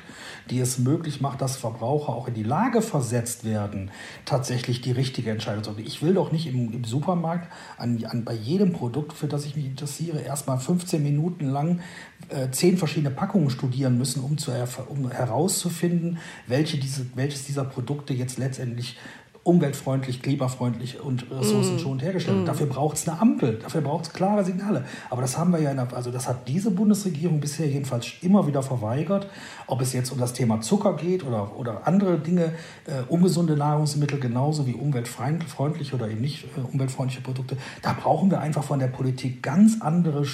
die 0.50 0.60
es 0.60 0.78
möglich 0.78 1.20
macht, 1.20 1.40
dass 1.40 1.56
Verbraucher 1.56 2.12
auch 2.12 2.28
in 2.28 2.34
die 2.34 2.42
Lage 2.42 2.82
versetzt 2.82 3.44
werden, 3.44 3.90
tatsächlich 4.24 4.80
die 4.80 4.92
richtige 4.92 5.30
Entscheidung 5.30 5.64
zu 5.64 5.70
treffen. 5.70 5.86
Ich 5.86 6.02
will 6.02 6.14
doch 6.14 6.32
nicht 6.32 6.46
im, 6.46 6.72
im 6.72 6.84
Supermarkt 6.84 7.50
an, 7.78 8.04
an, 8.04 8.24
bei 8.24 8.34
jedem 8.34 8.72
Produkt, 8.72 9.12
für 9.12 9.26
das 9.26 9.44
ich 9.44 9.56
mich 9.56 9.66
interessiere, 9.66 10.20
erstmal 10.20 10.58
15 10.58 11.02
Minuten 11.02 11.46
lang 11.48 11.80
äh, 12.28 12.50
zehn 12.50 12.76
verschiedene 12.76 13.10
Packungen 13.10 13.50
studieren 13.50 13.98
müssen, 13.98 14.22
um, 14.22 14.38
zu, 14.38 14.52
um 14.88 15.10
herauszufinden, 15.10 16.18
welche 16.46 16.78
diese, 16.78 17.06
welches 17.14 17.44
dieser 17.44 17.64
Produkte 17.64 18.14
jetzt 18.14 18.38
letztendlich 18.38 18.96
umweltfreundlich, 19.44 20.22
klimafreundlich 20.22 21.00
und 21.00 21.26
ressourcenschonend 21.30 22.02
mm. 22.02 22.04
hergestellt 22.04 22.36
wird. 22.36 22.46
Mm. 22.46 22.46
Dafür 22.46 22.66
braucht 22.66 22.96
es 22.96 23.08
eine 23.08 23.20
Ampel, 23.20 23.58
dafür 23.58 23.80
braucht 23.80 24.06
es 24.06 24.12
klare 24.12 24.44
Signale. 24.44 24.84
Aber 25.10 25.20
das 25.20 25.36
haben 25.36 25.52
wir 25.52 25.60
ja, 25.60 25.74
der, 25.74 25.92
also 25.94 26.12
das 26.12 26.28
hat 26.28 26.46
diese 26.48 26.70
Bundesregierung 26.70 27.40
bisher 27.40 27.66
jedenfalls 27.66 28.06
immer 28.22 28.46
wieder 28.46 28.62
verweigert. 28.62 29.26
Ob 29.66 29.80
es 29.80 29.92
jetzt 29.92 30.12
um 30.12 30.18
das 30.18 30.32
Thema 30.32 30.60
Zucker 30.60 30.94
geht 30.94 31.24
oder, 31.24 31.56
oder 31.58 31.86
andere 31.88 32.18
Dinge, 32.18 32.52
äh, 32.86 33.02
ungesunde 33.08 33.56
Nahrungsmittel 33.56 34.20
genauso 34.20 34.66
wie 34.66 34.74
umweltfreundliche 34.74 35.96
oder 35.96 36.08
eben 36.08 36.20
nicht 36.20 36.44
äh, 36.44 36.60
umweltfreundliche 36.72 37.22
Produkte, 37.22 37.56
da 37.82 37.94
brauchen 37.94 38.30
wir 38.30 38.40
einfach 38.40 38.62
von 38.62 38.78
der 38.78 38.88
Politik 38.88 39.42
ganz 39.42 39.80
andere 39.80 40.24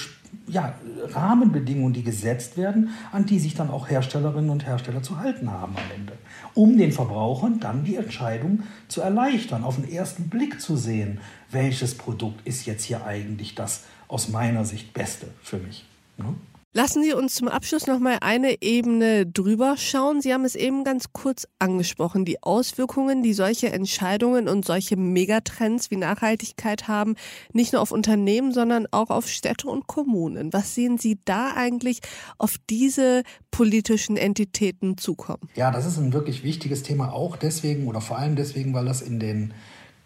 ja, 0.49 0.73
Rahmenbedingungen, 1.09 1.93
die 1.93 2.03
gesetzt 2.03 2.57
werden, 2.57 2.89
an 3.11 3.25
die 3.25 3.39
sich 3.39 3.55
dann 3.55 3.69
auch 3.69 3.89
Herstellerinnen 3.89 4.49
und 4.49 4.65
Hersteller 4.65 5.01
zu 5.03 5.17
halten 5.17 5.51
haben 5.51 5.75
am 5.75 5.91
Ende. 5.95 6.13
Um 6.53 6.77
den 6.77 6.91
Verbrauchern 6.91 7.59
dann 7.59 7.83
die 7.83 7.95
Entscheidung 7.95 8.63
zu 8.87 9.01
erleichtern, 9.01 9.63
auf 9.63 9.75
den 9.75 9.89
ersten 9.89 10.29
Blick 10.29 10.59
zu 10.59 10.75
sehen, 10.75 11.19
welches 11.51 11.95
Produkt 11.95 12.45
ist 12.47 12.65
jetzt 12.65 12.83
hier 12.83 13.05
eigentlich 13.05 13.55
das 13.55 13.83
aus 14.07 14.29
meiner 14.29 14.65
Sicht 14.65 14.93
Beste 14.93 15.27
für 15.41 15.57
mich. 15.57 15.85
Ne? 16.17 16.33
Lassen 16.71 17.01
Sie 17.01 17.13
uns 17.13 17.33
zum 17.33 17.47
Abschluss 17.47 17.87
noch 17.87 17.97
mal 17.97 18.19
eine 18.21 18.61
Ebene 18.61 19.25
drüber 19.25 19.75
schauen. 19.75 20.21
Sie 20.21 20.31
haben 20.31 20.45
es 20.45 20.53
eben 20.53 20.83
ganz 20.83 21.05
kurz 21.13 21.47
angesprochen, 21.57 22.25
die 22.25 22.43
Auswirkungen, 22.43 23.23
die 23.23 23.33
solche 23.33 23.71
Entscheidungen 23.71 24.47
und 24.47 24.65
solche 24.65 24.95
Megatrends 24.95 25.89
wie 25.89 25.95
Nachhaltigkeit 25.95 26.87
haben, 26.87 27.15
nicht 27.53 27.73
nur 27.73 27.81
auf 27.81 27.91
Unternehmen, 27.91 28.53
sondern 28.53 28.85
auch 28.91 29.09
auf 29.09 29.27
Städte 29.27 29.67
und 29.67 29.87
Kommunen. 29.87 30.53
Was 30.53 30.75
sehen 30.75 30.99
Sie 30.99 31.17
da 31.25 31.53
eigentlich 31.55 32.01
auf 32.37 32.57
diese 32.69 33.23
politischen 33.49 34.15
Entitäten 34.15 34.95
zukommen? 34.95 35.49
Ja, 35.55 35.71
das 35.71 35.87
ist 35.87 35.97
ein 35.97 36.13
wirklich 36.13 36.43
wichtiges 36.43 36.83
Thema, 36.83 37.13
auch 37.13 37.35
deswegen 37.35 37.87
oder 37.87 37.99
vor 37.99 38.19
allem 38.19 38.35
deswegen, 38.35 38.75
weil 38.75 38.85
das 38.85 39.01
in 39.01 39.19
den 39.19 39.55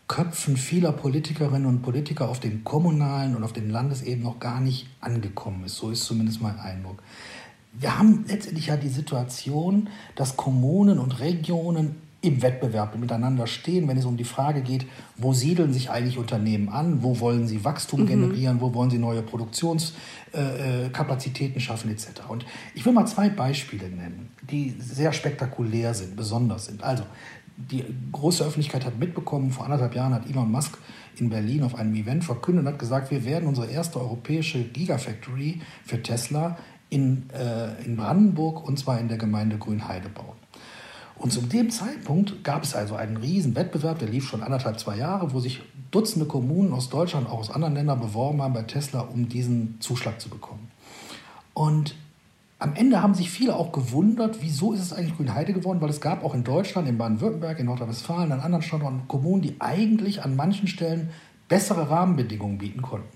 Köpfen 0.07 0.57
vieler 0.57 0.91
Politikerinnen 0.91 1.65
und 1.65 1.81
Politiker 1.81 2.29
auf 2.29 2.39
den 2.39 2.63
kommunalen 2.63 3.35
und 3.35 3.43
auf 3.43 3.53
den 3.53 3.69
Landesebenen 3.69 4.23
noch 4.23 4.39
gar 4.39 4.59
nicht 4.59 4.87
angekommen 4.99 5.63
ist. 5.65 5.77
So 5.77 5.91
ist 5.91 6.03
zumindest 6.03 6.41
mein 6.41 6.59
Eindruck. 6.59 7.01
Wir 7.73 7.97
haben 7.97 8.25
letztendlich 8.27 8.67
ja 8.67 8.77
die 8.77 8.89
Situation, 8.89 9.89
dass 10.15 10.37
Kommunen 10.37 10.99
und 10.99 11.19
Regionen 11.19 11.95
im 12.23 12.41
Wettbewerb 12.41 12.97
miteinander 12.97 13.45
stehen, 13.47 13.89
wenn 13.89 13.97
es 13.97 14.05
um 14.05 14.15
die 14.15 14.23
Frage 14.23 14.61
geht, 14.61 14.85
wo 15.17 15.33
siedeln 15.33 15.73
sich 15.73 15.89
eigentlich 15.89 16.17
Unternehmen 16.17 16.69
an, 16.69 17.03
wo 17.03 17.19
wollen 17.19 17.49
sie 17.49 17.65
Wachstum 17.65 18.03
mhm. 18.03 18.07
generieren, 18.07 18.61
wo 18.61 18.73
wollen 18.73 18.89
sie 18.89 18.97
neue 18.97 19.21
Produktionskapazitäten 19.21 21.57
äh, 21.57 21.59
schaffen 21.59 21.91
etc. 21.91 22.21
Und 22.29 22.45
ich 22.75 22.85
will 22.85 22.93
mal 22.93 23.05
zwei 23.07 23.27
Beispiele 23.27 23.89
nennen, 23.89 24.29
die 24.49 24.73
sehr 24.79 25.11
spektakulär 25.11 25.93
sind, 25.93 26.15
besonders 26.15 26.67
sind. 26.67 26.81
Also 26.81 27.03
die 27.55 27.83
große 28.11 28.43
Öffentlichkeit 28.43 28.85
hat 28.85 28.97
mitbekommen, 28.99 29.51
vor 29.51 29.65
anderthalb 29.65 29.95
Jahren 29.95 30.13
hat 30.13 30.29
Elon 30.29 30.51
Musk 30.51 30.77
in 31.17 31.29
Berlin 31.29 31.63
auf 31.63 31.75
einem 31.75 31.93
Event 31.95 32.23
verkündet 32.23 32.65
und 32.65 32.71
hat 32.71 32.79
gesagt, 32.79 33.11
wir 33.11 33.25
werden 33.25 33.47
unsere 33.47 33.67
erste 33.67 33.99
europäische 33.99 34.63
Gigafactory 34.63 35.61
für 35.85 36.01
Tesla 36.01 36.57
in, 36.89 37.29
äh, 37.29 37.83
in 37.83 37.95
Brandenburg 37.95 38.67
und 38.67 38.79
zwar 38.79 38.99
in 38.99 39.07
der 39.07 39.17
Gemeinde 39.17 39.57
Grünheide 39.57 40.09
bauen. 40.09 40.37
Und 41.15 41.31
zu 41.31 41.41
dem 41.41 41.69
Zeitpunkt 41.69 42.43
gab 42.43 42.63
es 42.63 42.75
also 42.75 42.95
einen 42.95 43.17
riesen 43.17 43.55
Wettbewerb, 43.55 43.99
der 43.99 44.09
lief 44.09 44.27
schon 44.27 44.41
anderthalb, 44.41 44.79
zwei 44.79 44.97
Jahre, 44.97 45.31
wo 45.31 45.39
sich 45.39 45.61
Dutzende 45.91 46.25
Kommunen 46.25 46.73
aus 46.73 46.89
Deutschland, 46.89 47.29
auch 47.29 47.37
aus 47.37 47.51
anderen 47.51 47.75
Ländern 47.75 47.99
beworben 47.99 48.41
haben 48.41 48.53
bei 48.53 48.63
Tesla, 48.63 49.01
um 49.01 49.29
diesen 49.29 49.79
Zuschlag 49.79 50.19
zu 50.19 50.27
bekommen. 50.27 50.71
Und 51.53 51.95
am 52.63 52.75
Ende 52.75 53.03
haben 53.03 53.13
sich 53.13 53.29
viele 53.29 53.57
auch 53.57 53.73
gewundert, 53.73 54.37
wieso 54.39 54.71
ist 54.71 54.79
es 54.79 54.93
eigentlich 54.93 55.17
Grünheide 55.17 55.51
geworden, 55.51 55.81
weil 55.81 55.89
es 55.89 55.99
gab 55.99 56.23
auch 56.23 56.33
in 56.33 56.45
Deutschland, 56.45 56.87
in 56.87 56.97
Baden-Württemberg, 56.97 57.59
in 57.59 57.65
Nordrhein-Westfalen, 57.65 58.31
an 58.31 58.39
anderen 58.39 58.61
Standorten 58.61 59.05
Kommunen, 59.09 59.41
die 59.41 59.59
eigentlich 59.59 60.23
an 60.23 60.37
manchen 60.37 60.67
Stellen 60.67 61.09
bessere 61.49 61.89
Rahmenbedingungen 61.89 62.59
bieten 62.59 62.81
konnten. 62.81 63.09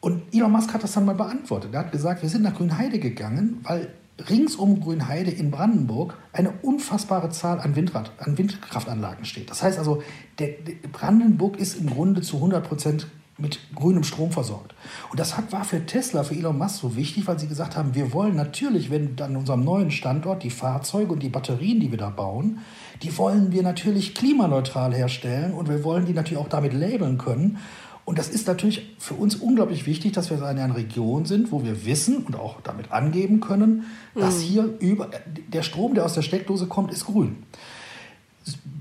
Und 0.00 0.22
Elon 0.34 0.50
Musk 0.50 0.74
hat 0.74 0.82
das 0.82 0.92
dann 0.92 1.04
mal 1.04 1.14
beantwortet. 1.14 1.72
Er 1.72 1.80
hat 1.80 1.92
gesagt, 1.92 2.22
wir 2.22 2.28
sind 2.28 2.42
nach 2.42 2.56
Grünheide 2.56 2.98
gegangen, 2.98 3.60
weil 3.62 3.90
rings 4.28 4.56
um 4.56 4.80
Grünheide 4.80 5.30
in 5.30 5.52
Brandenburg 5.52 6.18
eine 6.32 6.50
unfassbare 6.62 7.30
Zahl 7.30 7.60
an, 7.60 7.76
Windrad, 7.76 8.10
an 8.18 8.36
Windkraftanlagen 8.36 9.24
steht. 9.24 9.50
Das 9.50 9.62
heißt 9.62 9.78
also, 9.78 10.02
der, 10.40 10.48
der 10.48 10.88
Brandenburg 10.90 11.60
ist 11.60 11.78
im 11.78 11.88
Grunde 11.88 12.22
zu 12.22 12.38
100 12.38 12.66
Prozent 12.66 13.06
mit 13.38 13.58
grünem 13.74 14.02
Strom 14.02 14.30
versorgt. 14.30 14.74
Und 15.10 15.20
das 15.20 15.36
hat, 15.36 15.52
war 15.52 15.64
für 15.64 15.84
Tesla, 15.84 16.22
für 16.22 16.34
Elon 16.34 16.56
Musk 16.56 16.80
so 16.80 16.96
wichtig, 16.96 17.26
weil 17.26 17.38
sie 17.38 17.48
gesagt 17.48 17.76
haben, 17.76 17.94
wir 17.94 18.12
wollen 18.12 18.34
natürlich, 18.34 18.90
wenn 18.90 19.20
an 19.20 19.36
unserem 19.36 19.62
neuen 19.62 19.90
Standort 19.90 20.42
die 20.42 20.50
Fahrzeuge 20.50 21.12
und 21.12 21.22
die 21.22 21.28
Batterien, 21.28 21.80
die 21.80 21.90
wir 21.90 21.98
da 21.98 22.08
bauen, 22.08 22.60
die 23.02 23.16
wollen 23.18 23.52
wir 23.52 23.62
natürlich 23.62 24.14
klimaneutral 24.14 24.94
herstellen 24.94 25.52
und 25.52 25.68
wir 25.68 25.84
wollen 25.84 26.06
die 26.06 26.14
natürlich 26.14 26.42
auch 26.42 26.48
damit 26.48 26.72
labeln 26.72 27.18
können. 27.18 27.58
Und 28.06 28.18
das 28.18 28.28
ist 28.28 28.46
natürlich 28.46 28.94
für 28.98 29.14
uns 29.14 29.34
unglaublich 29.34 29.84
wichtig, 29.84 30.12
dass 30.12 30.30
wir 30.30 30.38
in 30.38 30.44
einer 30.44 30.76
Region 30.76 31.24
sind, 31.24 31.50
wo 31.50 31.64
wir 31.64 31.84
wissen 31.84 32.18
und 32.18 32.36
auch 32.36 32.60
damit 32.62 32.92
angeben 32.92 33.40
können, 33.40 33.84
dass 34.14 34.36
mhm. 34.36 34.42
hier 34.42 34.64
über, 34.78 35.10
der 35.48 35.62
Strom, 35.62 35.94
der 35.94 36.04
aus 36.04 36.14
der 36.14 36.22
Steckdose 36.22 36.66
kommt, 36.66 36.92
ist 36.92 37.04
grün. 37.04 37.42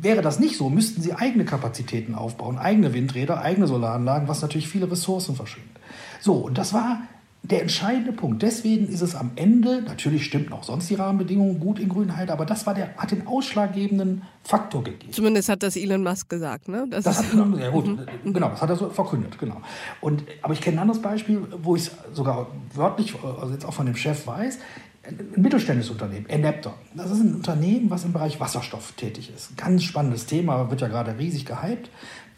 Wäre 0.02 0.22
das 0.22 0.40
nicht 0.40 0.58
so, 0.58 0.70
müssten 0.70 1.02
sie 1.02 1.14
eigene 1.14 1.46
Kapazitäten 1.46 2.14
aufbauen, 2.14 2.60
eigene 2.60 2.94
Windräder, 2.94 3.42
eigene 3.42 3.66
Solaranlagen, 3.66 4.28
was 4.28 4.42
natürlich 4.42 4.68
viele 4.68 4.90
Ressourcen 4.92 5.36
verschwindet. 5.36 5.76
So, 6.22 6.34
und 6.34 6.58
das 6.58 6.74
war 6.74 7.02
der 7.50 7.62
entscheidende 7.62 8.12
Punkt. 8.12 8.42
Deswegen 8.42 8.88
ist 8.88 9.02
es 9.02 9.16
am 9.16 9.32
Ende, 9.36 9.82
natürlich 9.84 10.26
stimmt 10.26 10.52
auch 10.52 10.64
sonst 10.64 10.90
die 10.90 10.96
Rahmenbedingungen 10.96 11.60
gut 11.60 11.80
in 11.80 11.90
Grünheit, 11.90 12.30
aber 12.30 12.46
das 12.46 12.66
war 12.66 12.74
der, 12.74 12.96
hat 12.98 13.12
den 13.12 13.28
ausschlaggebenden 13.28 14.24
Faktor 14.44 14.84
gegeben. 14.84 15.14
Zumindest 15.14 15.50
hat 15.50 15.62
das 15.64 15.76
Elon 15.76 16.04
Musk 16.04 16.30
gesagt, 16.30 16.68
ne? 16.68 16.88
Das, 16.90 17.04
das 17.04 17.20
hat 17.20 17.34
Elon, 17.34 17.60
ja 17.60 17.70
gut, 17.70 17.88
mhm. 17.88 18.34
genau, 18.34 18.50
das 18.50 18.62
hat 18.62 18.70
er 18.70 18.76
so 18.76 18.90
verkündet, 18.90 19.38
genau. 19.38 19.62
Und, 20.02 20.24
aber 20.42 20.54
ich 20.54 20.62
kenne 20.62 20.78
ein 20.78 20.82
anderes 20.82 21.02
Beispiel, 21.02 21.42
wo 21.62 21.76
ich 21.76 21.84
es 21.84 21.92
sogar 22.14 22.48
wörtlich, 22.74 23.16
also 23.24 23.54
jetzt 23.54 23.66
auch 23.66 23.74
von 23.74 23.86
dem 23.86 23.96
Chef 23.96 24.26
weiß, 24.26 24.60
ein 25.08 25.42
mittelständisches 25.42 25.92
Unternehmen, 25.92 26.28
Enapter. 26.28 26.74
Das 26.96 27.12
ist 27.12 27.20
ein 27.20 27.36
Unternehmen, 27.36 27.90
was 27.90 28.06
im 28.06 28.14
Bereich 28.14 28.40
Wasserstoff 28.40 28.94
tätig 28.94 29.32
ist. 29.36 29.58
Ganz 29.58 29.84
spannendes 29.84 30.26
Thema, 30.26 30.70
wird 30.70 30.82
ja 30.82 30.88
gerade 30.88 31.18
riesig 31.18 31.46
gehypt. 31.46 31.90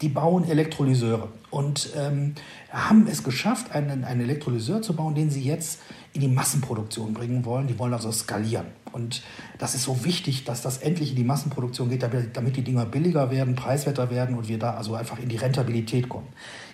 Die 0.02 0.08
bauen 0.08 0.48
Elektrolyseure 0.48 1.28
und 1.50 1.90
ähm, 1.96 2.34
haben 2.70 3.08
es 3.08 3.24
geschafft, 3.24 3.72
einen, 3.74 4.04
einen 4.04 4.20
Elektrolyseur 4.20 4.80
zu 4.80 4.94
bauen, 4.94 5.14
den 5.14 5.30
sie 5.30 5.42
jetzt 5.42 5.80
in 6.12 6.20
die 6.20 6.28
Massenproduktion 6.28 7.14
bringen 7.14 7.44
wollen. 7.44 7.66
Die 7.66 7.78
wollen 7.78 7.92
also 7.92 8.12
skalieren. 8.12 8.66
Und 8.92 9.22
das 9.58 9.74
ist 9.74 9.82
so 9.82 10.04
wichtig, 10.04 10.44
dass 10.44 10.62
das 10.62 10.78
endlich 10.78 11.10
in 11.10 11.16
die 11.16 11.24
Massenproduktion 11.24 11.88
geht, 11.88 12.02
damit 12.32 12.56
die 12.56 12.62
Dinger 12.62 12.86
billiger 12.86 13.30
werden, 13.30 13.54
preiswerter 13.54 14.10
werden 14.10 14.36
und 14.36 14.48
wir 14.48 14.58
da 14.58 14.74
also 14.74 14.94
einfach 14.94 15.18
in 15.18 15.28
die 15.28 15.36
Rentabilität 15.36 16.08
kommen. 16.08 16.28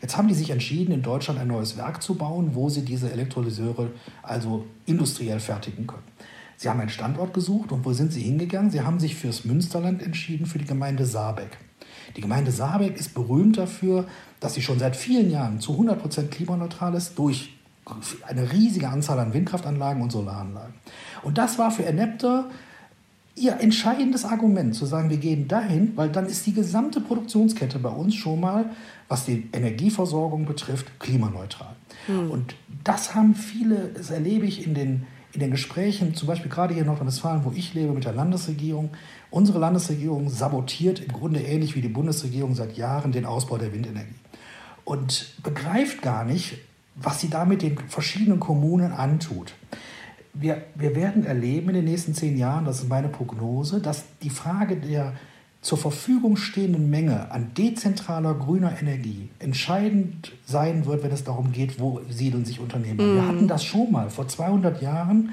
Jetzt 0.04 0.18
haben 0.18 0.28
die 0.28 0.34
sich 0.34 0.50
entschieden, 0.50 0.92
in 0.92 1.00
Deutschland 1.00 1.40
ein 1.40 1.48
neues 1.48 1.78
Werk 1.78 2.02
zu 2.02 2.16
bauen, 2.16 2.50
wo 2.52 2.68
sie 2.68 2.82
diese 2.82 3.10
Elektrolyseure 3.10 3.90
also 4.22 4.66
industriell 4.84 5.40
fertigen 5.40 5.86
können. 5.86 6.02
Sie 6.58 6.68
haben 6.68 6.78
einen 6.78 6.90
Standort 6.90 7.32
gesucht 7.32 7.72
und 7.72 7.86
wo 7.86 7.94
sind 7.94 8.12
sie 8.12 8.20
hingegangen? 8.20 8.70
Sie 8.70 8.82
haben 8.82 9.00
sich 9.00 9.16
fürs 9.16 9.46
Münsterland 9.46 10.02
entschieden, 10.02 10.44
für 10.44 10.58
die 10.58 10.66
Gemeinde 10.66 11.06
Saarbeck. 11.06 11.56
Die 12.18 12.20
Gemeinde 12.20 12.52
Saarbeck 12.52 12.98
ist 13.00 13.14
berühmt 13.14 13.56
dafür, 13.56 14.04
dass 14.40 14.52
sie 14.52 14.60
schon 14.60 14.78
seit 14.78 14.94
vielen 14.94 15.30
Jahren 15.30 15.58
zu 15.58 15.72
100% 15.72 16.26
klimaneutral 16.26 16.94
ist 16.96 17.18
durch 17.18 17.54
eine 18.26 18.52
riesige 18.52 18.90
Anzahl 18.90 19.18
an 19.18 19.32
Windkraftanlagen 19.32 20.02
und 20.02 20.12
Solaranlagen. 20.12 20.74
Und 21.22 21.38
das 21.38 21.58
war 21.58 21.70
für 21.70 21.86
Enepter 21.86 22.50
ihr 23.36 23.58
entscheidendes 23.60 24.24
Argument, 24.24 24.74
zu 24.74 24.86
sagen, 24.86 25.10
wir 25.10 25.16
gehen 25.16 25.48
dahin, 25.48 25.96
weil 25.96 26.08
dann 26.08 26.26
ist 26.26 26.46
die 26.46 26.52
gesamte 26.52 27.00
Produktionskette 27.00 27.78
bei 27.78 27.88
uns 27.88 28.14
schon 28.14 28.40
mal, 28.40 28.70
was 29.14 29.26
die 29.26 29.48
Energieversorgung 29.52 30.44
betrifft, 30.44 30.98
klimaneutral. 30.98 31.76
Hm. 32.06 32.32
Und 32.32 32.56
das 32.82 33.14
haben 33.14 33.36
viele, 33.36 33.92
das 33.96 34.10
erlebe 34.10 34.44
ich 34.44 34.66
in 34.66 34.74
den, 34.74 35.06
in 35.32 35.38
den 35.38 35.52
Gesprächen, 35.52 36.16
zum 36.16 36.26
Beispiel 36.26 36.50
gerade 36.50 36.74
hier 36.74 36.82
in 36.82 36.88
Nordrhein-Westfalen, 36.88 37.44
wo 37.44 37.52
ich 37.54 37.74
lebe, 37.74 37.92
mit 37.92 38.04
der 38.04 38.12
Landesregierung. 38.12 38.90
Unsere 39.30 39.60
Landesregierung 39.60 40.28
sabotiert 40.30 40.98
im 40.98 41.12
Grunde 41.12 41.40
ähnlich 41.40 41.76
wie 41.76 41.80
die 41.80 41.88
Bundesregierung 41.88 42.56
seit 42.56 42.76
Jahren 42.76 43.12
den 43.12 43.24
Ausbau 43.24 43.56
der 43.56 43.72
Windenergie 43.72 44.16
und 44.84 45.36
begreift 45.44 46.02
gar 46.02 46.24
nicht, 46.24 46.58
was 46.96 47.20
sie 47.20 47.30
damit 47.30 47.62
den 47.62 47.78
verschiedenen 47.78 48.40
Kommunen 48.40 48.90
antut. 48.90 49.54
Wir, 50.32 50.64
wir 50.74 50.96
werden 50.96 51.24
erleben 51.24 51.68
in 51.68 51.76
den 51.76 51.84
nächsten 51.84 52.14
zehn 52.14 52.36
Jahren, 52.36 52.64
das 52.64 52.80
ist 52.80 52.88
meine 52.88 53.08
Prognose, 53.08 53.80
dass 53.80 54.06
die 54.24 54.30
Frage 54.30 54.74
der 54.76 55.12
zur 55.64 55.78
Verfügung 55.78 56.36
stehenden 56.36 56.90
Menge 56.90 57.32
an 57.32 57.52
dezentraler 57.56 58.34
grüner 58.34 58.78
Energie 58.78 59.30
entscheidend 59.38 60.32
sein 60.44 60.84
wird, 60.84 61.02
wenn 61.02 61.10
es 61.10 61.24
darum 61.24 61.52
geht, 61.52 61.80
wo 61.80 62.02
siedeln 62.10 62.44
sich 62.44 62.60
Unternehmen. 62.60 62.96
Mm. 62.96 63.14
Wir 63.14 63.22
mhm. 63.22 63.28
hatten 63.28 63.48
das 63.48 63.64
schon 63.64 63.90
mal. 63.90 64.10
Vor 64.10 64.28
200 64.28 64.82
Jahren 64.82 65.32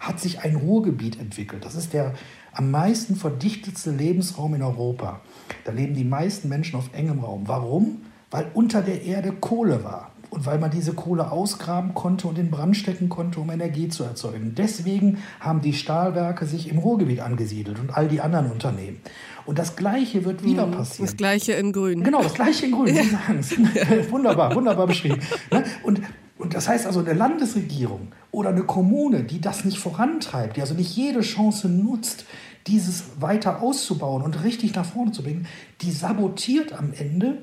hat 0.00 0.18
sich 0.18 0.40
ein 0.40 0.56
Ruhrgebiet 0.56 1.20
entwickelt. 1.20 1.66
Das 1.66 1.74
ist 1.74 1.92
der 1.92 2.14
am 2.54 2.70
meisten 2.70 3.16
verdichtetste 3.16 3.90
Lebensraum 3.90 4.54
in 4.54 4.62
Europa. 4.62 5.20
Da 5.64 5.72
leben 5.72 5.94
die 5.94 6.04
meisten 6.04 6.48
Menschen 6.48 6.76
auf 6.76 6.88
engem 6.94 7.20
Raum. 7.20 7.42
Warum? 7.44 8.00
Weil 8.30 8.46
unter 8.54 8.80
der 8.80 9.02
Erde 9.02 9.32
Kohle 9.32 9.84
war 9.84 10.10
und 10.30 10.46
weil 10.46 10.58
man 10.58 10.70
diese 10.70 10.94
Kohle 10.94 11.30
ausgraben 11.30 11.94
konnte 11.94 12.28
und 12.28 12.38
in 12.38 12.50
Brand 12.50 12.76
stecken 12.76 13.08
konnte, 13.08 13.40
um 13.40 13.50
Energie 13.50 13.88
zu 13.88 14.04
erzeugen. 14.04 14.54
Deswegen 14.56 15.18
haben 15.38 15.60
die 15.60 15.74
Stahlwerke 15.74 16.46
sich 16.46 16.70
im 16.70 16.78
Ruhrgebiet 16.78 17.20
angesiedelt 17.20 17.78
und 17.78 17.96
all 17.96 18.08
die 18.08 18.20
anderen 18.20 18.50
Unternehmen. 18.50 19.00
Und 19.46 19.58
das 19.58 19.76
Gleiche 19.76 20.24
wird 20.24 20.44
wieder 20.44 20.66
mhm. 20.66 20.72
passieren. 20.72 21.06
Das 21.06 21.16
Gleiche 21.16 21.52
in 21.52 21.72
Grün. 21.72 22.02
Genau, 22.02 22.22
das 22.22 22.34
Gleiche 22.34 22.66
in 22.66 22.72
Grün. 22.72 22.86
Sie 22.94 23.02
sagen 23.02 23.38
es. 23.38 23.56
wunderbar, 24.10 24.54
wunderbar 24.54 24.86
beschrieben. 24.86 25.20
Ne? 25.50 25.64
Und, 25.84 26.02
und 26.36 26.54
das 26.54 26.68
heißt 26.68 26.86
also, 26.86 27.00
eine 27.00 27.12
Landesregierung 27.12 28.08
oder 28.32 28.50
eine 28.50 28.64
Kommune, 28.64 29.22
die 29.22 29.40
das 29.40 29.64
nicht 29.64 29.78
vorantreibt, 29.78 30.56
die 30.56 30.60
also 30.60 30.74
nicht 30.74 30.94
jede 30.96 31.20
Chance 31.20 31.68
nutzt, 31.68 32.26
dieses 32.66 33.20
weiter 33.20 33.62
auszubauen 33.62 34.22
und 34.22 34.42
richtig 34.42 34.74
nach 34.74 34.84
vorne 34.84 35.12
zu 35.12 35.22
bringen, 35.22 35.46
die 35.80 35.92
sabotiert 35.92 36.72
am 36.72 36.92
Ende 36.98 37.38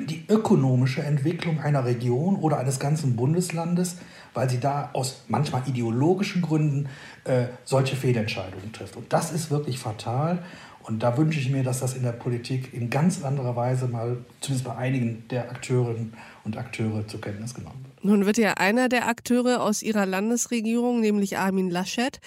die 0.00 0.24
ökonomische 0.28 1.02
Entwicklung 1.02 1.60
einer 1.60 1.84
Region 1.84 2.36
oder 2.36 2.58
eines 2.58 2.80
ganzen 2.80 3.16
Bundeslandes, 3.16 3.96
weil 4.34 4.50
sie 4.50 4.58
da 4.58 4.90
aus 4.92 5.22
manchmal 5.28 5.62
ideologischen 5.66 6.42
Gründen 6.42 6.88
äh, 7.24 7.46
solche 7.64 7.96
Fehlentscheidungen 7.96 8.72
trifft. 8.72 8.96
Und 8.96 9.12
das 9.12 9.32
ist 9.32 9.50
wirklich 9.50 9.78
fatal. 9.78 10.42
Und 10.86 11.02
da 11.02 11.16
wünsche 11.16 11.40
ich 11.40 11.50
mir, 11.50 11.64
dass 11.64 11.80
das 11.80 11.94
in 11.94 12.04
der 12.04 12.12
Politik 12.12 12.72
in 12.72 12.90
ganz 12.90 13.24
anderer 13.24 13.56
Weise 13.56 13.88
mal, 13.88 14.18
zumindest 14.40 14.68
bei 14.68 14.76
einigen 14.76 15.26
der 15.28 15.50
Akteurinnen 15.50 16.14
und 16.44 16.56
Akteure 16.56 17.06
zur 17.08 17.20
Kenntnis 17.20 17.54
genommen 17.54 17.84
wird. 17.84 18.04
Nun 18.04 18.24
wird 18.24 18.38
ja 18.38 18.54
einer 18.54 18.88
der 18.88 19.08
Akteure 19.08 19.62
aus 19.62 19.82
ihrer 19.82 20.06
Landesregierung, 20.06 21.00
nämlich 21.00 21.38
Armin 21.38 21.70
Laschet, 21.70 22.20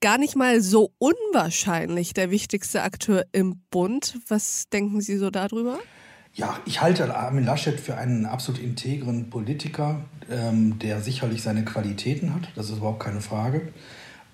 gar 0.00 0.18
nicht 0.18 0.34
mal 0.34 0.60
so 0.60 0.92
unwahrscheinlich 0.98 2.14
der 2.14 2.32
wichtigste 2.32 2.82
Akteur 2.82 3.24
im 3.30 3.62
Bund. 3.70 4.18
Was 4.26 4.68
denken 4.70 5.00
Sie 5.00 5.16
so 5.16 5.30
darüber? 5.30 5.78
Ja, 6.34 6.58
ich 6.66 6.80
halte 6.80 7.14
Armin 7.14 7.44
Laschet 7.44 7.78
für 7.78 7.96
einen 7.96 8.26
absolut 8.26 8.60
integren 8.60 9.30
Politiker, 9.30 10.00
ähm, 10.28 10.80
der 10.80 11.00
sicherlich 11.00 11.42
seine 11.42 11.64
Qualitäten 11.64 12.34
hat. 12.34 12.48
Das 12.56 12.70
ist 12.70 12.78
überhaupt 12.78 13.04
keine 13.04 13.20
Frage. 13.20 13.68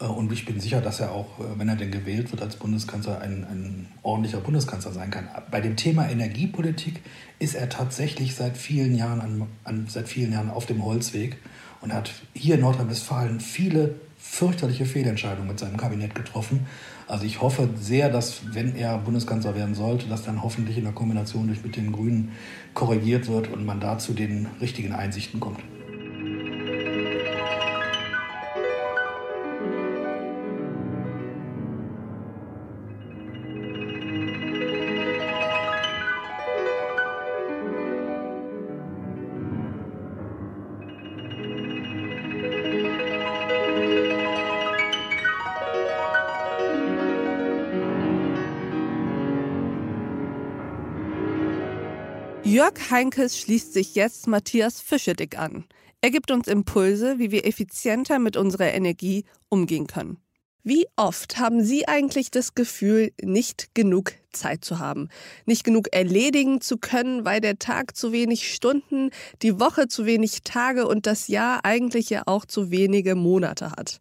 Äh, 0.01 0.05
und 0.05 0.33
ich 0.33 0.45
bin 0.45 0.61
sicher, 0.61 0.81
dass 0.81 1.01
er 1.01 1.13
auch, 1.13 1.39
äh, 1.39 1.59
wenn 1.59 1.69
er 1.69 1.77
denn 1.77 1.91
gewählt 1.91 2.31
wird 2.33 2.43
als 2.43 2.57
Bundeskanzler, 2.57 3.21
ein, 3.21 3.45
ein 3.45 3.87
ordentlicher 4.03 4.41
Bundeskanzler 4.41 4.93
sein 4.93 5.11
kann. 5.11 5.29
Bei 5.51 5.61
dem 5.61 5.77
Thema 5.77 6.09
Energiepolitik 6.09 7.03
ist 7.39 7.55
er 7.55 7.69
tatsächlich 7.69 8.35
seit 8.35 8.57
vielen 8.57 8.95
Jahren, 8.97 9.21
an, 9.21 9.47
an, 9.65 9.87
seit 9.89 10.09
vielen 10.09 10.33
Jahren 10.33 10.51
auf 10.51 10.67
dem 10.67 10.85
Holzweg 10.85 11.37
und 11.81 11.93
hat 11.93 12.11
hier 12.35 12.57
in 12.57 12.61
Nordrhein-Westfalen 12.63 13.41
viele 13.41 13.95
fürchterliche 14.19 14.85
Fehlentscheidungen 14.85 15.49
mit 15.49 15.59
seinem 15.59 15.79
Kabinett 15.79 16.15
getroffen. 16.15 16.67
Also 17.09 17.25
ich 17.25 17.41
hoffe 17.41 17.71
sehr, 17.81 18.11
dass 18.11 18.55
wenn 18.55 18.77
er 18.77 18.99
Bundeskanzler 18.99 19.55
werden 19.55 19.75
sollte, 19.75 20.07
dass 20.09 20.23
dann 20.23 20.43
hoffentlich 20.43 20.77
in 20.77 20.85
der 20.85 20.93
Kombination 20.93 21.47
durch 21.47 21.65
mit 21.65 21.75
den 21.75 21.91
Grünen 21.91 22.33
korrigiert 22.75 23.29
wird 23.29 23.49
und 23.49 23.65
man 23.65 23.81
da 23.81 23.99
zu 23.99 24.13
den 24.13 24.47
richtigen 24.61 24.93
Einsichten 24.93 25.41
kommt. 25.41 25.61
Jörg 52.43 52.91
Heinkes 52.91 53.39
schließt 53.39 53.75
sich 53.75 53.95
jetzt 53.95 54.27
Matthias 54.27 54.81
Fischedick 54.81 55.39
an. 55.39 55.67
Er 56.01 56.11
gibt 56.11 56.31
uns 56.31 56.49
Impulse, 56.49 57.19
wie 57.19 57.31
wir 57.31 57.47
effizienter 57.47 58.19
mit 58.19 58.37
unserer 58.37 58.73
Energie 58.73 59.25
umgehen 59.51 59.87
können. 59.87 60.17
Wie 60.63 60.87
oft 60.97 61.39
haben 61.39 61.63
Sie 61.63 61.87
eigentlich 61.87 62.31
das 62.31 62.55
Gefühl, 62.55 63.13
nicht 63.23 63.75
genug 63.75 64.13
Zeit 64.33 64.65
zu 64.65 64.79
haben, 64.79 65.09
nicht 65.45 65.65
genug 65.65 65.93
erledigen 65.93 66.61
zu 66.61 66.79
können, 66.79 67.25
weil 67.25 67.41
der 67.41 67.59
Tag 67.59 67.97
zu 67.97 68.13
wenig 68.13 68.53
Stunden, 68.53 69.11
die 69.43 69.61
Woche 69.61 69.89
zu 69.89 70.07
wenig 70.07 70.43
Tage 70.43 70.87
und 70.87 71.07
das 71.07 71.29
Jahr 71.29 71.65
eigentlich 71.65 72.11
ja 72.11 72.23
auch 72.27 72.47
zu 72.47 72.71
wenige 72.71 73.15
Monate 73.15 73.73
hat? 73.73 74.01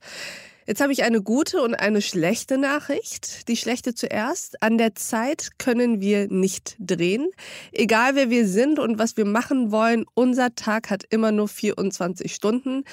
Jetzt 0.69 0.81
habe 0.81 0.93
ich 0.93 1.01
eine 1.01 1.23
gute 1.23 1.63
und 1.63 1.73
eine 1.73 1.99
schlechte 1.99 2.59
Nachricht. 2.59 3.47
Die 3.47 3.57
schlechte 3.57 3.95
zuerst. 3.95 4.61
An 4.61 4.77
der 4.77 4.93
Zeit 4.93 5.57
können 5.57 5.99
wir 5.99 6.27
nicht 6.27 6.75
drehen. 6.77 7.27
Egal 7.71 8.13
wer 8.13 8.29
wir 8.29 8.47
sind 8.47 8.77
und 8.77 8.99
was 8.99 9.17
wir 9.17 9.25
machen 9.25 9.71
wollen, 9.71 10.05
unser 10.13 10.53
Tag 10.53 10.91
hat 10.91 11.05
immer 11.09 11.31
nur 11.31 11.47
24 11.47 12.35
Stunden. 12.35 12.83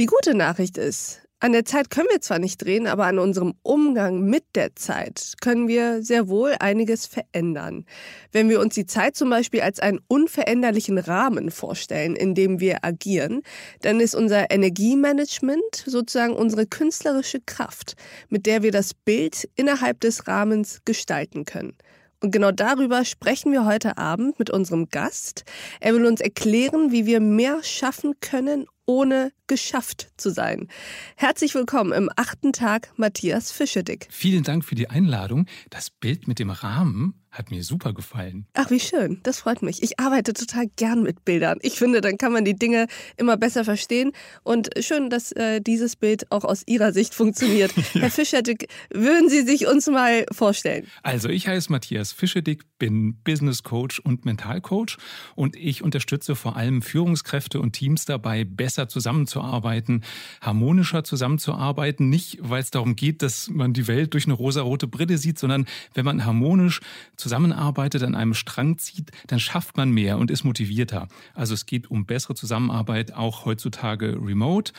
Die 0.00 0.06
gute 0.06 0.34
Nachricht 0.34 0.76
ist, 0.76 1.20
an 1.40 1.52
der 1.52 1.64
Zeit 1.64 1.90
können 1.90 2.08
wir 2.10 2.20
zwar 2.20 2.38
nicht 2.38 2.64
drehen, 2.64 2.86
aber 2.86 3.04
an 3.04 3.18
unserem 3.18 3.54
Umgang 3.62 4.22
mit 4.22 4.44
der 4.54 4.76
Zeit 4.76 5.34
können 5.42 5.68
wir 5.68 6.02
sehr 6.02 6.28
wohl 6.28 6.54
einiges 6.58 7.06
verändern. 7.06 7.84
Wenn 8.32 8.48
wir 8.48 8.60
uns 8.60 8.74
die 8.74 8.86
Zeit 8.86 9.16
zum 9.16 9.30
Beispiel 9.30 9.60
als 9.60 9.78
einen 9.80 10.00
unveränderlichen 10.08 10.96
Rahmen 10.96 11.50
vorstellen, 11.50 12.16
in 12.16 12.34
dem 12.34 12.60
wir 12.60 12.84
agieren, 12.84 13.42
dann 13.82 14.00
ist 14.00 14.14
unser 14.14 14.50
Energiemanagement 14.50 15.84
sozusagen 15.84 16.34
unsere 16.34 16.66
künstlerische 16.66 17.40
Kraft, 17.44 17.94
mit 18.28 18.46
der 18.46 18.62
wir 18.62 18.72
das 18.72 18.94
Bild 18.94 19.48
innerhalb 19.54 20.00
des 20.00 20.26
Rahmens 20.26 20.80
gestalten 20.84 21.44
können. 21.44 21.76
Und 22.24 22.30
genau 22.30 22.52
darüber 22.52 23.04
sprechen 23.04 23.52
wir 23.52 23.66
heute 23.66 23.98
Abend 23.98 24.38
mit 24.38 24.48
unserem 24.48 24.88
Gast. 24.88 25.44
Er 25.80 25.92
will 25.92 26.06
uns 26.06 26.22
erklären, 26.22 26.90
wie 26.90 27.04
wir 27.04 27.20
mehr 27.20 27.62
schaffen 27.62 28.14
können, 28.20 28.64
ohne 28.86 29.32
geschafft 29.46 30.10
zu 30.16 30.30
sein. 30.30 30.68
Herzlich 31.16 31.54
willkommen 31.54 31.92
im 31.92 32.10
achten 32.16 32.52
Tag, 32.52 32.92
Matthias 32.96 33.52
Fischedick. 33.52 34.08
Vielen 34.10 34.42
Dank 34.42 34.64
für 34.64 34.74
die 34.74 34.90
Einladung. 34.90 35.46
Das 35.70 35.90
Bild 35.90 36.28
mit 36.28 36.38
dem 36.38 36.50
Rahmen 36.50 37.23
hat 37.34 37.50
mir 37.50 37.64
super 37.64 37.92
gefallen. 37.92 38.46
Ach, 38.54 38.70
wie 38.70 38.78
schön. 38.78 39.18
Das 39.24 39.40
freut 39.40 39.60
mich. 39.60 39.82
Ich 39.82 39.98
arbeite 39.98 40.32
total 40.32 40.66
gern 40.76 41.02
mit 41.02 41.24
Bildern. 41.24 41.58
Ich 41.62 41.74
finde, 41.74 42.00
dann 42.00 42.16
kann 42.16 42.32
man 42.32 42.44
die 42.44 42.54
Dinge 42.54 42.86
immer 43.16 43.36
besser 43.36 43.64
verstehen. 43.64 44.12
Und 44.44 44.70
schön, 44.80 45.10
dass 45.10 45.32
äh, 45.32 45.60
dieses 45.60 45.96
Bild 45.96 46.30
auch 46.30 46.44
aus 46.44 46.62
Ihrer 46.66 46.92
Sicht 46.92 47.12
funktioniert. 47.12 47.74
ja. 47.94 48.02
Herr 48.02 48.10
Fischedick, 48.10 48.68
würden 48.90 49.28
Sie 49.28 49.42
sich 49.42 49.66
uns 49.66 49.88
mal 49.88 50.24
vorstellen? 50.30 50.86
Also, 51.02 51.28
ich 51.28 51.48
heiße 51.48 51.72
Matthias 51.72 52.12
Fischedick, 52.12 52.62
bin 52.78 53.16
Business 53.24 53.64
Coach 53.64 53.98
und 53.98 54.24
Mentalcoach 54.24 54.96
und 55.34 55.56
ich 55.56 55.82
unterstütze 55.82 56.36
vor 56.36 56.54
allem 56.56 56.82
Führungskräfte 56.82 57.60
und 57.60 57.72
Teams 57.72 58.04
dabei, 58.04 58.44
besser 58.44 58.88
zusammenzuarbeiten, 58.88 60.04
harmonischer 60.40 61.02
zusammenzuarbeiten. 61.02 62.08
Nicht, 62.08 62.38
weil 62.42 62.62
es 62.62 62.70
darum 62.70 62.94
geht, 62.94 63.22
dass 63.22 63.50
man 63.50 63.72
die 63.72 63.88
Welt 63.88 64.14
durch 64.14 64.26
eine 64.26 64.34
rosarote 64.34 64.86
Brille 64.86 65.18
sieht, 65.18 65.40
sondern 65.40 65.66
wenn 65.94 66.04
man 66.04 66.24
harmonisch 66.24 66.80
zusammenarbeitet, 67.24 68.02
an 68.02 68.14
einem 68.14 68.34
Strang 68.34 68.76
zieht, 68.76 69.10
dann 69.28 69.40
schafft 69.40 69.78
man 69.78 69.90
mehr 69.90 70.18
und 70.18 70.30
ist 70.30 70.44
motivierter. 70.44 71.08
Also 71.32 71.54
es 71.54 71.64
geht 71.64 71.90
um 71.90 72.04
bessere 72.04 72.34
Zusammenarbeit, 72.34 73.14
auch 73.14 73.46
heutzutage 73.46 74.18
remote. 74.20 74.74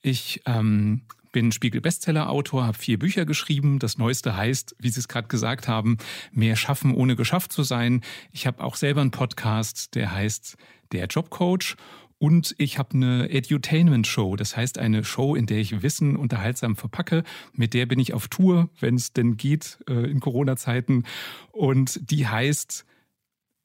Ich 0.00 0.42
ähm, 0.46 1.02
bin 1.32 1.50
Spiegel-Bestseller-Autor, 1.50 2.66
habe 2.66 2.78
vier 2.78 3.00
Bücher 3.00 3.24
geschrieben. 3.24 3.80
Das 3.80 3.98
neueste 3.98 4.36
heißt, 4.36 4.76
wie 4.78 4.90
Sie 4.90 5.00
es 5.00 5.08
gerade 5.08 5.26
gesagt 5.26 5.66
haben, 5.66 5.98
mehr 6.30 6.54
schaffen, 6.54 6.94
ohne 6.94 7.16
geschafft 7.16 7.50
zu 7.50 7.64
sein. 7.64 8.02
Ich 8.30 8.46
habe 8.46 8.62
auch 8.62 8.76
selber 8.76 9.00
einen 9.00 9.10
Podcast, 9.10 9.96
der 9.96 10.12
heißt 10.12 10.56
Der 10.92 11.06
Jobcoach. 11.06 11.74
Und 12.22 12.54
ich 12.56 12.78
habe 12.78 12.94
eine 12.94 13.30
Edutainment-Show, 13.30 14.36
das 14.36 14.56
heißt 14.56 14.78
eine 14.78 15.02
Show, 15.02 15.34
in 15.34 15.46
der 15.46 15.58
ich 15.58 15.82
Wissen 15.82 16.14
unterhaltsam 16.14 16.76
verpacke. 16.76 17.24
Mit 17.52 17.74
der 17.74 17.86
bin 17.86 17.98
ich 17.98 18.14
auf 18.14 18.28
Tour, 18.28 18.70
wenn 18.78 18.94
es 18.94 19.12
denn 19.12 19.36
geht, 19.36 19.80
äh, 19.88 20.08
in 20.08 20.20
Corona-Zeiten. 20.20 21.02
Und 21.50 22.12
die 22.12 22.28
heißt 22.28 22.86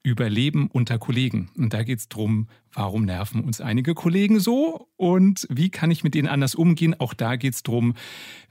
Überleben 0.02 0.72
unter 0.72 0.98
Kollegen. 0.98 1.52
Und 1.56 1.76
da 1.76 1.84
geht 1.84 2.00
es 2.00 2.10
darum, 2.10 2.48
warum 2.74 3.06
nerven 3.06 3.44
uns 3.44 3.62
einige 3.62 3.94
Kollegen 3.94 4.40
so 4.40 4.88
und 4.96 5.46
wie 5.52 5.70
kann 5.70 5.92
ich 5.92 6.04
mit 6.04 6.16
denen 6.16 6.28
anders 6.28 6.56
umgehen. 6.56 7.00
Auch 7.00 7.14
da 7.14 7.36
geht 7.36 7.54
es 7.54 7.62
darum, 7.62 7.94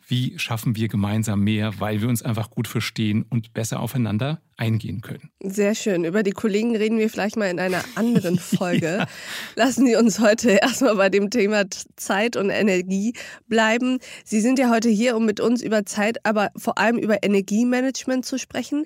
wie 0.07 0.39
schaffen 0.39 0.77
wir 0.77 0.87
gemeinsam 0.87 1.41
mehr, 1.41 1.81
weil 1.81 2.01
wir 2.01 2.09
uns 2.09 2.23
einfach 2.23 2.51
gut 2.51 2.69
verstehen 2.69 3.25
und 3.29 3.55
besser 3.55 3.81
aufeinander 3.81 4.41
eingehen 4.57 5.03
können. 5.03 5.31
Sehr 5.43 5.75
schön. 5.75 6.05
Über 6.05 6.23
die 6.23 6.31
Kollegen 6.31 6.75
reden 6.77 6.99
wir 6.99 7.11
vielleicht 7.11 7.37
mal 7.37 7.51
in 7.51 7.61
einer 7.61 7.85
anderen 7.95 8.39
Folge. 8.39 8.99
ja. 8.99 9.07
Lassen 9.55 9.87
Sie 9.87 9.97
uns 9.97 10.19
heute 10.19 10.51
erstmal 10.51 10.97
bei 10.97 11.11
dem 11.11 11.31
Thema 11.31 11.65
Zeit 11.97 12.37
und 12.37 12.51
Energie 12.51 13.13
bleiben. 13.49 13.99
Sie 14.25 14.41
sind 14.41 14.59
ja 14.59 14.71
heute 14.71 14.89
hier, 14.89 15.17
um 15.17 15.27
mit 15.27 15.41
uns 15.41 15.63
über 15.63 15.85
Zeit, 15.85 16.25
aber 16.25 16.51
vor 16.57 16.79
allem 16.79 16.97
über 16.97 17.23
Energiemanagement 17.23 18.25
zu 18.25 18.39
sprechen. 18.39 18.85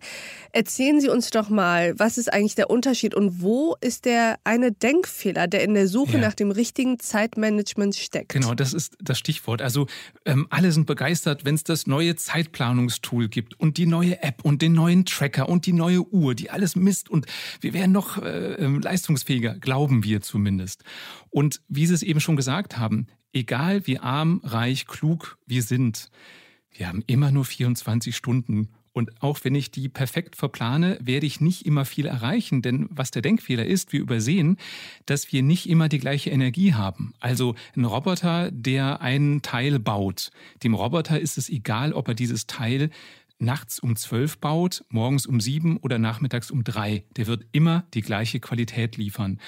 Erzählen 0.52 1.00
Sie 1.00 1.08
uns 1.08 1.30
doch 1.30 1.48
mal, 1.48 1.98
was 1.98 2.18
ist 2.18 2.32
eigentlich 2.32 2.56
der 2.56 2.70
Unterschied 2.70 3.14
und 3.14 3.40
wo 3.40 3.76
ist 3.80 4.04
der 4.04 4.38
eine 4.44 4.72
Denkfehler, 4.72 5.46
der 5.46 5.62
in 5.62 5.74
der 5.74 5.86
Suche 5.86 6.14
ja. 6.14 6.18
nach 6.18 6.34
dem 6.34 6.50
richtigen 6.50 6.98
Zeitmanagement 6.98 7.94
steckt? 7.94 8.32
Genau, 8.32 8.54
das 8.54 8.74
ist 8.74 8.96
das 9.00 9.18
Stichwort. 9.18 9.62
Also 9.62 9.86
ähm, 10.24 10.46
alle 10.50 10.72
sind 10.72 10.86
begeistert, 10.86 11.44
wenn 11.44 11.54
es 11.54 11.62
das 11.62 11.86
neue 11.86 12.16
Zeitplanungstool 12.16 13.28
gibt 13.28 13.58
und 13.60 13.76
die 13.76 13.86
neue 13.86 14.22
App 14.22 14.44
und 14.44 14.62
den 14.62 14.72
neuen 14.72 15.04
Tracker 15.04 15.48
und 15.48 15.59
und 15.60 15.66
die 15.66 15.74
neue 15.74 16.10
Uhr, 16.10 16.34
die 16.34 16.48
alles 16.48 16.74
misst 16.74 17.10
und 17.10 17.26
wir 17.60 17.74
werden 17.74 17.92
noch 17.92 18.16
äh, 18.16 18.54
ähm, 18.54 18.80
leistungsfähiger, 18.80 19.58
glauben 19.58 20.04
wir 20.04 20.22
zumindest. 20.22 20.84
Und 21.28 21.60
wie 21.68 21.84
Sie 21.84 21.92
es 21.92 22.02
eben 22.02 22.20
schon 22.20 22.36
gesagt 22.36 22.78
haben, 22.78 23.08
egal 23.34 23.86
wie 23.86 23.98
arm, 23.98 24.40
reich, 24.42 24.86
klug 24.86 25.36
wir 25.46 25.62
sind, 25.62 26.10
wir 26.72 26.88
haben 26.88 27.04
immer 27.06 27.30
nur 27.30 27.44
24 27.44 28.16
Stunden 28.16 28.70
und 28.92 29.22
auch 29.22 29.38
wenn 29.44 29.54
ich 29.54 29.70
die 29.70 29.88
perfekt 29.88 30.34
verplane, 30.34 30.98
werde 31.00 31.26
ich 31.26 31.40
nicht 31.40 31.64
immer 31.64 31.84
viel 31.84 32.06
erreichen, 32.06 32.60
denn 32.60 32.88
was 32.90 33.10
der 33.10 33.22
Denkfehler 33.22 33.64
ist, 33.64 33.92
wir 33.92 34.00
übersehen, 34.00 34.56
dass 35.06 35.32
wir 35.32 35.42
nicht 35.42 35.68
immer 35.68 35.88
die 35.88 35.98
gleiche 35.98 36.30
Energie 36.30 36.74
haben. 36.74 37.14
Also 37.20 37.54
ein 37.76 37.84
Roboter, 37.84 38.50
der 38.50 39.00
einen 39.00 39.42
Teil 39.42 39.78
baut, 39.78 40.30
dem 40.64 40.74
Roboter 40.74 41.20
ist 41.20 41.38
es 41.38 41.48
egal, 41.48 41.92
ob 41.92 42.08
er 42.08 42.14
dieses 42.14 42.46
Teil 42.46 42.90
nachts 43.40 43.78
um 43.78 43.96
zwölf 43.96 44.38
baut, 44.38 44.84
morgens 44.88 45.26
um 45.26 45.40
sieben 45.40 45.76
oder 45.78 45.98
nachmittags 45.98 46.50
um 46.50 46.64
drei. 46.64 47.04
Der 47.16 47.26
wird 47.26 47.46
immer 47.52 47.84
die 47.94 48.02
gleiche 48.02 48.40
Qualität 48.40 48.96
liefern. 48.96 49.40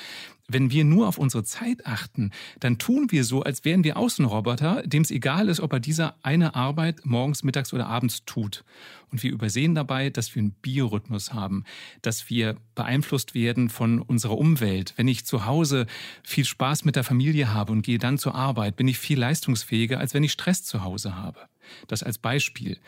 Wenn 0.48 0.70
wir 0.70 0.84
nur 0.84 1.08
auf 1.08 1.18
unsere 1.18 1.44
Zeit 1.44 1.86
achten, 1.86 2.30
dann 2.60 2.78
tun 2.78 3.06
wir 3.10 3.24
so, 3.24 3.42
als 3.42 3.64
wären 3.64 3.84
wir 3.84 3.96
Außenroboter, 3.96 4.82
dem 4.82 5.02
es 5.02 5.10
egal 5.10 5.48
ist, 5.48 5.60
ob 5.60 5.72
er 5.72 5.80
diese 5.80 6.14
eine 6.24 6.54
Arbeit 6.54 7.06
morgens, 7.06 7.42
mittags 7.42 7.72
oder 7.72 7.86
abends 7.86 8.24
tut. 8.26 8.64
Und 9.10 9.22
wir 9.22 9.30
übersehen 9.30 9.74
dabei, 9.74 10.10
dass 10.10 10.34
wir 10.34 10.40
einen 10.40 10.52
Biorhythmus 10.52 11.32
haben, 11.32 11.64
dass 12.02 12.28
wir 12.28 12.56
beeinflusst 12.74 13.34
werden 13.34 13.68
von 13.70 14.00
unserer 14.00 14.36
Umwelt. 14.36 14.94
Wenn 14.96 15.08
ich 15.08 15.24
zu 15.24 15.46
Hause 15.46 15.86
viel 16.22 16.44
Spaß 16.44 16.84
mit 16.84 16.96
der 16.96 17.04
Familie 17.04 17.54
habe 17.54 17.72
und 17.72 17.82
gehe 17.82 17.98
dann 17.98 18.18
zur 18.18 18.34
Arbeit, 18.34 18.76
bin 18.76 18.88
ich 18.88 18.98
viel 18.98 19.18
leistungsfähiger, 19.18 19.98
als 19.98 20.12
wenn 20.12 20.24
ich 20.24 20.32
Stress 20.32 20.64
zu 20.64 20.82
Hause 20.82 21.16
habe. 21.16 21.40
Das 21.88 22.02
als 22.02 22.18
Beispiel. 22.18 22.78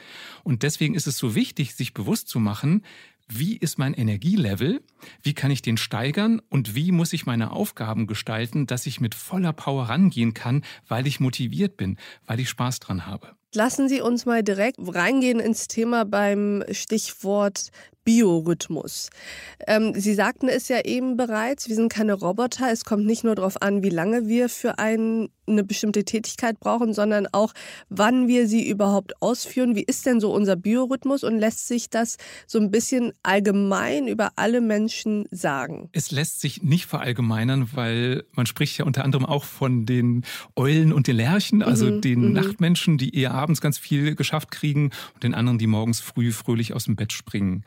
Und 0.43 0.63
deswegen 0.63 0.95
ist 0.95 1.07
es 1.07 1.19
so 1.19 1.35
wichtig, 1.35 1.75
sich 1.75 1.95
bewusst 1.95 2.29
zu 2.29 2.39
machen, 2.39 2.83
wie 3.29 3.57
ist 3.57 3.79
mein 3.79 3.95
Energielevel, 3.95 4.83
wie 5.23 5.35
kann 5.35 5.51
ich 5.51 5.63
den 5.63 5.77
steigern 5.77 6.43
und 6.51 6.75
wie 6.75 6.93
muss 6.93 7.13
ich 7.13 7.25
meine 7.27 7.53
Aufgaben 7.53 8.07
gestalten, 8.07 8.67
dass 8.67 8.87
ich 8.87 9.01
mit 9.01 9.15
voller 9.15 9.53
Power 9.53 9.89
rangehen 9.89 10.35
kann, 10.35 10.63
weil 10.89 11.07
ich 11.07 11.21
motiviert 11.21 11.77
bin, 11.77 11.97
weil 12.27 12.41
ich 12.41 12.51
Spaß 12.51 12.81
dran 12.81 13.07
habe. 13.07 13.35
Lassen 13.55 13.89
Sie 13.89 14.01
uns 14.01 14.27
mal 14.27 14.43
direkt 14.43 14.79
reingehen 14.79 15.39
ins 15.39 15.69
Thema 15.69 16.05
beim 16.05 16.65
Stichwort 16.71 17.71
Biorhythmus. 18.05 19.11
Ähm, 19.67 19.93
Sie 19.97 20.15
sagten 20.15 20.49
es 20.49 20.69
ja 20.69 20.85
eben 20.85 21.17
bereits, 21.17 21.69
wir 21.69 21.75
sind 21.75 21.93
keine 21.93 22.13
Roboter. 22.15 22.71
Es 22.71 22.85
kommt 22.85 23.07
nicht 23.07 23.25
nur 23.25 23.35
darauf 23.35 23.61
an, 23.63 23.83
wie 23.83 23.91
lange 23.91 24.29
wir 24.29 24.49
für 24.49 24.79
ein, 24.79 25.29
eine 25.47 25.65
bestimmte 25.65 26.05
Tätigkeit 26.05 26.61
brauchen, 26.61 26.93
sondern 26.93 27.27
auch, 27.33 27.53
wann 27.89 28.29
wir 28.29 28.47
sie 28.47 28.69
überhaupt 28.69 29.21
ausführen. 29.23 29.75
Wie 29.75 29.83
ist 29.83 30.05
denn 30.05 30.21
so 30.21 30.33
unser 30.35 30.57
Biorhythmus 30.57 31.25
und 31.25 31.39
lässt 31.39 31.67
sich 31.67 31.89
das 31.89 32.17
so 32.47 32.59
ein 32.59 32.71
bisschen 32.71 33.13
allgemein 33.23 34.07
über 34.07 34.33
alle 34.37 34.61
Menschen 34.61 35.27
sagen? 35.31 35.89
Es 35.93 36.11
lässt 36.11 36.41
sich 36.41 36.63
nicht 36.63 36.87
verallgemeinern, 36.87 37.71
weil 37.73 38.25
man 38.33 38.45
spricht 38.45 38.77
ja 38.79 38.85
unter 38.85 39.05
anderem 39.05 39.25
auch 39.25 39.45
von 39.45 39.87
den 39.87 40.25
Eulen 40.57 40.93
und 40.93 41.07
den 41.07 41.17
Lerchen, 41.17 41.63
also 41.63 41.87
mhm, 41.87 42.01
den 42.03 42.21
mhm. 42.27 42.33
Nachtmenschen, 42.33 42.99
die 42.99 43.17
eher 43.17 43.33
abends 43.33 43.63
ganz 43.63 43.79
viel 43.79 44.15
geschafft 44.15 44.51
kriegen 44.51 44.91
und 45.15 45.23
den 45.23 45.35
anderen, 45.35 45.59
die 45.59 45.67
morgens 45.67 46.01
früh 46.01 46.33
fröhlich 46.33 46.75
aus 46.75 46.85
dem 46.85 46.97
Bett 46.97 47.13
springen 47.13 47.65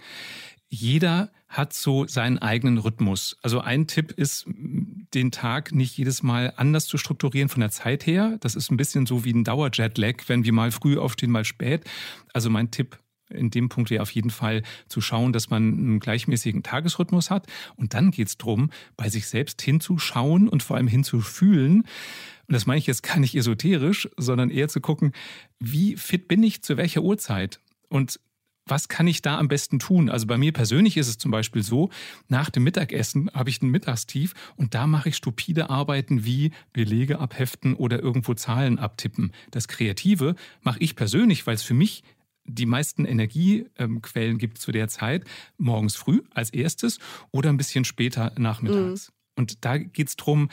jeder 0.69 1.31
hat 1.47 1.71
so 1.71 2.05
seinen 2.07 2.39
eigenen 2.39 2.77
Rhythmus. 2.77 3.37
Also 3.41 3.61
ein 3.61 3.87
Tipp 3.87 4.11
ist, 4.11 4.45
den 4.47 5.31
Tag 5.31 5.73
nicht 5.73 5.97
jedes 5.97 6.23
Mal 6.23 6.53
anders 6.57 6.87
zu 6.87 6.97
strukturieren 6.97 7.47
von 7.47 7.61
der 7.61 7.71
Zeit 7.71 8.05
her. 8.05 8.37
Das 8.41 8.55
ist 8.55 8.69
ein 8.69 8.77
bisschen 8.77 9.05
so 9.05 9.23
wie 9.23 9.31
ein 9.31 9.45
Dauerjetlag, 9.45 10.27
wenn 10.27 10.43
wir 10.43 10.51
mal 10.51 10.71
früh 10.71 10.97
aufstehen, 10.97 11.31
mal 11.31 11.45
spät. 11.45 11.85
Also 12.33 12.49
mein 12.49 12.69
Tipp 12.69 12.99
In 13.29 13.49
dem 13.49 13.69
Punkt 13.69 13.89
wäre 13.89 14.01
auf 14.01 14.11
jeden 14.11 14.29
Fall 14.29 14.63
zu 14.87 15.01
schauen, 15.01 15.33
dass 15.33 15.49
man 15.49 15.73
einen 15.73 15.99
gleichmäßigen 15.99 16.63
Tagesrhythmus 16.63 17.29
hat. 17.29 17.47
Und 17.75 17.93
dann 17.93 18.11
geht 18.11 18.27
es 18.27 18.37
darum, 18.37 18.71
bei 18.95 19.09
sich 19.09 19.27
selbst 19.27 19.61
hinzuschauen 19.61 20.47
und 20.47 20.63
vor 20.63 20.77
allem 20.77 20.87
hinzufühlen. 20.87 21.81
Und 21.81 22.53
das 22.53 22.65
meine 22.65 22.79
ich 22.79 22.87
jetzt 22.87 23.03
gar 23.03 23.19
nicht 23.19 23.35
esoterisch, 23.35 24.09
sondern 24.17 24.49
eher 24.49 24.69
zu 24.69 24.79
gucken, 24.79 25.11
wie 25.59 25.97
fit 25.97 26.27
bin 26.27 26.43
ich 26.43 26.61
zu 26.61 26.77
welcher 26.77 27.01
Uhrzeit? 27.01 27.59
Und 27.89 28.19
was 28.67 28.87
kann 28.87 29.07
ich 29.07 29.21
da 29.21 29.37
am 29.37 29.47
besten 29.47 29.79
tun? 29.79 30.09
Also 30.09 30.27
bei 30.27 30.37
mir 30.37 30.51
persönlich 30.51 30.97
ist 30.97 31.07
es 31.07 31.17
zum 31.17 31.31
Beispiel 31.31 31.63
so, 31.63 31.89
nach 32.27 32.49
dem 32.49 32.63
Mittagessen 32.63 33.29
habe 33.33 33.49
ich 33.49 33.61
ein 33.61 33.69
Mittagstief 33.69 34.33
und 34.55 34.73
da 34.73 34.87
mache 34.87 35.09
ich 35.09 35.17
stupide 35.17 35.69
Arbeiten 35.69 36.25
wie 36.25 36.51
Belege 36.73 37.19
abheften 37.19 37.73
oder 37.73 37.99
irgendwo 38.01 38.33
Zahlen 38.33 38.79
abtippen. 38.79 39.31
Das 39.51 39.67
Kreative 39.67 40.35
mache 40.61 40.79
ich 40.79 40.95
persönlich, 40.95 41.47
weil 41.47 41.55
es 41.55 41.63
für 41.63 41.73
mich 41.73 42.03
die 42.45 42.65
meisten 42.65 43.05
Energiequellen 43.05 44.37
gibt 44.37 44.57
zu 44.57 44.71
der 44.71 44.87
Zeit, 44.87 45.25
morgens 45.57 45.95
früh 45.95 46.21
als 46.33 46.49
erstes 46.49 46.99
oder 47.31 47.49
ein 47.49 47.57
bisschen 47.57 47.85
später 47.85 48.33
nachmittags. 48.37 49.09
Mhm. 49.09 49.13
Und 49.41 49.65
da 49.65 49.77
geht 49.77 50.07
es 50.07 50.15
darum, 50.15 50.49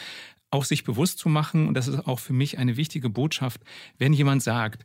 auch 0.50 0.64
sich 0.64 0.84
bewusst 0.84 1.18
zu 1.18 1.28
machen, 1.28 1.66
und 1.66 1.74
das 1.74 1.88
ist 1.88 2.06
auch 2.06 2.20
für 2.20 2.32
mich 2.32 2.58
eine 2.58 2.76
wichtige 2.76 3.10
Botschaft, 3.10 3.60
wenn 3.98 4.12
jemand 4.12 4.42
sagt, 4.42 4.84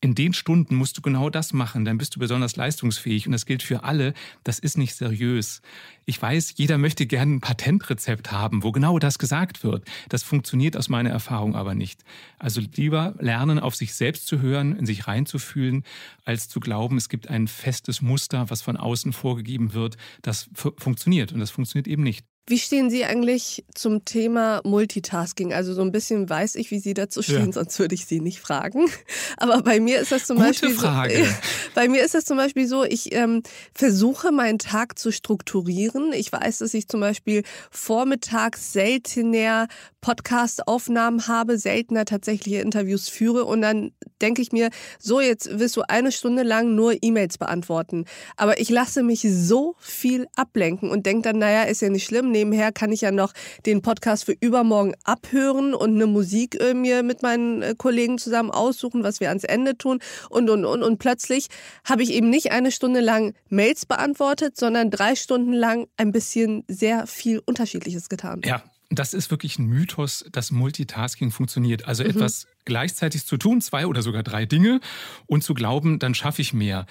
in 0.00 0.14
den 0.14 0.32
Stunden 0.32 0.76
musst 0.76 0.96
du 0.96 1.02
genau 1.02 1.28
das 1.28 1.52
machen, 1.52 1.84
dann 1.84 1.98
bist 1.98 2.14
du 2.14 2.20
besonders 2.20 2.54
leistungsfähig 2.54 3.26
und 3.26 3.32
das 3.32 3.46
gilt 3.46 3.64
für 3.64 3.82
alle. 3.82 4.14
Das 4.44 4.60
ist 4.60 4.78
nicht 4.78 4.94
seriös. 4.94 5.60
Ich 6.06 6.22
weiß, 6.22 6.54
jeder 6.56 6.78
möchte 6.78 7.06
gerne 7.06 7.34
ein 7.34 7.40
Patentrezept 7.40 8.30
haben, 8.30 8.62
wo 8.62 8.70
genau 8.70 9.00
das 9.00 9.18
gesagt 9.18 9.64
wird. 9.64 9.84
Das 10.08 10.22
funktioniert 10.22 10.76
aus 10.76 10.88
meiner 10.88 11.10
Erfahrung 11.10 11.56
aber 11.56 11.74
nicht. 11.74 12.04
Also 12.38 12.60
lieber 12.76 13.16
lernen, 13.18 13.58
auf 13.58 13.74
sich 13.74 13.92
selbst 13.94 14.28
zu 14.28 14.40
hören, 14.40 14.76
in 14.76 14.86
sich 14.86 15.08
reinzufühlen, 15.08 15.82
als 16.24 16.48
zu 16.48 16.60
glauben, 16.60 16.96
es 16.96 17.08
gibt 17.08 17.28
ein 17.28 17.48
festes 17.48 18.00
Muster, 18.00 18.50
was 18.50 18.62
von 18.62 18.76
außen 18.76 19.12
vorgegeben 19.12 19.74
wird. 19.74 19.96
Das 20.22 20.48
funktioniert 20.54 21.32
und 21.32 21.40
das 21.40 21.50
funktioniert 21.50 21.88
eben 21.88 22.04
nicht. 22.04 22.24
Wie 22.48 22.58
stehen 22.58 22.88
Sie 22.88 23.04
eigentlich 23.04 23.64
zum 23.74 24.06
Thema 24.06 24.62
Multitasking? 24.64 25.52
Also 25.52 25.74
so 25.74 25.82
ein 25.82 25.92
bisschen 25.92 26.30
weiß 26.30 26.54
ich, 26.54 26.70
wie 26.70 26.78
Sie 26.78 26.94
dazu 26.94 27.22
stehen, 27.22 27.46
ja. 27.46 27.52
sonst 27.52 27.78
würde 27.78 27.94
ich 27.94 28.06
Sie 28.06 28.20
nicht 28.20 28.40
fragen. 28.40 28.88
Aber 29.36 29.62
bei 29.62 29.80
mir 29.80 30.00
ist 30.00 30.12
das 30.12 30.24
zum 30.24 30.38
Gute 30.38 30.48
Beispiel 30.48 30.70
Frage. 30.70 31.24
So, 31.26 31.30
bei 31.74 31.88
mir 31.88 32.02
ist 32.02 32.14
das 32.14 32.24
zum 32.24 32.38
Beispiel 32.38 32.66
so, 32.66 32.84
ich 32.84 33.14
ähm, 33.14 33.42
versuche 33.74 34.32
meinen 34.32 34.58
Tag 34.58 34.98
zu 34.98 35.12
strukturieren. 35.12 36.12
Ich 36.14 36.32
weiß, 36.32 36.58
dass 36.58 36.72
ich 36.72 36.88
zum 36.88 37.00
Beispiel 37.00 37.42
vormittags 37.70 38.72
seltener 38.72 39.68
Podcast-Aufnahmen 40.00 41.28
habe, 41.28 41.58
seltener 41.58 42.04
tatsächliche 42.04 42.60
Interviews 42.60 43.08
führe 43.08 43.44
und 43.44 43.60
dann 43.60 43.92
denke 44.22 44.42
ich 44.42 44.52
mir, 44.52 44.70
so 44.98 45.20
jetzt 45.20 45.58
wirst 45.58 45.76
du 45.76 45.82
eine 45.88 46.12
Stunde 46.12 46.42
lang 46.42 46.74
nur 46.74 46.94
E-Mails 47.02 47.38
beantworten. 47.38 48.04
Aber 48.36 48.60
ich 48.60 48.70
lasse 48.70 49.02
mich 49.02 49.26
so 49.28 49.76
viel 49.78 50.26
ablenken 50.34 50.90
und 50.90 51.06
denke 51.06 51.22
dann, 51.22 51.38
naja, 51.38 51.64
ist 51.64 51.82
ja 51.82 51.88
nicht 51.88 52.06
schlimm 52.06 52.30
nebenher 52.38 52.72
kann 52.72 52.92
ich 52.92 53.00
ja 53.00 53.10
noch 53.10 53.32
den 53.66 53.82
Podcast 53.82 54.24
für 54.24 54.34
übermorgen 54.40 54.94
abhören 55.04 55.74
und 55.74 55.94
eine 55.94 56.06
Musik 56.06 56.60
äh, 56.60 56.74
mir 56.74 57.02
mit 57.02 57.22
meinen 57.22 57.62
äh, 57.62 57.74
Kollegen 57.76 58.18
zusammen 58.18 58.50
aussuchen, 58.50 59.02
was 59.02 59.20
wir 59.20 59.28
ans 59.28 59.44
Ende 59.44 59.76
tun 59.76 59.98
und, 60.30 60.48
und, 60.50 60.64
und. 60.64 60.82
Und 60.82 60.98
plötzlich 60.98 61.48
habe 61.84 62.02
ich 62.02 62.12
eben 62.12 62.30
nicht 62.30 62.52
eine 62.52 62.70
Stunde 62.70 63.00
lang 63.00 63.34
Mails 63.48 63.86
beantwortet, 63.86 64.56
sondern 64.56 64.90
drei 64.90 65.16
Stunden 65.16 65.52
lang 65.52 65.88
ein 65.96 66.12
bisschen 66.12 66.64
sehr 66.68 67.06
viel 67.06 67.40
Unterschiedliches 67.44 68.08
getan. 68.08 68.40
Ja, 68.44 68.62
das 68.90 69.12
ist 69.12 69.30
wirklich 69.30 69.58
ein 69.58 69.66
Mythos, 69.66 70.24
dass 70.32 70.50
Multitasking 70.50 71.30
funktioniert. 71.30 71.86
Also 71.86 72.04
mhm. 72.04 72.10
etwas 72.10 72.46
gleichzeitig 72.64 73.26
zu 73.26 73.36
tun, 73.36 73.60
zwei 73.60 73.86
oder 73.86 74.02
sogar 74.02 74.22
drei 74.22 74.46
Dinge 74.46 74.80
und 75.26 75.42
zu 75.42 75.54
glauben, 75.54 75.98
dann 75.98 76.14
schaffe 76.14 76.42
ich 76.42 76.52
mehr 76.54 76.86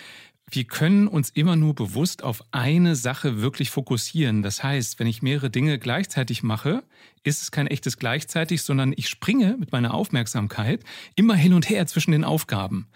wir 0.50 0.64
können 0.64 1.08
uns 1.08 1.30
immer 1.30 1.56
nur 1.56 1.76
bewusst 1.76 2.24
auf 2.24 2.42
eine 2.52 2.96
Sache 2.96 3.42
wirklich 3.42 3.70
fokussieren. 3.70 4.44
Das 4.44 4.64
heißt, 4.64 5.00
wenn 5.00 5.08
ich 5.08 5.22
mehrere 5.22 5.50
Dinge 5.50 5.78
gleichzeitig 5.78 6.42
mache, 6.42 6.84
ist 7.24 7.42
es 7.42 7.52
kein 7.52 7.68
echtes 7.68 7.98
gleichzeitig, 7.98 8.62
sondern 8.62 8.94
ich 8.96 9.10
springe 9.10 9.58
mit 9.60 9.74
meiner 9.74 9.94
Aufmerksamkeit 9.94 10.84
immer 11.16 11.36
hin 11.36 11.54
und 11.54 11.70
her 11.70 11.86
zwischen 11.86 12.12
den 12.12 12.24
Aufgaben. 12.24 12.88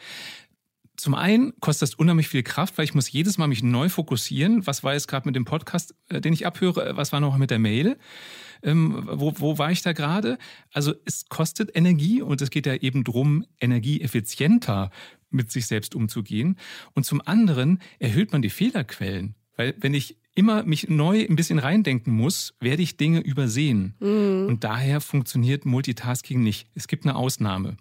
Zum 0.95 1.15
einen 1.15 1.53
kostet 1.59 1.89
das 1.89 1.95
unheimlich 1.95 2.27
viel 2.27 2.43
Kraft, 2.43 2.77
weil 2.77 2.85
ich 2.85 2.93
muss 2.93 3.11
jedes 3.11 3.37
Mal 3.37 3.47
mich 3.47 3.63
neu 3.63 3.89
fokussieren. 3.89 4.65
Was 4.67 4.83
war 4.83 4.93
jetzt 4.93 5.07
gerade 5.07 5.27
mit 5.27 5.35
dem 5.35 5.45
Podcast, 5.45 5.95
äh, 6.09 6.21
den 6.21 6.31
ich 6.31 6.45
abhöre? 6.45 6.95
Was 6.95 7.11
war 7.11 7.19
noch 7.19 7.37
mit 7.37 7.49
der 7.49 7.59
Mail? 7.59 7.97
Ähm, 8.63 9.07
wo, 9.11 9.33
wo 9.37 9.57
war 9.57 9.71
ich 9.71 9.81
da 9.81 9.93
gerade? 9.93 10.37
Also 10.71 10.93
es 11.05 11.25
kostet 11.29 11.75
Energie 11.75 12.21
und 12.21 12.41
es 12.41 12.49
geht 12.49 12.65
ja 12.65 12.75
eben 12.75 13.03
darum, 13.03 13.45
energieeffizienter 13.59 14.91
mit 15.29 15.51
sich 15.51 15.67
selbst 15.67 15.95
umzugehen. 15.95 16.57
Und 16.93 17.05
zum 17.05 17.21
anderen 17.25 17.79
erhöht 17.99 18.31
man 18.31 18.41
die 18.41 18.49
Fehlerquellen. 18.49 19.35
Weil 19.55 19.75
wenn 19.79 19.93
ich 19.93 20.17
immer 20.35 20.63
mich 20.63 20.89
neu 20.89 21.25
ein 21.27 21.35
bisschen 21.35 21.59
reindenken 21.59 22.13
muss, 22.13 22.53
werde 22.59 22.81
ich 22.81 22.97
Dinge 22.97 23.19
übersehen. 23.19 23.95
Mhm. 23.99 24.45
Und 24.47 24.63
daher 24.63 25.01
funktioniert 25.01 25.65
Multitasking 25.65 26.41
nicht. 26.41 26.67
Es 26.73 26.87
gibt 26.87 27.05
eine 27.05 27.15
Ausnahme. 27.15 27.77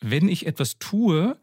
Wenn 0.00 0.28
ich 0.28 0.46
etwas 0.46 0.78
tue, 0.78 1.36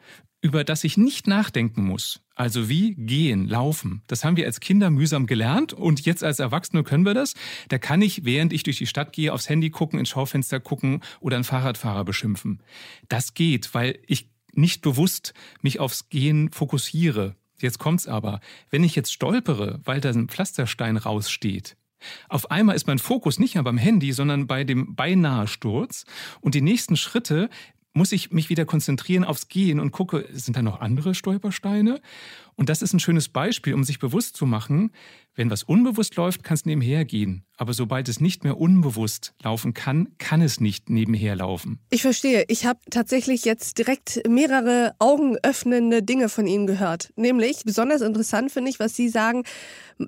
über 0.46 0.64
das 0.64 0.84
ich 0.84 0.96
nicht 0.96 1.26
nachdenken 1.26 1.84
muss, 1.84 2.22
also 2.36 2.70
wie 2.70 2.94
gehen, 2.94 3.48
laufen, 3.48 4.04
das 4.06 4.24
haben 4.24 4.38
wir 4.38 4.46
als 4.46 4.60
Kinder 4.60 4.92
mühsam 4.92 5.26
gelernt 5.26 5.74
und 5.74 6.06
jetzt 6.06 6.24
als 6.24 6.38
Erwachsene 6.38 6.84
können 6.84 7.04
wir 7.04 7.16
das. 7.16 7.34
Da 7.70 7.80
kann 7.80 8.04
ich, 8.04 8.26
während 8.26 8.54
ich 8.54 8.62
durch 8.62 8.78
die 8.78 8.86
Stadt 8.86 9.12
gehe, 9.12 9.34
aufs 9.34 9.50
Handy 9.50 9.72
gucken, 9.72 9.98
ins 9.98 10.10
Schaufenster 10.10 10.60
gucken 10.60 11.02
oder 11.20 11.38
einen 11.38 11.46
Fahrradfahrer 11.46 12.06
beschimpfen. 12.06 12.62
Das 13.10 13.34
geht, 13.34 13.74
weil 13.74 13.98
ich 14.06 14.30
nicht 14.54 14.84
bewusst 14.84 15.34
mich 15.64 15.80
aufs 15.80 16.10
Gehen 16.10 16.52
fokussiere. 16.52 17.36
Jetzt 17.60 17.80
kommt's 17.80 18.08
aber. 18.08 18.40
Wenn 18.70 18.84
ich 18.84 18.96
jetzt 18.96 19.14
stolpere, 19.14 19.80
weil 19.84 20.00
da 20.00 20.12
ein 20.12 20.30
Pflasterstein 20.30 20.98
raussteht, 20.98 21.76
auf 22.30 22.52
einmal 22.52 22.76
ist 22.76 22.88
mein 22.88 23.00
Fokus 23.00 23.40
nicht 23.40 23.56
mehr 23.56 23.64
beim 23.64 23.78
Handy, 23.78 24.12
sondern 24.12 24.48
bei 24.48 24.64
dem 24.64 24.96
beinahe 24.96 25.48
Sturz. 25.48 26.06
Und 26.42 26.56
die 26.56 26.62
nächsten 26.62 26.98
Schritte 26.98 27.50
muss 27.96 28.12
ich 28.12 28.32
mich 28.32 28.50
wieder 28.50 28.66
konzentrieren 28.66 29.24
aufs 29.24 29.48
Gehen 29.48 29.80
und 29.80 29.92
gucke, 29.92 30.28
sind 30.32 30.58
da 30.58 30.62
noch 30.62 30.82
andere 30.82 31.16
Stolpersteine? 31.16 32.02
Und 32.56 32.70
das 32.70 32.82
ist 32.82 32.94
ein 32.94 33.00
schönes 33.00 33.28
Beispiel, 33.30 33.74
um 33.74 33.84
sich 33.84 34.00
bewusst 34.00 34.36
zu 34.36 34.46
machen, 34.46 34.92
wenn 35.38 35.50
was 35.50 35.64
unbewusst 35.64 36.16
läuft, 36.16 36.44
kann 36.44 36.56
es 36.56 36.66
nebenher 36.66 37.04
gehen. 37.04 37.44
Aber 37.58 37.74
sobald 37.74 38.08
es 38.08 38.22
nicht 38.22 38.46
mehr 38.46 38.58
unbewusst 38.58 39.34
laufen 39.44 39.74
kann, 39.74 40.10
kann 40.18 40.42
es 40.42 40.62
nicht 40.62 40.90
nebenher 40.90 41.36
laufen. 41.36 41.80
Ich 41.90 42.02
verstehe. 42.02 42.46
Ich 42.48 42.66
habe 42.66 42.80
tatsächlich 42.90 43.44
jetzt 43.44 43.78
direkt 43.78 44.22
mehrere 44.28 44.94
augenöffnende 45.00 46.04
Dinge 46.04 46.30
von 46.30 46.48
Ihnen 46.48 46.68
gehört. 46.68 47.12
Nämlich, 47.18 47.64
besonders 47.66 48.02
interessant 48.02 48.52
finde 48.52 48.72
ich, 48.72 48.80
was 48.80 48.96
Sie 48.96 49.10
sagen, 49.10 49.44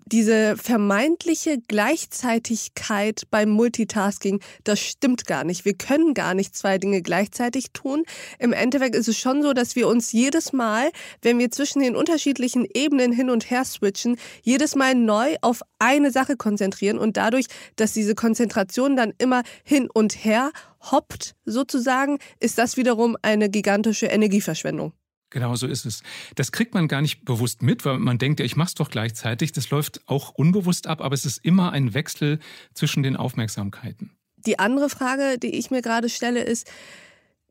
diese 0.06 0.56
vermeintliche 0.58 1.58
Gleichzeitigkeit 1.68 3.24
beim 3.30 3.50
Multitasking, 3.50 4.42
das 4.64 4.80
stimmt 4.80 5.26
gar 5.26 5.44
nicht. 5.44 5.66
Wir 5.66 5.74
können 5.74 6.14
gar 6.14 6.34
nicht 6.34 6.56
zwei 6.56 6.78
Dinge 6.78 7.02
gleichzeitig 7.02 7.72
tun. 7.72 8.04
Im 8.40 8.54
Endeffekt 8.54 8.96
ist 8.96 9.08
es 9.08 9.18
schon 9.18 9.42
so, 9.42 9.54
dass 9.54 9.76
wir 9.76 9.88
uns 9.88 10.12
jedes 10.12 10.54
Mal, 10.54 10.92
wenn 11.22 11.40
wir 11.40 11.52
zwischen 11.52 11.82
den 11.82 11.96
unterschiedlichen 11.96 12.37
Ebenen 12.74 13.12
hin 13.12 13.30
und 13.30 13.50
her 13.50 13.66
switchen, 13.66 14.18
jedes 14.42 14.76
Mal 14.76 14.96
neu 14.96 15.36
auf 15.42 15.62
eine 15.80 16.12
Sache 16.12 16.38
konzentrieren 16.38 16.98
und 16.98 17.18
dadurch, 17.18 17.46
dass 17.76 17.94
diese 17.94 18.16
Konzentration 18.16 18.96
dann 18.96 19.14
immer 19.18 19.44
hin 19.64 19.90
und 19.94 20.24
her 20.24 20.52
hoppt, 20.92 21.36
sozusagen, 21.46 22.20
ist 22.40 22.58
das 22.58 22.78
wiederum 22.78 23.18
eine 23.22 23.50
gigantische 23.50 24.08
Energieverschwendung. 24.08 24.94
Genau 25.30 25.56
so 25.56 25.68
ist 25.68 25.86
es. 25.86 26.04
Das 26.36 26.52
kriegt 26.52 26.74
man 26.74 26.88
gar 26.88 27.02
nicht 27.02 27.26
bewusst 27.26 27.62
mit, 27.62 27.84
weil 27.84 28.00
man 28.00 28.18
denkt, 28.18 28.40
ja, 28.40 28.46
ich 28.46 28.56
mache 28.56 28.70
es 28.70 28.76
doch 28.76 28.90
gleichzeitig. 28.90 29.52
Das 29.52 29.70
läuft 29.70 30.02
auch 30.08 30.30
unbewusst 30.30 30.88
ab, 30.88 31.02
aber 31.02 31.14
es 31.14 31.26
ist 31.26 31.44
immer 31.44 31.74
ein 31.74 31.94
Wechsel 31.94 32.40
zwischen 32.74 33.04
den 33.04 33.18
Aufmerksamkeiten. 33.18 34.12
Die 34.38 34.60
andere 34.60 34.90
Frage, 34.90 35.38
die 35.38 35.56
ich 35.56 35.70
mir 35.70 35.82
gerade 35.82 36.08
stelle, 36.08 36.44
ist, 36.44 36.72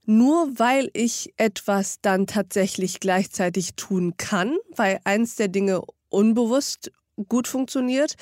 nur 0.06 0.58
weil 0.58 0.90
ich 0.94 1.34
etwas 1.36 2.00
dann 2.00 2.26
tatsächlich 2.26 3.00
gleichzeitig 3.00 3.74
tun 3.74 4.14
kann, 4.16 4.56
weil 4.74 5.00
eins 5.04 5.36
der 5.36 5.48
Dinge 5.48 5.82
unbewusst 6.08 6.92
gut 7.28 7.48
funktioniert, 7.48 8.14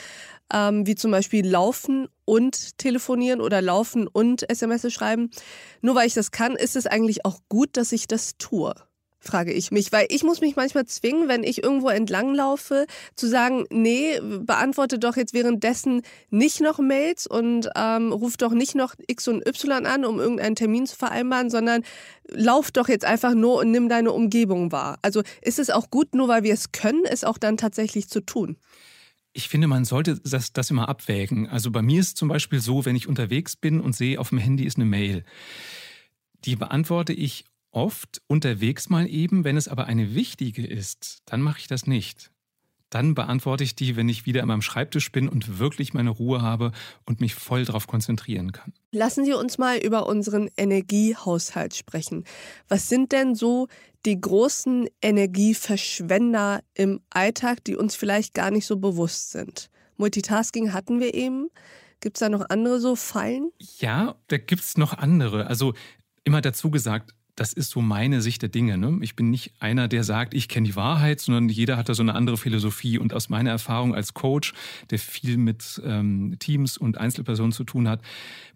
ähm, 0.52 0.86
wie 0.86 0.94
zum 0.94 1.10
Beispiel 1.10 1.46
Laufen 1.46 2.08
und 2.24 2.78
Telefonieren 2.78 3.40
oder 3.40 3.60
Laufen 3.60 4.06
und 4.06 4.48
SMS 4.48 4.92
schreiben. 4.92 5.30
Nur 5.82 5.94
weil 5.94 6.06
ich 6.06 6.14
das 6.14 6.30
kann, 6.30 6.56
ist 6.56 6.76
es 6.76 6.86
eigentlich 6.86 7.24
auch 7.24 7.40
gut, 7.48 7.76
dass 7.76 7.92
ich 7.92 8.06
das 8.06 8.36
tue 8.38 8.74
frage 9.24 9.52
ich 9.52 9.70
mich, 9.70 9.92
weil 9.92 10.06
ich 10.10 10.22
muss 10.22 10.40
mich 10.40 10.56
manchmal 10.56 10.86
zwingen, 10.86 11.28
wenn 11.28 11.42
ich 11.42 11.62
irgendwo 11.62 11.88
entlanglaufe, 11.88 12.86
zu 13.16 13.26
sagen, 13.26 13.64
nee, 13.70 14.20
beantworte 14.20 14.98
doch 14.98 15.16
jetzt 15.16 15.34
währenddessen 15.34 16.02
nicht 16.30 16.60
noch 16.60 16.78
Mails 16.78 17.26
und 17.26 17.68
ähm, 17.76 18.12
ruf 18.12 18.36
doch 18.36 18.52
nicht 18.52 18.74
noch 18.74 18.94
X 19.06 19.28
und 19.28 19.46
Y 19.46 19.86
an, 19.86 20.04
um 20.04 20.20
irgendeinen 20.20 20.56
Termin 20.56 20.86
zu 20.86 20.96
vereinbaren, 20.96 21.50
sondern 21.50 21.82
lauf 22.28 22.70
doch 22.70 22.88
jetzt 22.88 23.04
einfach 23.04 23.34
nur 23.34 23.58
und 23.58 23.70
nimm 23.70 23.88
deine 23.88 24.12
Umgebung 24.12 24.72
wahr. 24.72 24.98
Also 25.02 25.22
ist 25.42 25.58
es 25.58 25.70
auch 25.70 25.90
gut, 25.90 26.14
nur 26.14 26.28
weil 26.28 26.42
wir 26.42 26.54
es 26.54 26.72
können, 26.72 27.04
es 27.04 27.24
auch 27.24 27.38
dann 27.38 27.56
tatsächlich 27.56 28.08
zu 28.08 28.20
tun? 28.20 28.56
Ich 29.32 29.48
finde, 29.48 29.66
man 29.66 29.84
sollte 29.84 30.20
das, 30.20 30.52
das 30.52 30.70
immer 30.70 30.88
abwägen. 30.88 31.48
Also 31.48 31.72
bei 31.72 31.82
mir 31.82 31.98
ist 31.98 32.16
zum 32.16 32.28
Beispiel 32.28 32.60
so, 32.60 32.84
wenn 32.84 32.94
ich 32.94 33.08
unterwegs 33.08 33.56
bin 33.56 33.80
und 33.80 33.94
sehe, 33.96 34.20
auf 34.20 34.28
dem 34.28 34.38
Handy 34.38 34.64
ist 34.64 34.76
eine 34.76 34.84
Mail, 34.84 35.24
die 36.44 36.56
beantworte 36.56 37.12
ich 37.12 37.44
oft 37.74 38.22
unterwegs 38.26 38.88
mal 38.88 39.08
eben, 39.08 39.44
wenn 39.44 39.56
es 39.56 39.68
aber 39.68 39.86
eine 39.86 40.14
wichtige 40.14 40.66
ist, 40.66 41.18
dann 41.26 41.42
mache 41.42 41.58
ich 41.58 41.66
das 41.66 41.86
nicht. 41.86 42.30
Dann 42.90 43.14
beantworte 43.14 43.64
ich 43.64 43.74
die, 43.74 43.96
wenn 43.96 44.08
ich 44.08 44.24
wieder 44.24 44.42
an 44.42 44.48
meinem 44.48 44.62
Schreibtisch 44.62 45.10
bin 45.10 45.28
und 45.28 45.58
wirklich 45.58 45.94
meine 45.94 46.10
Ruhe 46.10 46.42
habe 46.42 46.70
und 47.06 47.20
mich 47.20 47.34
voll 47.34 47.64
darauf 47.64 47.88
konzentrieren 47.88 48.52
kann. 48.52 48.72
Lassen 48.92 49.24
Sie 49.24 49.32
uns 49.32 49.58
mal 49.58 49.78
über 49.78 50.06
unseren 50.06 50.48
Energiehaushalt 50.56 51.74
sprechen. 51.74 52.24
Was 52.68 52.88
sind 52.88 53.10
denn 53.10 53.34
so 53.34 53.66
die 54.06 54.20
großen 54.20 54.88
Energieverschwender 55.02 56.62
im 56.74 57.00
Alltag, 57.10 57.64
die 57.64 57.74
uns 57.74 57.96
vielleicht 57.96 58.32
gar 58.32 58.52
nicht 58.52 58.66
so 58.66 58.76
bewusst 58.76 59.32
sind? 59.32 59.70
Multitasking 59.96 60.72
hatten 60.72 61.00
wir 61.00 61.14
eben. 61.14 61.48
Gibt 61.98 62.16
es 62.16 62.20
da 62.20 62.28
noch 62.28 62.48
andere 62.48 62.78
so 62.78 62.94
Fallen? 62.94 63.50
Ja, 63.78 64.14
da 64.28 64.38
gibt 64.38 64.62
es 64.62 64.76
noch 64.76 64.92
andere. 64.92 65.48
Also 65.48 65.74
immer 66.22 66.40
dazu 66.40 66.70
gesagt, 66.70 67.12
das 67.36 67.52
ist 67.52 67.70
so 67.70 67.80
meine 67.80 68.20
Sicht 68.20 68.42
der 68.42 68.48
Dinge. 68.48 68.78
Ne? 68.78 68.98
Ich 69.02 69.16
bin 69.16 69.30
nicht 69.30 69.54
einer, 69.58 69.88
der 69.88 70.04
sagt, 70.04 70.34
ich 70.34 70.48
kenne 70.48 70.68
die 70.68 70.76
Wahrheit, 70.76 71.20
sondern 71.20 71.48
jeder 71.48 71.76
hat 71.76 71.88
da 71.88 71.94
so 71.94 72.02
eine 72.02 72.14
andere 72.14 72.36
Philosophie. 72.36 72.98
Und 72.98 73.12
aus 73.12 73.28
meiner 73.28 73.50
Erfahrung 73.50 73.94
als 73.94 74.14
Coach, 74.14 74.54
der 74.90 74.98
viel 74.98 75.36
mit 75.36 75.82
ähm, 75.84 76.36
Teams 76.38 76.78
und 76.78 76.98
Einzelpersonen 76.98 77.52
zu 77.52 77.64
tun 77.64 77.88
hat, 77.88 78.02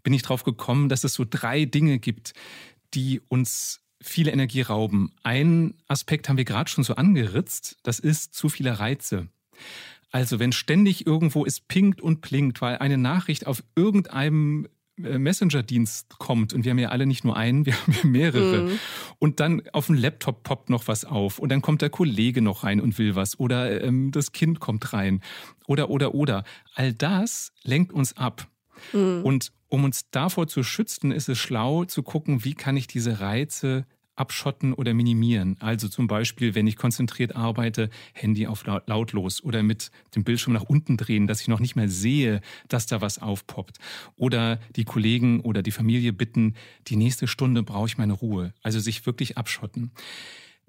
bin 0.02 0.12
ich 0.12 0.22
drauf 0.22 0.44
gekommen, 0.44 0.88
dass 0.88 1.04
es 1.04 1.14
so 1.14 1.24
drei 1.28 1.64
Dinge 1.64 1.98
gibt, 1.98 2.34
die 2.94 3.20
uns 3.28 3.80
viele 4.00 4.30
Energie 4.30 4.62
rauben. 4.62 5.12
Ein 5.24 5.74
Aspekt 5.88 6.28
haben 6.28 6.36
wir 6.36 6.44
gerade 6.44 6.70
schon 6.70 6.84
so 6.84 6.94
angeritzt, 6.94 7.78
das 7.82 7.98
ist 7.98 8.34
zu 8.34 8.48
viele 8.48 8.78
Reize. 8.78 9.28
Also 10.10 10.38
wenn 10.38 10.52
ständig 10.52 11.06
irgendwo 11.06 11.44
es 11.44 11.60
pinkt 11.60 12.00
und 12.00 12.20
blinkt, 12.20 12.60
weil 12.60 12.78
eine 12.78 12.96
Nachricht 12.96 13.46
auf 13.46 13.62
irgendeinem 13.74 14.68
Messenger-Dienst 14.98 16.18
kommt 16.18 16.52
und 16.52 16.64
wir 16.64 16.70
haben 16.70 16.78
ja 16.78 16.88
alle 16.88 17.06
nicht 17.06 17.24
nur 17.24 17.36
einen, 17.36 17.66
wir 17.66 17.74
haben 17.80 17.92
ja 17.92 18.04
mehrere. 18.04 18.62
Mhm. 18.62 18.78
Und 19.18 19.40
dann 19.40 19.62
auf 19.72 19.86
dem 19.86 19.94
Laptop 19.94 20.42
poppt 20.42 20.70
noch 20.70 20.88
was 20.88 21.04
auf 21.04 21.38
und 21.38 21.50
dann 21.50 21.62
kommt 21.62 21.82
der 21.82 21.90
Kollege 21.90 22.42
noch 22.42 22.64
rein 22.64 22.80
und 22.80 22.98
will 22.98 23.14
was 23.14 23.38
oder 23.38 23.82
ähm, 23.82 24.10
das 24.10 24.32
Kind 24.32 24.60
kommt 24.60 24.92
rein 24.92 25.20
oder 25.66 25.90
oder 25.90 26.14
oder. 26.14 26.44
All 26.74 26.92
das 26.92 27.52
lenkt 27.62 27.92
uns 27.92 28.16
ab. 28.16 28.46
Mhm. 28.92 29.22
Und 29.22 29.52
um 29.68 29.84
uns 29.84 30.10
davor 30.10 30.46
zu 30.46 30.62
schützen, 30.62 31.12
ist 31.12 31.28
es 31.28 31.38
schlau 31.38 31.84
zu 31.84 32.02
gucken, 32.02 32.44
wie 32.44 32.54
kann 32.54 32.76
ich 32.76 32.86
diese 32.86 33.20
Reize 33.20 33.84
abschotten 34.18 34.72
oder 34.72 34.94
minimieren. 34.94 35.56
Also 35.60 35.88
zum 35.88 36.06
Beispiel, 36.06 36.54
wenn 36.54 36.66
ich 36.66 36.76
konzentriert 36.76 37.36
arbeite, 37.36 37.90
Handy 38.12 38.46
auf 38.46 38.64
lautlos 38.64 39.42
oder 39.42 39.62
mit 39.62 39.90
dem 40.14 40.24
Bildschirm 40.24 40.52
nach 40.52 40.64
unten 40.64 40.96
drehen, 40.96 41.26
dass 41.26 41.40
ich 41.40 41.48
noch 41.48 41.60
nicht 41.60 41.76
mehr 41.76 41.88
sehe, 41.88 42.40
dass 42.68 42.86
da 42.86 43.00
was 43.00 43.18
aufpoppt. 43.18 43.78
Oder 44.16 44.60
die 44.76 44.84
Kollegen 44.84 45.40
oder 45.40 45.62
die 45.62 45.70
Familie 45.70 46.12
bitten, 46.12 46.54
die 46.88 46.96
nächste 46.96 47.26
Stunde 47.26 47.62
brauche 47.62 47.86
ich 47.86 47.98
meine 47.98 48.12
Ruhe. 48.12 48.52
Also 48.62 48.80
sich 48.80 49.06
wirklich 49.06 49.38
abschotten. 49.38 49.92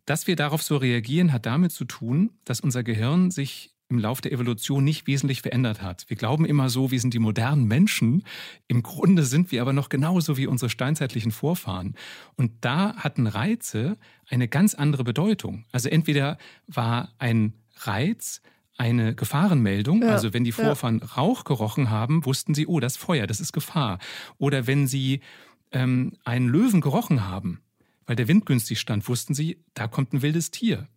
Dass 0.06 0.28
wir 0.28 0.36
darauf 0.36 0.64
so 0.64 0.78
reagieren, 0.78 1.34
hat 1.34 1.46
damit 1.46 1.72
zu 1.72 1.86
tun, 1.86 2.32
dass 2.46 2.62
unser 2.62 2.84
Gehirn 2.84 3.32
sich 3.32 3.76
im 3.90 3.98
Lauf 3.98 4.22
der 4.22 4.32
Evolution 4.32 4.84
nicht 4.84 5.08
wesentlich 5.08 5.42
verändert 5.42 5.82
hat. 5.82 6.06
Wir 6.08 6.16
glauben 6.16 6.46
immer 6.46 6.70
so, 6.70 6.92
wir 6.92 7.00
sind 7.00 7.14
die 7.14 7.20
modernen 7.20 7.66
Menschen. 7.66 8.24
Im 8.68 8.84
Grunde 8.84 9.24
sind 9.24 9.52
wir 9.52 9.62
aber 9.62 9.74
noch 9.74 9.90
genauso 9.90 10.38
wie 10.38 10.46
unsere 10.46 10.70
steinzeitlichen 10.70 11.32
Vorfahren. 11.32 11.96
Und 12.36 12.52
da 12.62 12.96
hatten 12.98 13.26
Reize 13.26 13.98
eine 14.28 14.48
ganz 14.48 14.76
andere 14.76 15.04
Bedeutung. 15.04 15.66
Also 15.72 15.90
entweder 15.90 16.38
war 16.68 17.14
ein 17.18 17.54
Reiz 17.78 18.42
eine 18.78 19.16
Gefahrenmeldung. 19.16 20.04
Ja, 20.04 20.10
also 20.10 20.34
wenn 20.34 20.44
die 20.44 20.52
Vorfahren 20.52 21.00
ja. 21.00 21.08
Rauch 21.08 21.44
gerochen 21.44 21.90
haben, 21.90 22.26
wussten 22.26 22.54
sie, 22.54 22.68
oh, 22.68 22.80
das 22.80 22.96
Feuer, 22.96 23.26
das 23.28 23.40
ist 23.40 23.54
Gefahr. 23.54 23.98
Oder 24.38 24.68
wenn 24.68 24.88
sie 24.88 25.22
ähm, 25.72 26.14
einen 26.24 26.48
Löwen 26.48 26.80
gerochen 26.80 27.28
haben, 27.28 27.60
weil 28.06 28.16
der 28.16 28.28
Wind 28.28 28.46
günstig 28.46 28.80
stand, 28.80 29.08
wussten 29.10 29.34
sie, 29.34 29.64
da 29.74 29.88
kommt 29.88 30.14
ein 30.14 30.22
wildes 30.22 30.52
Tier. 30.52 30.88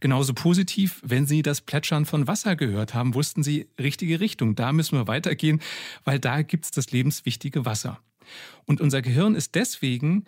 Genauso 0.00 0.34
positiv, 0.34 1.00
wenn 1.04 1.26
Sie 1.26 1.42
das 1.42 1.60
Plätschern 1.60 2.06
von 2.06 2.26
Wasser 2.26 2.56
gehört 2.56 2.94
haben, 2.94 3.14
wussten 3.14 3.42
Sie, 3.42 3.68
richtige 3.78 4.20
Richtung, 4.20 4.54
da 4.54 4.72
müssen 4.72 4.98
wir 4.98 5.06
weitergehen, 5.06 5.60
weil 6.04 6.18
da 6.18 6.42
gibt 6.42 6.64
es 6.66 6.70
das 6.70 6.90
lebenswichtige 6.90 7.64
Wasser. 7.64 8.00
Und 8.66 8.80
unser 8.80 9.02
Gehirn 9.02 9.34
ist 9.34 9.54
deswegen 9.54 10.24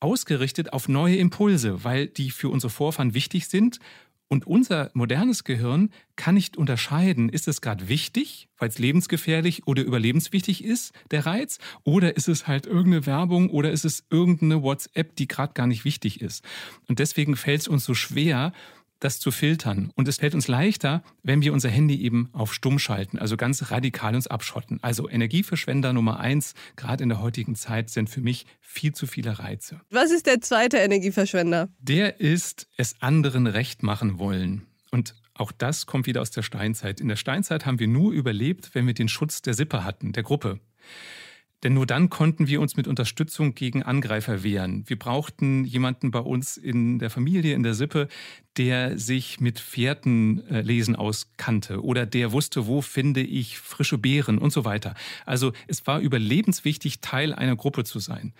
ausgerichtet 0.00 0.72
auf 0.72 0.88
neue 0.88 1.16
Impulse, 1.16 1.84
weil 1.84 2.06
die 2.06 2.30
für 2.30 2.48
unsere 2.48 2.70
Vorfahren 2.70 3.14
wichtig 3.14 3.48
sind. 3.48 3.78
Und 4.30 4.46
unser 4.46 4.90
modernes 4.92 5.42
Gehirn 5.42 5.88
kann 6.14 6.34
nicht 6.34 6.58
unterscheiden, 6.58 7.30
ist 7.30 7.48
es 7.48 7.62
gerade 7.62 7.88
wichtig, 7.88 8.48
weil 8.58 8.68
es 8.68 8.78
lebensgefährlich 8.78 9.66
oder 9.66 9.82
überlebenswichtig 9.82 10.62
ist, 10.62 10.92
der 11.10 11.24
Reiz, 11.24 11.58
oder 11.82 12.14
ist 12.14 12.28
es 12.28 12.46
halt 12.46 12.66
irgendeine 12.66 13.06
Werbung 13.06 13.48
oder 13.48 13.70
ist 13.70 13.86
es 13.86 14.04
irgendeine 14.10 14.62
WhatsApp, 14.62 15.16
die 15.16 15.28
gerade 15.28 15.54
gar 15.54 15.66
nicht 15.66 15.86
wichtig 15.86 16.20
ist. 16.20 16.44
Und 16.88 16.98
deswegen 16.98 17.36
fällt 17.36 17.62
es 17.62 17.68
uns 17.68 17.84
so 17.84 17.94
schwer, 17.94 18.52
das 19.00 19.20
zu 19.20 19.30
filtern. 19.30 19.90
Und 19.94 20.08
es 20.08 20.16
fällt 20.16 20.34
uns 20.34 20.48
leichter, 20.48 21.02
wenn 21.22 21.42
wir 21.42 21.52
unser 21.52 21.68
Handy 21.68 22.00
eben 22.02 22.28
auf 22.32 22.52
Stumm 22.52 22.78
schalten, 22.78 23.18
also 23.18 23.36
ganz 23.36 23.70
radikal 23.70 24.14
uns 24.14 24.26
abschotten. 24.26 24.78
Also 24.82 25.08
Energieverschwender 25.08 25.92
Nummer 25.92 26.20
eins, 26.20 26.54
gerade 26.76 27.02
in 27.02 27.08
der 27.08 27.20
heutigen 27.20 27.54
Zeit, 27.54 27.90
sind 27.90 28.10
für 28.10 28.20
mich 28.20 28.46
viel 28.60 28.92
zu 28.92 29.06
viele 29.06 29.38
Reize. 29.38 29.80
Was 29.90 30.10
ist 30.10 30.26
der 30.26 30.40
zweite 30.40 30.78
Energieverschwender? 30.78 31.68
Der 31.78 32.20
ist, 32.20 32.68
es 32.76 33.00
anderen 33.00 33.46
recht 33.46 33.82
machen 33.82 34.18
wollen. 34.18 34.66
Und 34.90 35.14
auch 35.34 35.52
das 35.52 35.86
kommt 35.86 36.06
wieder 36.06 36.20
aus 36.20 36.30
der 36.30 36.42
Steinzeit. 36.42 37.00
In 37.00 37.08
der 37.08 37.16
Steinzeit 37.16 37.64
haben 37.64 37.78
wir 37.78 37.88
nur 37.88 38.12
überlebt, 38.12 38.74
wenn 38.74 38.86
wir 38.86 38.94
den 38.94 39.08
Schutz 39.08 39.40
der 39.42 39.54
Sippe 39.54 39.84
hatten, 39.84 40.12
der 40.12 40.22
Gruppe. 40.24 40.60
Denn 41.64 41.74
nur 41.74 41.86
dann 41.86 42.08
konnten 42.08 42.46
wir 42.46 42.60
uns 42.60 42.76
mit 42.76 42.86
Unterstützung 42.86 43.54
gegen 43.54 43.82
Angreifer 43.82 44.44
wehren. 44.44 44.84
Wir 44.86 44.98
brauchten 44.98 45.64
jemanden 45.64 46.10
bei 46.10 46.20
uns 46.20 46.56
in 46.56 46.98
der 46.98 47.10
Familie, 47.10 47.54
in 47.54 47.64
der 47.64 47.74
Sippe, 47.74 48.08
der 48.56 48.96
sich 48.98 49.40
mit 49.40 49.58
Fährtenlesen 49.58 50.94
äh, 50.94 50.98
auskannte 50.98 51.82
oder 51.82 52.06
der 52.06 52.32
wusste, 52.32 52.66
wo 52.66 52.80
finde 52.80 53.22
ich 53.22 53.58
frische 53.58 53.98
Beeren 53.98 54.38
und 54.38 54.52
so 54.52 54.64
weiter. 54.64 54.94
Also 55.26 55.52
es 55.66 55.86
war 55.86 56.00
überlebenswichtig, 56.00 57.00
Teil 57.00 57.32
einer 57.34 57.56
Gruppe 57.56 57.84
zu 57.84 57.98
sein. 57.98 58.34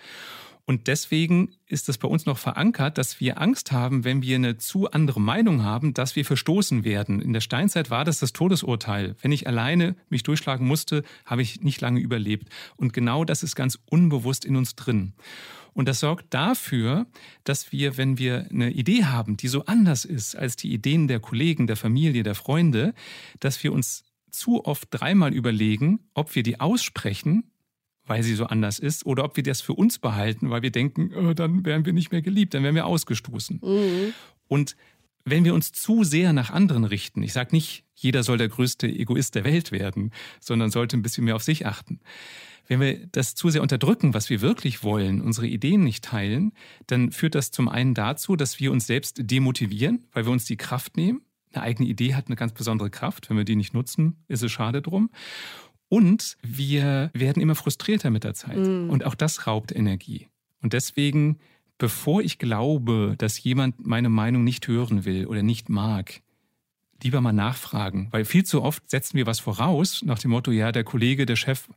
Und 0.69 0.85
deswegen 0.85 1.55
ist 1.65 1.89
es 1.89 1.97
bei 1.97 2.07
uns 2.07 2.27
noch 2.27 2.37
verankert, 2.37 2.99
dass 2.99 3.19
wir 3.19 3.41
Angst 3.41 3.71
haben, 3.71 4.03
wenn 4.03 4.21
wir 4.21 4.35
eine 4.35 4.57
zu 4.57 4.91
andere 4.91 5.19
Meinung 5.19 5.63
haben, 5.63 5.95
dass 5.95 6.15
wir 6.15 6.23
verstoßen 6.23 6.83
werden. 6.83 7.23
In 7.23 7.33
der 7.33 7.41
Steinzeit 7.41 7.89
war 7.89 8.05
das 8.05 8.19
das 8.19 8.33
Todesurteil. 8.33 9.15
Wenn 9.19 9.31
ich 9.31 9.47
alleine 9.47 9.95
mich 10.09 10.21
durchschlagen 10.21 10.67
musste, 10.67 11.01
habe 11.25 11.41
ich 11.41 11.61
nicht 11.61 11.81
lange 11.81 11.99
überlebt. 11.99 12.49
Und 12.75 12.93
genau 12.93 13.25
das 13.25 13.41
ist 13.41 13.55
ganz 13.55 13.79
unbewusst 13.89 14.45
in 14.45 14.55
uns 14.55 14.75
drin. 14.75 15.13
Und 15.73 15.89
das 15.89 16.01
sorgt 16.01 16.31
dafür, 16.35 17.07
dass 17.45 17.71
wir, 17.71 17.97
wenn 17.97 18.19
wir 18.19 18.45
eine 18.51 18.69
Idee 18.69 19.05
haben, 19.05 19.37
die 19.37 19.47
so 19.47 19.65
anders 19.65 20.05
ist 20.05 20.35
als 20.35 20.55
die 20.55 20.71
Ideen 20.71 21.07
der 21.07 21.19
Kollegen, 21.19 21.65
der 21.65 21.77
Familie, 21.77 22.21
der 22.21 22.35
Freunde, 22.35 22.93
dass 23.39 23.63
wir 23.63 23.73
uns 23.73 24.03
zu 24.29 24.65
oft 24.65 24.89
dreimal 24.91 25.33
überlegen, 25.33 26.01
ob 26.13 26.35
wir 26.35 26.43
die 26.43 26.59
aussprechen 26.59 27.49
weil 28.09 28.23
sie 28.23 28.35
so 28.35 28.45
anders 28.45 28.79
ist, 28.79 29.05
oder 29.05 29.23
ob 29.23 29.37
wir 29.37 29.43
das 29.43 29.61
für 29.61 29.73
uns 29.73 29.99
behalten, 29.99 30.49
weil 30.49 30.61
wir 30.61 30.71
denken, 30.71 31.11
oh, 31.15 31.33
dann 31.33 31.63
wären 31.65 31.85
wir 31.85 31.93
nicht 31.93 32.11
mehr 32.11 32.21
geliebt, 32.21 32.53
dann 32.53 32.63
wären 32.63 32.75
wir 32.75 32.85
ausgestoßen. 32.85 33.61
Mhm. 33.63 34.13
Und 34.47 34.75
wenn 35.25 35.45
wir 35.45 35.53
uns 35.53 35.71
zu 35.71 36.03
sehr 36.03 36.33
nach 36.33 36.49
anderen 36.49 36.83
richten, 36.83 37.21
ich 37.23 37.33
sage 37.33 37.55
nicht, 37.55 37.85
jeder 37.93 38.23
soll 38.23 38.37
der 38.37 38.49
größte 38.49 38.87
Egoist 38.87 39.35
der 39.35 39.43
Welt 39.43 39.71
werden, 39.71 40.11
sondern 40.39 40.71
sollte 40.71 40.97
ein 40.97 41.01
bisschen 41.01 41.25
mehr 41.25 41.35
auf 41.35 41.43
sich 41.43 41.65
achten. 41.65 41.99
Wenn 42.67 42.79
wir 42.81 43.07
das 43.07 43.35
zu 43.35 43.49
sehr 43.49 43.61
unterdrücken, 43.61 44.13
was 44.13 44.29
wir 44.29 44.41
wirklich 44.41 44.83
wollen, 44.83 45.21
unsere 45.21 45.47
Ideen 45.47 45.83
nicht 45.83 46.03
teilen, 46.03 46.53
dann 46.87 47.11
führt 47.11 47.35
das 47.35 47.51
zum 47.51 47.67
einen 47.67 47.93
dazu, 47.93 48.35
dass 48.35 48.59
wir 48.59 48.71
uns 48.71 48.87
selbst 48.87 49.19
demotivieren, 49.19 50.05
weil 50.13 50.25
wir 50.25 50.31
uns 50.31 50.45
die 50.45 50.57
Kraft 50.57 50.95
nehmen. 50.95 51.21
Eine 51.51 51.63
eigene 51.63 51.89
Idee 51.89 52.13
hat 52.13 52.27
eine 52.27 52.35
ganz 52.35 52.53
besondere 52.53 52.91
Kraft. 52.91 53.29
Wenn 53.29 53.37
wir 53.37 53.43
die 53.43 53.55
nicht 53.55 53.73
nutzen, 53.73 54.23
ist 54.27 54.43
es 54.43 54.51
schade 54.51 54.83
drum. 54.83 55.09
Und 55.89 56.37
wir 56.41 57.09
werden 57.13 57.41
immer 57.41 57.55
frustrierter 57.55 58.11
mit 58.11 58.23
der 58.23 58.35
Zeit. 58.35 58.57
Mhm. 58.57 58.89
Und 58.89 59.05
auch 59.05 59.15
das 59.15 59.47
raubt 59.47 59.75
Energie. 59.75 60.27
Und 60.61 60.73
deswegen, 60.73 61.39
bevor 61.77 62.21
ich 62.21 62.37
glaube, 62.37 63.15
dass 63.17 63.43
jemand 63.43 63.85
meine 63.85 64.09
Meinung 64.09 64.43
nicht 64.43 64.67
hören 64.67 65.03
will 65.03 65.25
oder 65.25 65.41
nicht 65.41 65.67
mag, 65.67 66.21
lieber 67.03 67.21
mal 67.21 67.33
nachfragen. 67.33 68.07
Weil 68.11 68.25
viel 68.25 68.45
zu 68.45 68.61
oft 68.61 68.89
setzen 68.89 69.17
wir 69.17 69.25
was 69.25 69.39
voraus 69.39 70.03
nach 70.03 70.19
dem 70.19 70.31
Motto, 70.31 70.51
ja, 70.51 70.71
der 70.71 70.83
Kollege, 70.83 71.25
der 71.25 71.35
Chef, 71.35 71.69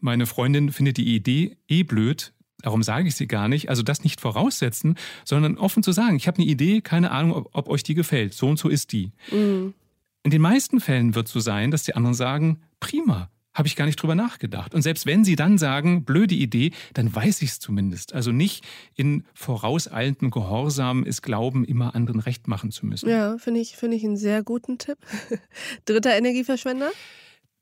meine 0.00 0.26
Freundin 0.26 0.70
findet 0.70 0.96
die 0.98 1.14
Idee 1.14 1.56
eh 1.68 1.82
blöd. 1.82 2.32
Darum 2.62 2.82
sage 2.82 3.08
ich 3.08 3.16
sie 3.16 3.26
gar 3.26 3.48
nicht. 3.48 3.68
Also 3.68 3.82
das 3.82 4.04
nicht 4.04 4.20
voraussetzen, 4.20 4.96
sondern 5.24 5.58
offen 5.58 5.82
zu 5.82 5.92
sagen, 5.92 6.16
ich 6.16 6.26
habe 6.26 6.38
eine 6.38 6.46
Idee, 6.46 6.80
keine 6.80 7.10
Ahnung, 7.10 7.32
ob, 7.32 7.50
ob, 7.52 7.68
euch 7.68 7.82
die 7.82 7.94
gefällt. 7.94 8.34
So 8.34 8.48
und 8.48 8.58
so 8.58 8.68
ist 8.68 8.92
die. 8.92 9.12
Mhm. 9.30 9.74
In 10.22 10.30
den 10.30 10.42
meisten 10.42 10.80
Fällen 10.80 11.14
wird 11.14 11.26
es 11.26 11.32
so 11.32 11.40
sein, 11.40 11.70
dass 11.70 11.84
die 11.84 11.94
anderen 11.94 12.14
sagen, 12.14 12.60
prima, 12.80 13.30
habe 13.56 13.68
ich 13.68 13.74
gar 13.74 13.86
nicht 13.86 13.96
drüber 13.96 14.14
nachgedacht. 14.14 14.74
Und 14.74 14.82
selbst 14.82 15.06
wenn 15.06 15.24
Sie 15.24 15.34
dann 15.34 15.56
sagen, 15.56 16.04
blöde 16.04 16.34
Idee, 16.34 16.72
dann 16.92 17.12
weiß 17.12 17.40
ich 17.40 17.50
es 17.50 17.58
zumindest. 17.58 18.12
Also 18.12 18.30
nicht 18.30 18.64
in 18.94 19.24
vorauseilendem 19.32 20.30
Gehorsam 20.30 21.04
ist 21.04 21.22
Glauben, 21.22 21.64
immer 21.64 21.94
anderen 21.94 22.20
recht 22.20 22.48
machen 22.48 22.70
zu 22.70 22.84
müssen. 22.84 23.08
Ja, 23.08 23.38
finde 23.38 23.60
ich, 23.60 23.76
find 23.76 23.94
ich 23.94 24.04
einen 24.04 24.18
sehr 24.18 24.42
guten 24.42 24.76
Tipp. 24.76 24.98
Dritter 25.86 26.14
Energieverschwender? 26.14 26.90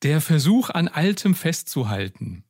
Der 0.03 0.21
Versuch, 0.21 0.69
an 0.71 0.89
Altem 0.89 1.37
festzuhalten. 1.37 2.43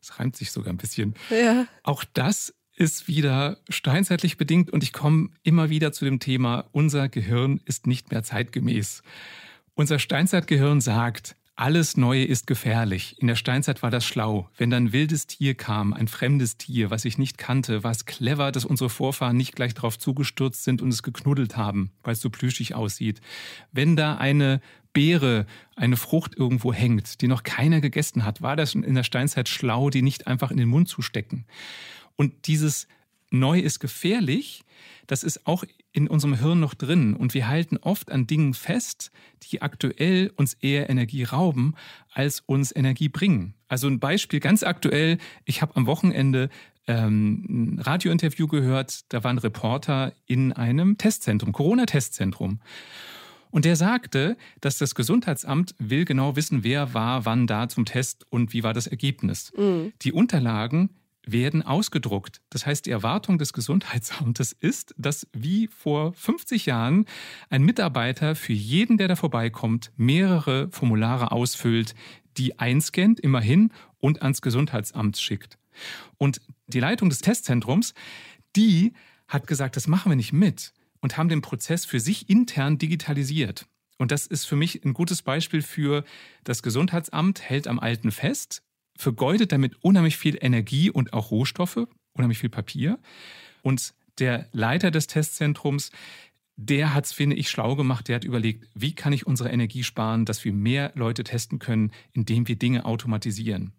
Das 0.00 0.20
reimt 0.20 0.36
sich 0.36 0.52
sogar 0.52 0.72
ein 0.72 0.78
bisschen. 0.78 1.14
Ja. 1.28 1.66
Auch 1.82 2.04
das 2.14 2.54
ist 2.76 3.08
wieder 3.08 3.58
steinzeitlich 3.68 4.36
bedingt 4.36 4.70
und 4.70 4.84
ich 4.84 4.92
komme 4.92 5.30
immer 5.42 5.70
wieder 5.70 5.92
zu 5.92 6.04
dem 6.04 6.20
Thema, 6.20 6.68
unser 6.70 7.08
Gehirn 7.08 7.60
ist 7.64 7.86
nicht 7.88 8.12
mehr 8.12 8.22
zeitgemäß. 8.22 9.02
Unser 9.74 9.98
Steinzeitgehirn 9.98 10.80
sagt, 10.80 11.36
alles 11.54 11.96
Neue 11.98 12.24
ist 12.24 12.46
gefährlich. 12.46 13.16
In 13.20 13.26
der 13.26 13.36
Steinzeit 13.36 13.82
war 13.82 13.90
das 13.90 14.06
schlau. 14.06 14.48
Wenn 14.56 14.70
dann 14.70 14.92
wildes 14.92 15.26
Tier 15.26 15.54
kam, 15.54 15.92
ein 15.92 16.08
fremdes 16.08 16.56
Tier, 16.56 16.90
was 16.90 17.04
ich 17.04 17.18
nicht 17.18 17.36
kannte, 17.36 17.84
war 17.84 17.90
es 17.90 18.06
clever, 18.06 18.52
dass 18.52 18.64
unsere 18.64 18.88
Vorfahren 18.88 19.36
nicht 19.36 19.54
gleich 19.54 19.74
darauf 19.74 19.98
zugestürzt 19.98 20.64
sind 20.64 20.80
und 20.80 20.88
es 20.88 21.02
geknuddelt 21.02 21.56
haben, 21.56 21.92
weil 22.02 22.14
es 22.14 22.20
so 22.20 22.30
plüschig 22.30 22.74
aussieht. 22.74 23.20
Wenn 23.70 23.96
da 23.96 24.16
eine 24.16 24.60
Beere, 24.94 25.46
eine 25.76 25.96
Frucht 25.96 26.36
irgendwo 26.36 26.72
hängt, 26.72 27.20
die 27.20 27.28
noch 27.28 27.42
keiner 27.42 27.80
gegessen 27.80 28.24
hat, 28.24 28.40
war 28.40 28.56
das 28.56 28.74
in 28.74 28.94
der 28.94 29.04
Steinzeit 29.04 29.48
schlau, 29.48 29.90
die 29.90 30.02
nicht 30.02 30.26
einfach 30.26 30.50
in 30.50 30.56
den 30.56 30.68
Mund 30.68 30.88
zu 30.88 31.02
stecken. 31.02 31.44
Und 32.16 32.46
dieses 32.46 32.88
Neu 33.30 33.58
ist 33.58 33.78
gefährlich, 33.78 34.62
das 35.06 35.22
ist 35.22 35.46
auch 35.46 35.64
in 35.92 36.08
unserem 36.08 36.34
Hirn 36.34 36.60
noch 36.60 36.74
drin. 36.74 37.14
Und 37.14 37.34
wir 37.34 37.48
halten 37.48 37.76
oft 37.76 38.10
an 38.10 38.26
Dingen 38.26 38.54
fest, 38.54 39.12
die 39.42 39.62
aktuell 39.62 40.32
uns 40.36 40.54
eher 40.54 40.88
Energie 40.88 41.24
rauben, 41.24 41.74
als 42.12 42.40
uns 42.40 42.74
Energie 42.74 43.08
bringen. 43.08 43.54
Also 43.68 43.88
ein 43.88 44.00
Beispiel 44.00 44.40
ganz 44.40 44.62
aktuell, 44.62 45.18
ich 45.44 45.62
habe 45.62 45.76
am 45.76 45.86
Wochenende 45.86 46.48
ähm, 46.86 47.76
ein 47.76 47.78
Radiointerview 47.78 48.48
gehört, 48.48 49.12
da 49.12 49.22
war 49.22 49.30
ein 49.30 49.38
Reporter 49.38 50.12
in 50.26 50.52
einem 50.52 50.98
Testzentrum, 50.98 51.52
Corona-Testzentrum. 51.52 52.60
Und 53.50 53.66
der 53.66 53.76
sagte, 53.76 54.38
dass 54.62 54.78
das 54.78 54.94
Gesundheitsamt 54.94 55.74
will 55.78 56.06
genau 56.06 56.36
wissen, 56.36 56.64
wer 56.64 56.94
war 56.94 57.26
wann 57.26 57.46
da 57.46 57.68
zum 57.68 57.84
Test 57.84 58.26
und 58.30 58.54
wie 58.54 58.62
war 58.62 58.72
das 58.72 58.86
Ergebnis. 58.86 59.52
Mhm. 59.56 59.92
Die 60.00 60.12
Unterlagen 60.12 60.88
werden 61.26 61.62
ausgedruckt. 61.62 62.40
Das 62.50 62.66
heißt, 62.66 62.86
die 62.86 62.90
Erwartung 62.90 63.38
des 63.38 63.52
Gesundheitsamtes 63.52 64.52
ist, 64.52 64.94
dass 64.98 65.26
wie 65.32 65.68
vor 65.68 66.12
50 66.14 66.66
Jahren 66.66 67.06
ein 67.48 67.62
Mitarbeiter 67.62 68.34
für 68.34 68.52
jeden, 68.52 68.98
der 68.98 69.08
da 69.08 69.16
vorbeikommt, 69.16 69.92
mehrere 69.96 70.68
Formulare 70.70 71.32
ausfüllt, 71.32 71.94
die 72.36 72.58
einscannt, 72.58 73.20
immerhin, 73.20 73.72
und 73.98 74.22
ans 74.22 74.42
Gesundheitsamt 74.42 75.18
schickt. 75.18 75.58
Und 76.18 76.40
die 76.66 76.80
Leitung 76.80 77.08
des 77.08 77.20
Testzentrums, 77.20 77.94
die 78.56 78.92
hat 79.28 79.46
gesagt, 79.46 79.76
das 79.76 79.86
machen 79.86 80.10
wir 80.10 80.16
nicht 80.16 80.32
mit 80.32 80.72
und 81.00 81.16
haben 81.16 81.28
den 81.28 81.42
Prozess 81.42 81.84
für 81.84 82.00
sich 82.00 82.28
intern 82.28 82.78
digitalisiert. 82.78 83.66
Und 83.98 84.10
das 84.10 84.26
ist 84.26 84.46
für 84.46 84.56
mich 84.56 84.84
ein 84.84 84.94
gutes 84.94 85.22
Beispiel 85.22 85.62
für 85.62 86.04
das 86.44 86.62
Gesundheitsamt 86.62 87.40
hält 87.42 87.68
am 87.68 87.78
Alten 87.78 88.10
fest, 88.10 88.62
vergeudet 88.96 89.52
damit 89.52 89.76
unheimlich 89.82 90.16
viel 90.16 90.38
Energie 90.40 90.90
und 90.90 91.12
auch 91.12 91.30
Rohstoffe, 91.30 91.86
unheimlich 92.12 92.38
viel 92.38 92.50
Papier. 92.50 92.98
Und 93.62 93.94
der 94.18 94.48
Leiter 94.52 94.90
des 94.90 95.06
Testzentrums, 95.06 95.90
der 96.56 96.94
hat 96.94 97.06
es, 97.06 97.12
finde 97.12 97.36
ich, 97.36 97.48
schlau 97.48 97.76
gemacht. 97.76 98.08
Der 98.08 98.16
hat 98.16 98.24
überlegt, 98.24 98.68
wie 98.74 98.94
kann 98.94 99.12
ich 99.12 99.26
unsere 99.26 99.50
Energie 99.50 99.82
sparen, 99.82 100.24
dass 100.24 100.44
wir 100.44 100.52
mehr 100.52 100.92
Leute 100.94 101.24
testen 101.24 101.58
können, 101.58 101.92
indem 102.12 102.46
wir 102.46 102.56
Dinge 102.56 102.84
automatisieren. 102.84 103.72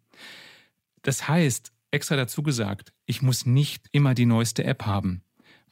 Das 1.03 1.27
heißt, 1.27 1.71
extra 1.91 2.15
dazu 2.15 2.43
gesagt, 2.43 2.93
ich 3.05 3.21
muss 3.21 3.45
nicht 3.45 3.87
immer 3.91 4.15
die 4.15 4.25
neueste 4.25 4.63
App 4.63 4.85
haben. 4.85 5.21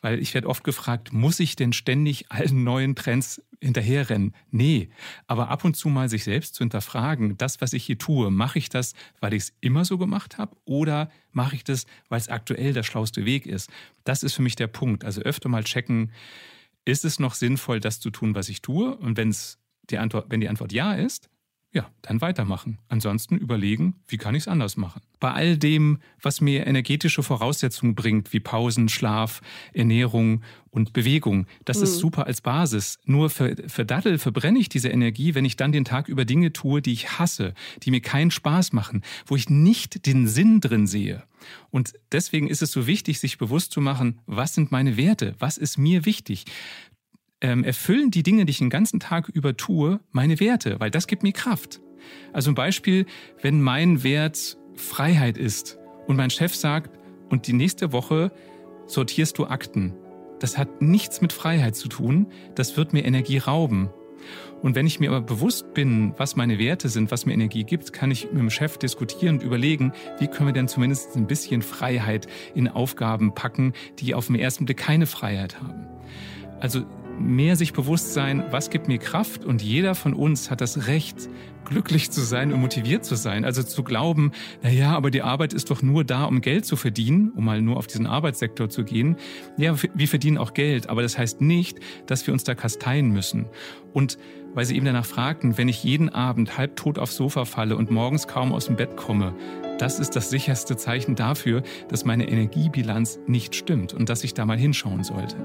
Weil 0.02 0.20
ich 0.20 0.34
werde 0.34 0.50
oft 0.50 0.64
gefragt, 0.64 1.14
muss 1.14 1.40
ich 1.40 1.56
denn 1.56 1.74
ständig 1.74 2.32
allen 2.32 2.64
neuen 2.64 2.96
Trends 2.96 3.42
hinterherrennen? 3.62 4.36
Nee, 4.50 4.90
aber 5.28 5.50
ab 5.50 5.64
und 5.64 5.76
zu 5.76 5.90
mal 5.90 6.10
sich 6.10 6.24
selbst 6.24 6.56
zu 6.56 6.64
hinterfragen, 6.64 7.38
das, 7.38 7.62
was 7.62 7.74
ich 7.74 7.86
hier 7.86 7.98
tue, 7.98 8.32
mache 8.32 8.58
ich 8.58 8.70
das, 8.70 8.94
weil 9.20 9.34
ich 9.34 9.44
es 9.44 9.54
immer 9.62 9.86
so 9.86 9.98
gemacht 9.98 10.38
habe 10.38 10.56
oder 10.66 11.12
mache 11.32 11.56
ich 11.56 11.64
das, 11.64 11.86
weil 12.10 12.20
es 12.20 12.30
aktuell 12.30 12.74
der 12.74 12.84
schlauste 12.84 13.26
Weg 13.26 13.46
ist? 13.46 13.70
Das 14.04 14.24
ist 14.24 14.34
für 14.34 14.42
mich 14.42 14.56
der 14.56 14.68
Punkt. 14.68 15.06
Also 15.06 15.22
öfter 15.22 15.50
mal 15.50 15.64
checken, 15.64 16.12
ist 16.84 17.06
es 17.06 17.20
noch 17.20 17.36
sinnvoll, 17.36 17.80
das 17.80 18.00
zu 18.00 18.10
tun, 18.10 18.34
was 18.34 18.50
ich 18.50 18.62
tue? 18.62 18.96
Und 18.98 19.18
wenn's 19.18 19.60
die 19.90 20.00
Antwort, 20.00 20.26
wenn 20.30 20.42
die 20.42 20.50
Antwort 20.50 20.74
ja 20.74 20.94
ist, 20.94 21.30
ja, 21.74 21.90
dann 22.02 22.20
weitermachen. 22.20 22.80
Ansonsten 22.90 23.38
überlegen, 23.38 23.96
wie 24.08 24.18
kann 24.18 24.36
ich 24.36 24.44
es 24.44 24.48
anders 24.50 24.76
machen. 24.76 25.02
Bei 25.22 25.32
all 25.32 25.58
dem, 25.58 26.00
was 26.22 26.42
mir 26.42 26.68
energetische 26.68 27.24
Voraussetzungen 27.24 27.96
bringt, 27.96 28.34
wie 28.34 28.42
Pausen, 28.42 28.90
Schlaf, 28.90 29.42
Ernährung 29.72 30.44
und 30.70 30.92
Bewegung, 30.92 31.48
das 31.64 31.78
mhm. 31.78 31.84
ist 31.84 32.00
super 32.00 32.26
als 32.26 32.42
Basis. 32.42 33.00
Nur 33.06 33.30
für, 33.30 33.56
für 33.68 33.86
Daddel 33.86 34.18
verbrenne 34.18 34.60
ich 34.60 34.68
diese 34.68 34.90
Energie, 34.90 35.34
wenn 35.34 35.46
ich 35.46 35.56
dann 35.56 35.72
den 35.72 35.86
Tag 35.86 36.10
über 36.10 36.26
Dinge 36.26 36.52
tue, 36.52 36.82
die 36.82 36.92
ich 36.92 37.20
hasse, 37.20 37.54
die 37.84 37.92
mir 37.92 38.02
keinen 38.02 38.32
Spaß 38.32 38.74
machen, 38.74 39.02
wo 39.26 39.38
ich 39.38 39.50
nicht 39.50 40.06
den 40.06 40.28
Sinn 40.28 40.60
drin 40.60 40.88
sehe. 40.88 41.24
Und 41.70 41.94
deswegen 42.12 42.50
ist 42.50 42.62
es 42.62 42.72
so 42.72 42.86
wichtig, 42.86 43.20
sich 43.20 43.38
bewusst 43.38 43.72
zu 43.72 43.82
machen, 43.82 44.20
was 44.26 44.54
sind 44.54 44.72
meine 44.72 44.98
Werte, 44.98 45.36
was 45.40 45.58
ist 45.58 45.78
mir 45.78 46.06
wichtig 46.06 46.46
ähm, 47.42 47.64
erfüllen 47.64 48.12
die 48.12 48.24
Dinge, 48.24 48.46
die 48.46 48.52
ich 48.52 48.60
den 48.60 48.70
ganzen 48.70 49.00
Tag 49.00 49.30
über 49.30 49.58
tue, 49.58 50.00
meine 50.12 50.40
Werte, 50.40 50.80
weil 50.80 50.92
das 50.92 51.08
gibt 51.08 51.24
mir 51.24 51.34
Kraft. 51.34 51.82
Also 52.34 52.52
ein 52.52 52.56
Beispiel, 52.56 53.06
wenn 53.42 53.62
mein 53.62 54.04
Wert 54.04 54.58
Freiheit 54.76 55.38
ist 55.38 55.78
und 56.08 56.16
mein 56.16 56.30
Chef 56.30 56.56
sagt, 56.56 56.98
und 57.30 57.48
die 57.48 57.54
nächste 57.54 57.94
Woche 57.94 58.32
sortierst 58.88 59.38
du 59.38 59.46
Akten. 59.46 59.94
Das 60.40 60.58
hat 60.58 60.82
nichts 60.82 61.22
mit 61.22 61.34
Freiheit 61.34 61.76
zu 61.76 61.88
tun, 61.88 62.28
das 62.56 62.76
wird 62.76 62.94
mir 62.94 63.06
Energie 63.06 63.38
rauben. 63.38 63.90
Und 64.62 64.76
wenn 64.76 64.86
ich 64.86 65.00
mir 65.00 65.10
aber 65.10 65.22
bewusst 65.22 65.74
bin, 65.74 66.14
was 66.18 66.36
meine 66.36 66.60
Werte 66.60 66.90
sind, 66.90 67.10
was 67.10 67.26
mir 67.26 67.34
Energie 67.34 67.64
gibt, 67.64 67.94
kann 67.94 68.12
ich 68.12 68.26
mit 68.32 68.40
dem 68.40 68.50
Chef 68.50 68.78
diskutieren 68.78 69.40
und 69.40 69.44
überlegen, 69.44 69.94
wie 70.20 70.28
können 70.28 70.50
wir 70.50 70.54
denn 70.54 70.68
zumindest 70.68 71.16
ein 71.16 71.26
bisschen 71.26 71.62
Freiheit 71.62 72.28
in 72.54 72.68
Aufgaben 72.68 73.34
packen, 73.34 73.74
die 74.00 74.14
auf 74.14 74.28
den 74.28 74.36
ersten 74.36 74.66
Blick 74.66 74.78
keine 74.78 75.08
Freiheit 75.08 75.60
haben. 75.62 75.88
Also 76.60 76.86
mehr 77.20 77.56
sich 77.56 77.74
bewusst 77.74 78.14
sein, 78.14 78.44
was 78.52 78.70
gibt 78.70 78.88
mir 78.88 78.98
Kraft 78.98 79.46
und 79.46 79.62
jeder 79.62 79.96
von 79.96 80.14
uns 80.14 80.50
hat 80.50 80.62
das 80.62 80.88
Recht, 80.88 81.30
glücklich 81.66 82.12
zu 82.12 82.22
sein 82.22 82.52
und 82.52 82.60
motiviert 82.60 83.06
zu 83.06 83.16
sein. 83.16 83.46
Also 83.46 83.64
zu 83.64 83.84
glauben, 83.84 84.32
na 84.62 84.70
ja, 84.70 84.96
aber 84.96 85.12
die 85.12 85.22
Arbeit 85.22 85.54
ist 85.54 85.70
doch 85.70 85.82
nur 85.82 86.04
da, 86.04 86.26
um 86.26 86.42
Geld 86.42 86.66
zu 86.66 86.76
verdienen, 86.76 87.32
um 87.36 87.46
mal 87.46 87.62
nur 87.62 87.78
auf 87.78 87.88
diesen 87.88 88.08
Arbeitssektor 88.08 88.70
zu 88.70 88.84
gehen. 88.84 89.16
Ja, 89.58 89.76
wir 89.94 90.08
verdienen 90.08 90.38
auch 90.38 90.54
Geld, 90.54 90.90
aber 90.90 91.02
das 91.02 91.18
heißt 91.18 91.42
nicht, 91.42 91.80
dass 92.08 92.26
wir 92.28 92.34
uns 92.34 92.44
da 92.44 92.56
kasteien 92.56 93.12
müssen. 93.12 93.46
Und 93.94 94.18
weil 94.54 94.66
Sie 94.66 94.76
eben 94.76 94.86
danach 94.86 95.06
fragten, 95.06 95.58
wenn 95.58 95.70
ich 95.70 95.84
jeden 95.84 96.10
Abend 96.10 96.58
halbtot 96.58 97.00
aufs 97.00 97.16
Sofa 97.16 97.46
falle 97.46 97.78
und 97.78 97.90
morgens 97.90 98.28
kaum 98.28 98.52
aus 98.52 98.66
dem 98.66 98.76
Bett 98.76 98.98
komme, 98.98 99.34
das 99.78 100.00
ist 100.00 100.16
das 100.16 100.30
sicherste 100.30 100.76
Zeichen 100.76 101.16
dafür, 101.16 101.64
dass 101.88 102.06
meine 102.06 102.28
Energiebilanz 102.28 103.20
nicht 103.28 103.56
stimmt 103.56 103.94
und 103.94 104.10
dass 104.10 104.24
ich 104.24 104.34
da 104.34 104.46
mal 104.46 104.58
hinschauen 104.58 105.04
sollte. 105.04 105.38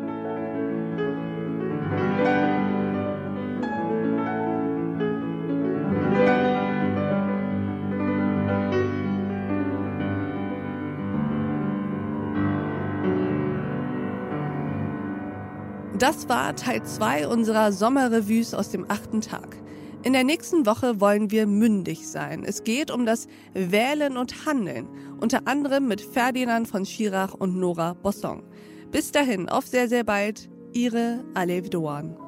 Das 15.98 16.28
war 16.28 16.54
Teil 16.54 16.82
2 16.82 17.26
unserer 17.26 17.72
Sommerrevues 17.72 18.52
aus 18.52 18.68
dem 18.68 18.84
achten 18.90 19.22
Tag. 19.22 19.56
In 20.02 20.12
der 20.12 20.24
nächsten 20.24 20.66
Woche 20.66 21.00
wollen 21.00 21.30
wir 21.30 21.46
mündig 21.46 22.06
sein. 22.06 22.44
Es 22.44 22.64
geht 22.64 22.90
um 22.90 23.06
das 23.06 23.28
Wählen 23.54 24.18
und 24.18 24.44
Handeln, 24.44 24.88
unter 25.20 25.48
anderem 25.48 25.88
mit 25.88 26.02
Ferdinand 26.02 26.68
von 26.68 26.84
Schirach 26.84 27.32
und 27.32 27.56
Nora 27.56 27.94
Bosson. 27.94 28.42
Bis 28.90 29.10
dahin, 29.10 29.48
auf 29.48 29.66
sehr, 29.66 29.88
sehr 29.88 30.04
bald, 30.04 30.50
Ihre 30.74 31.24
Alev 31.32 31.70
Doan. 31.70 32.25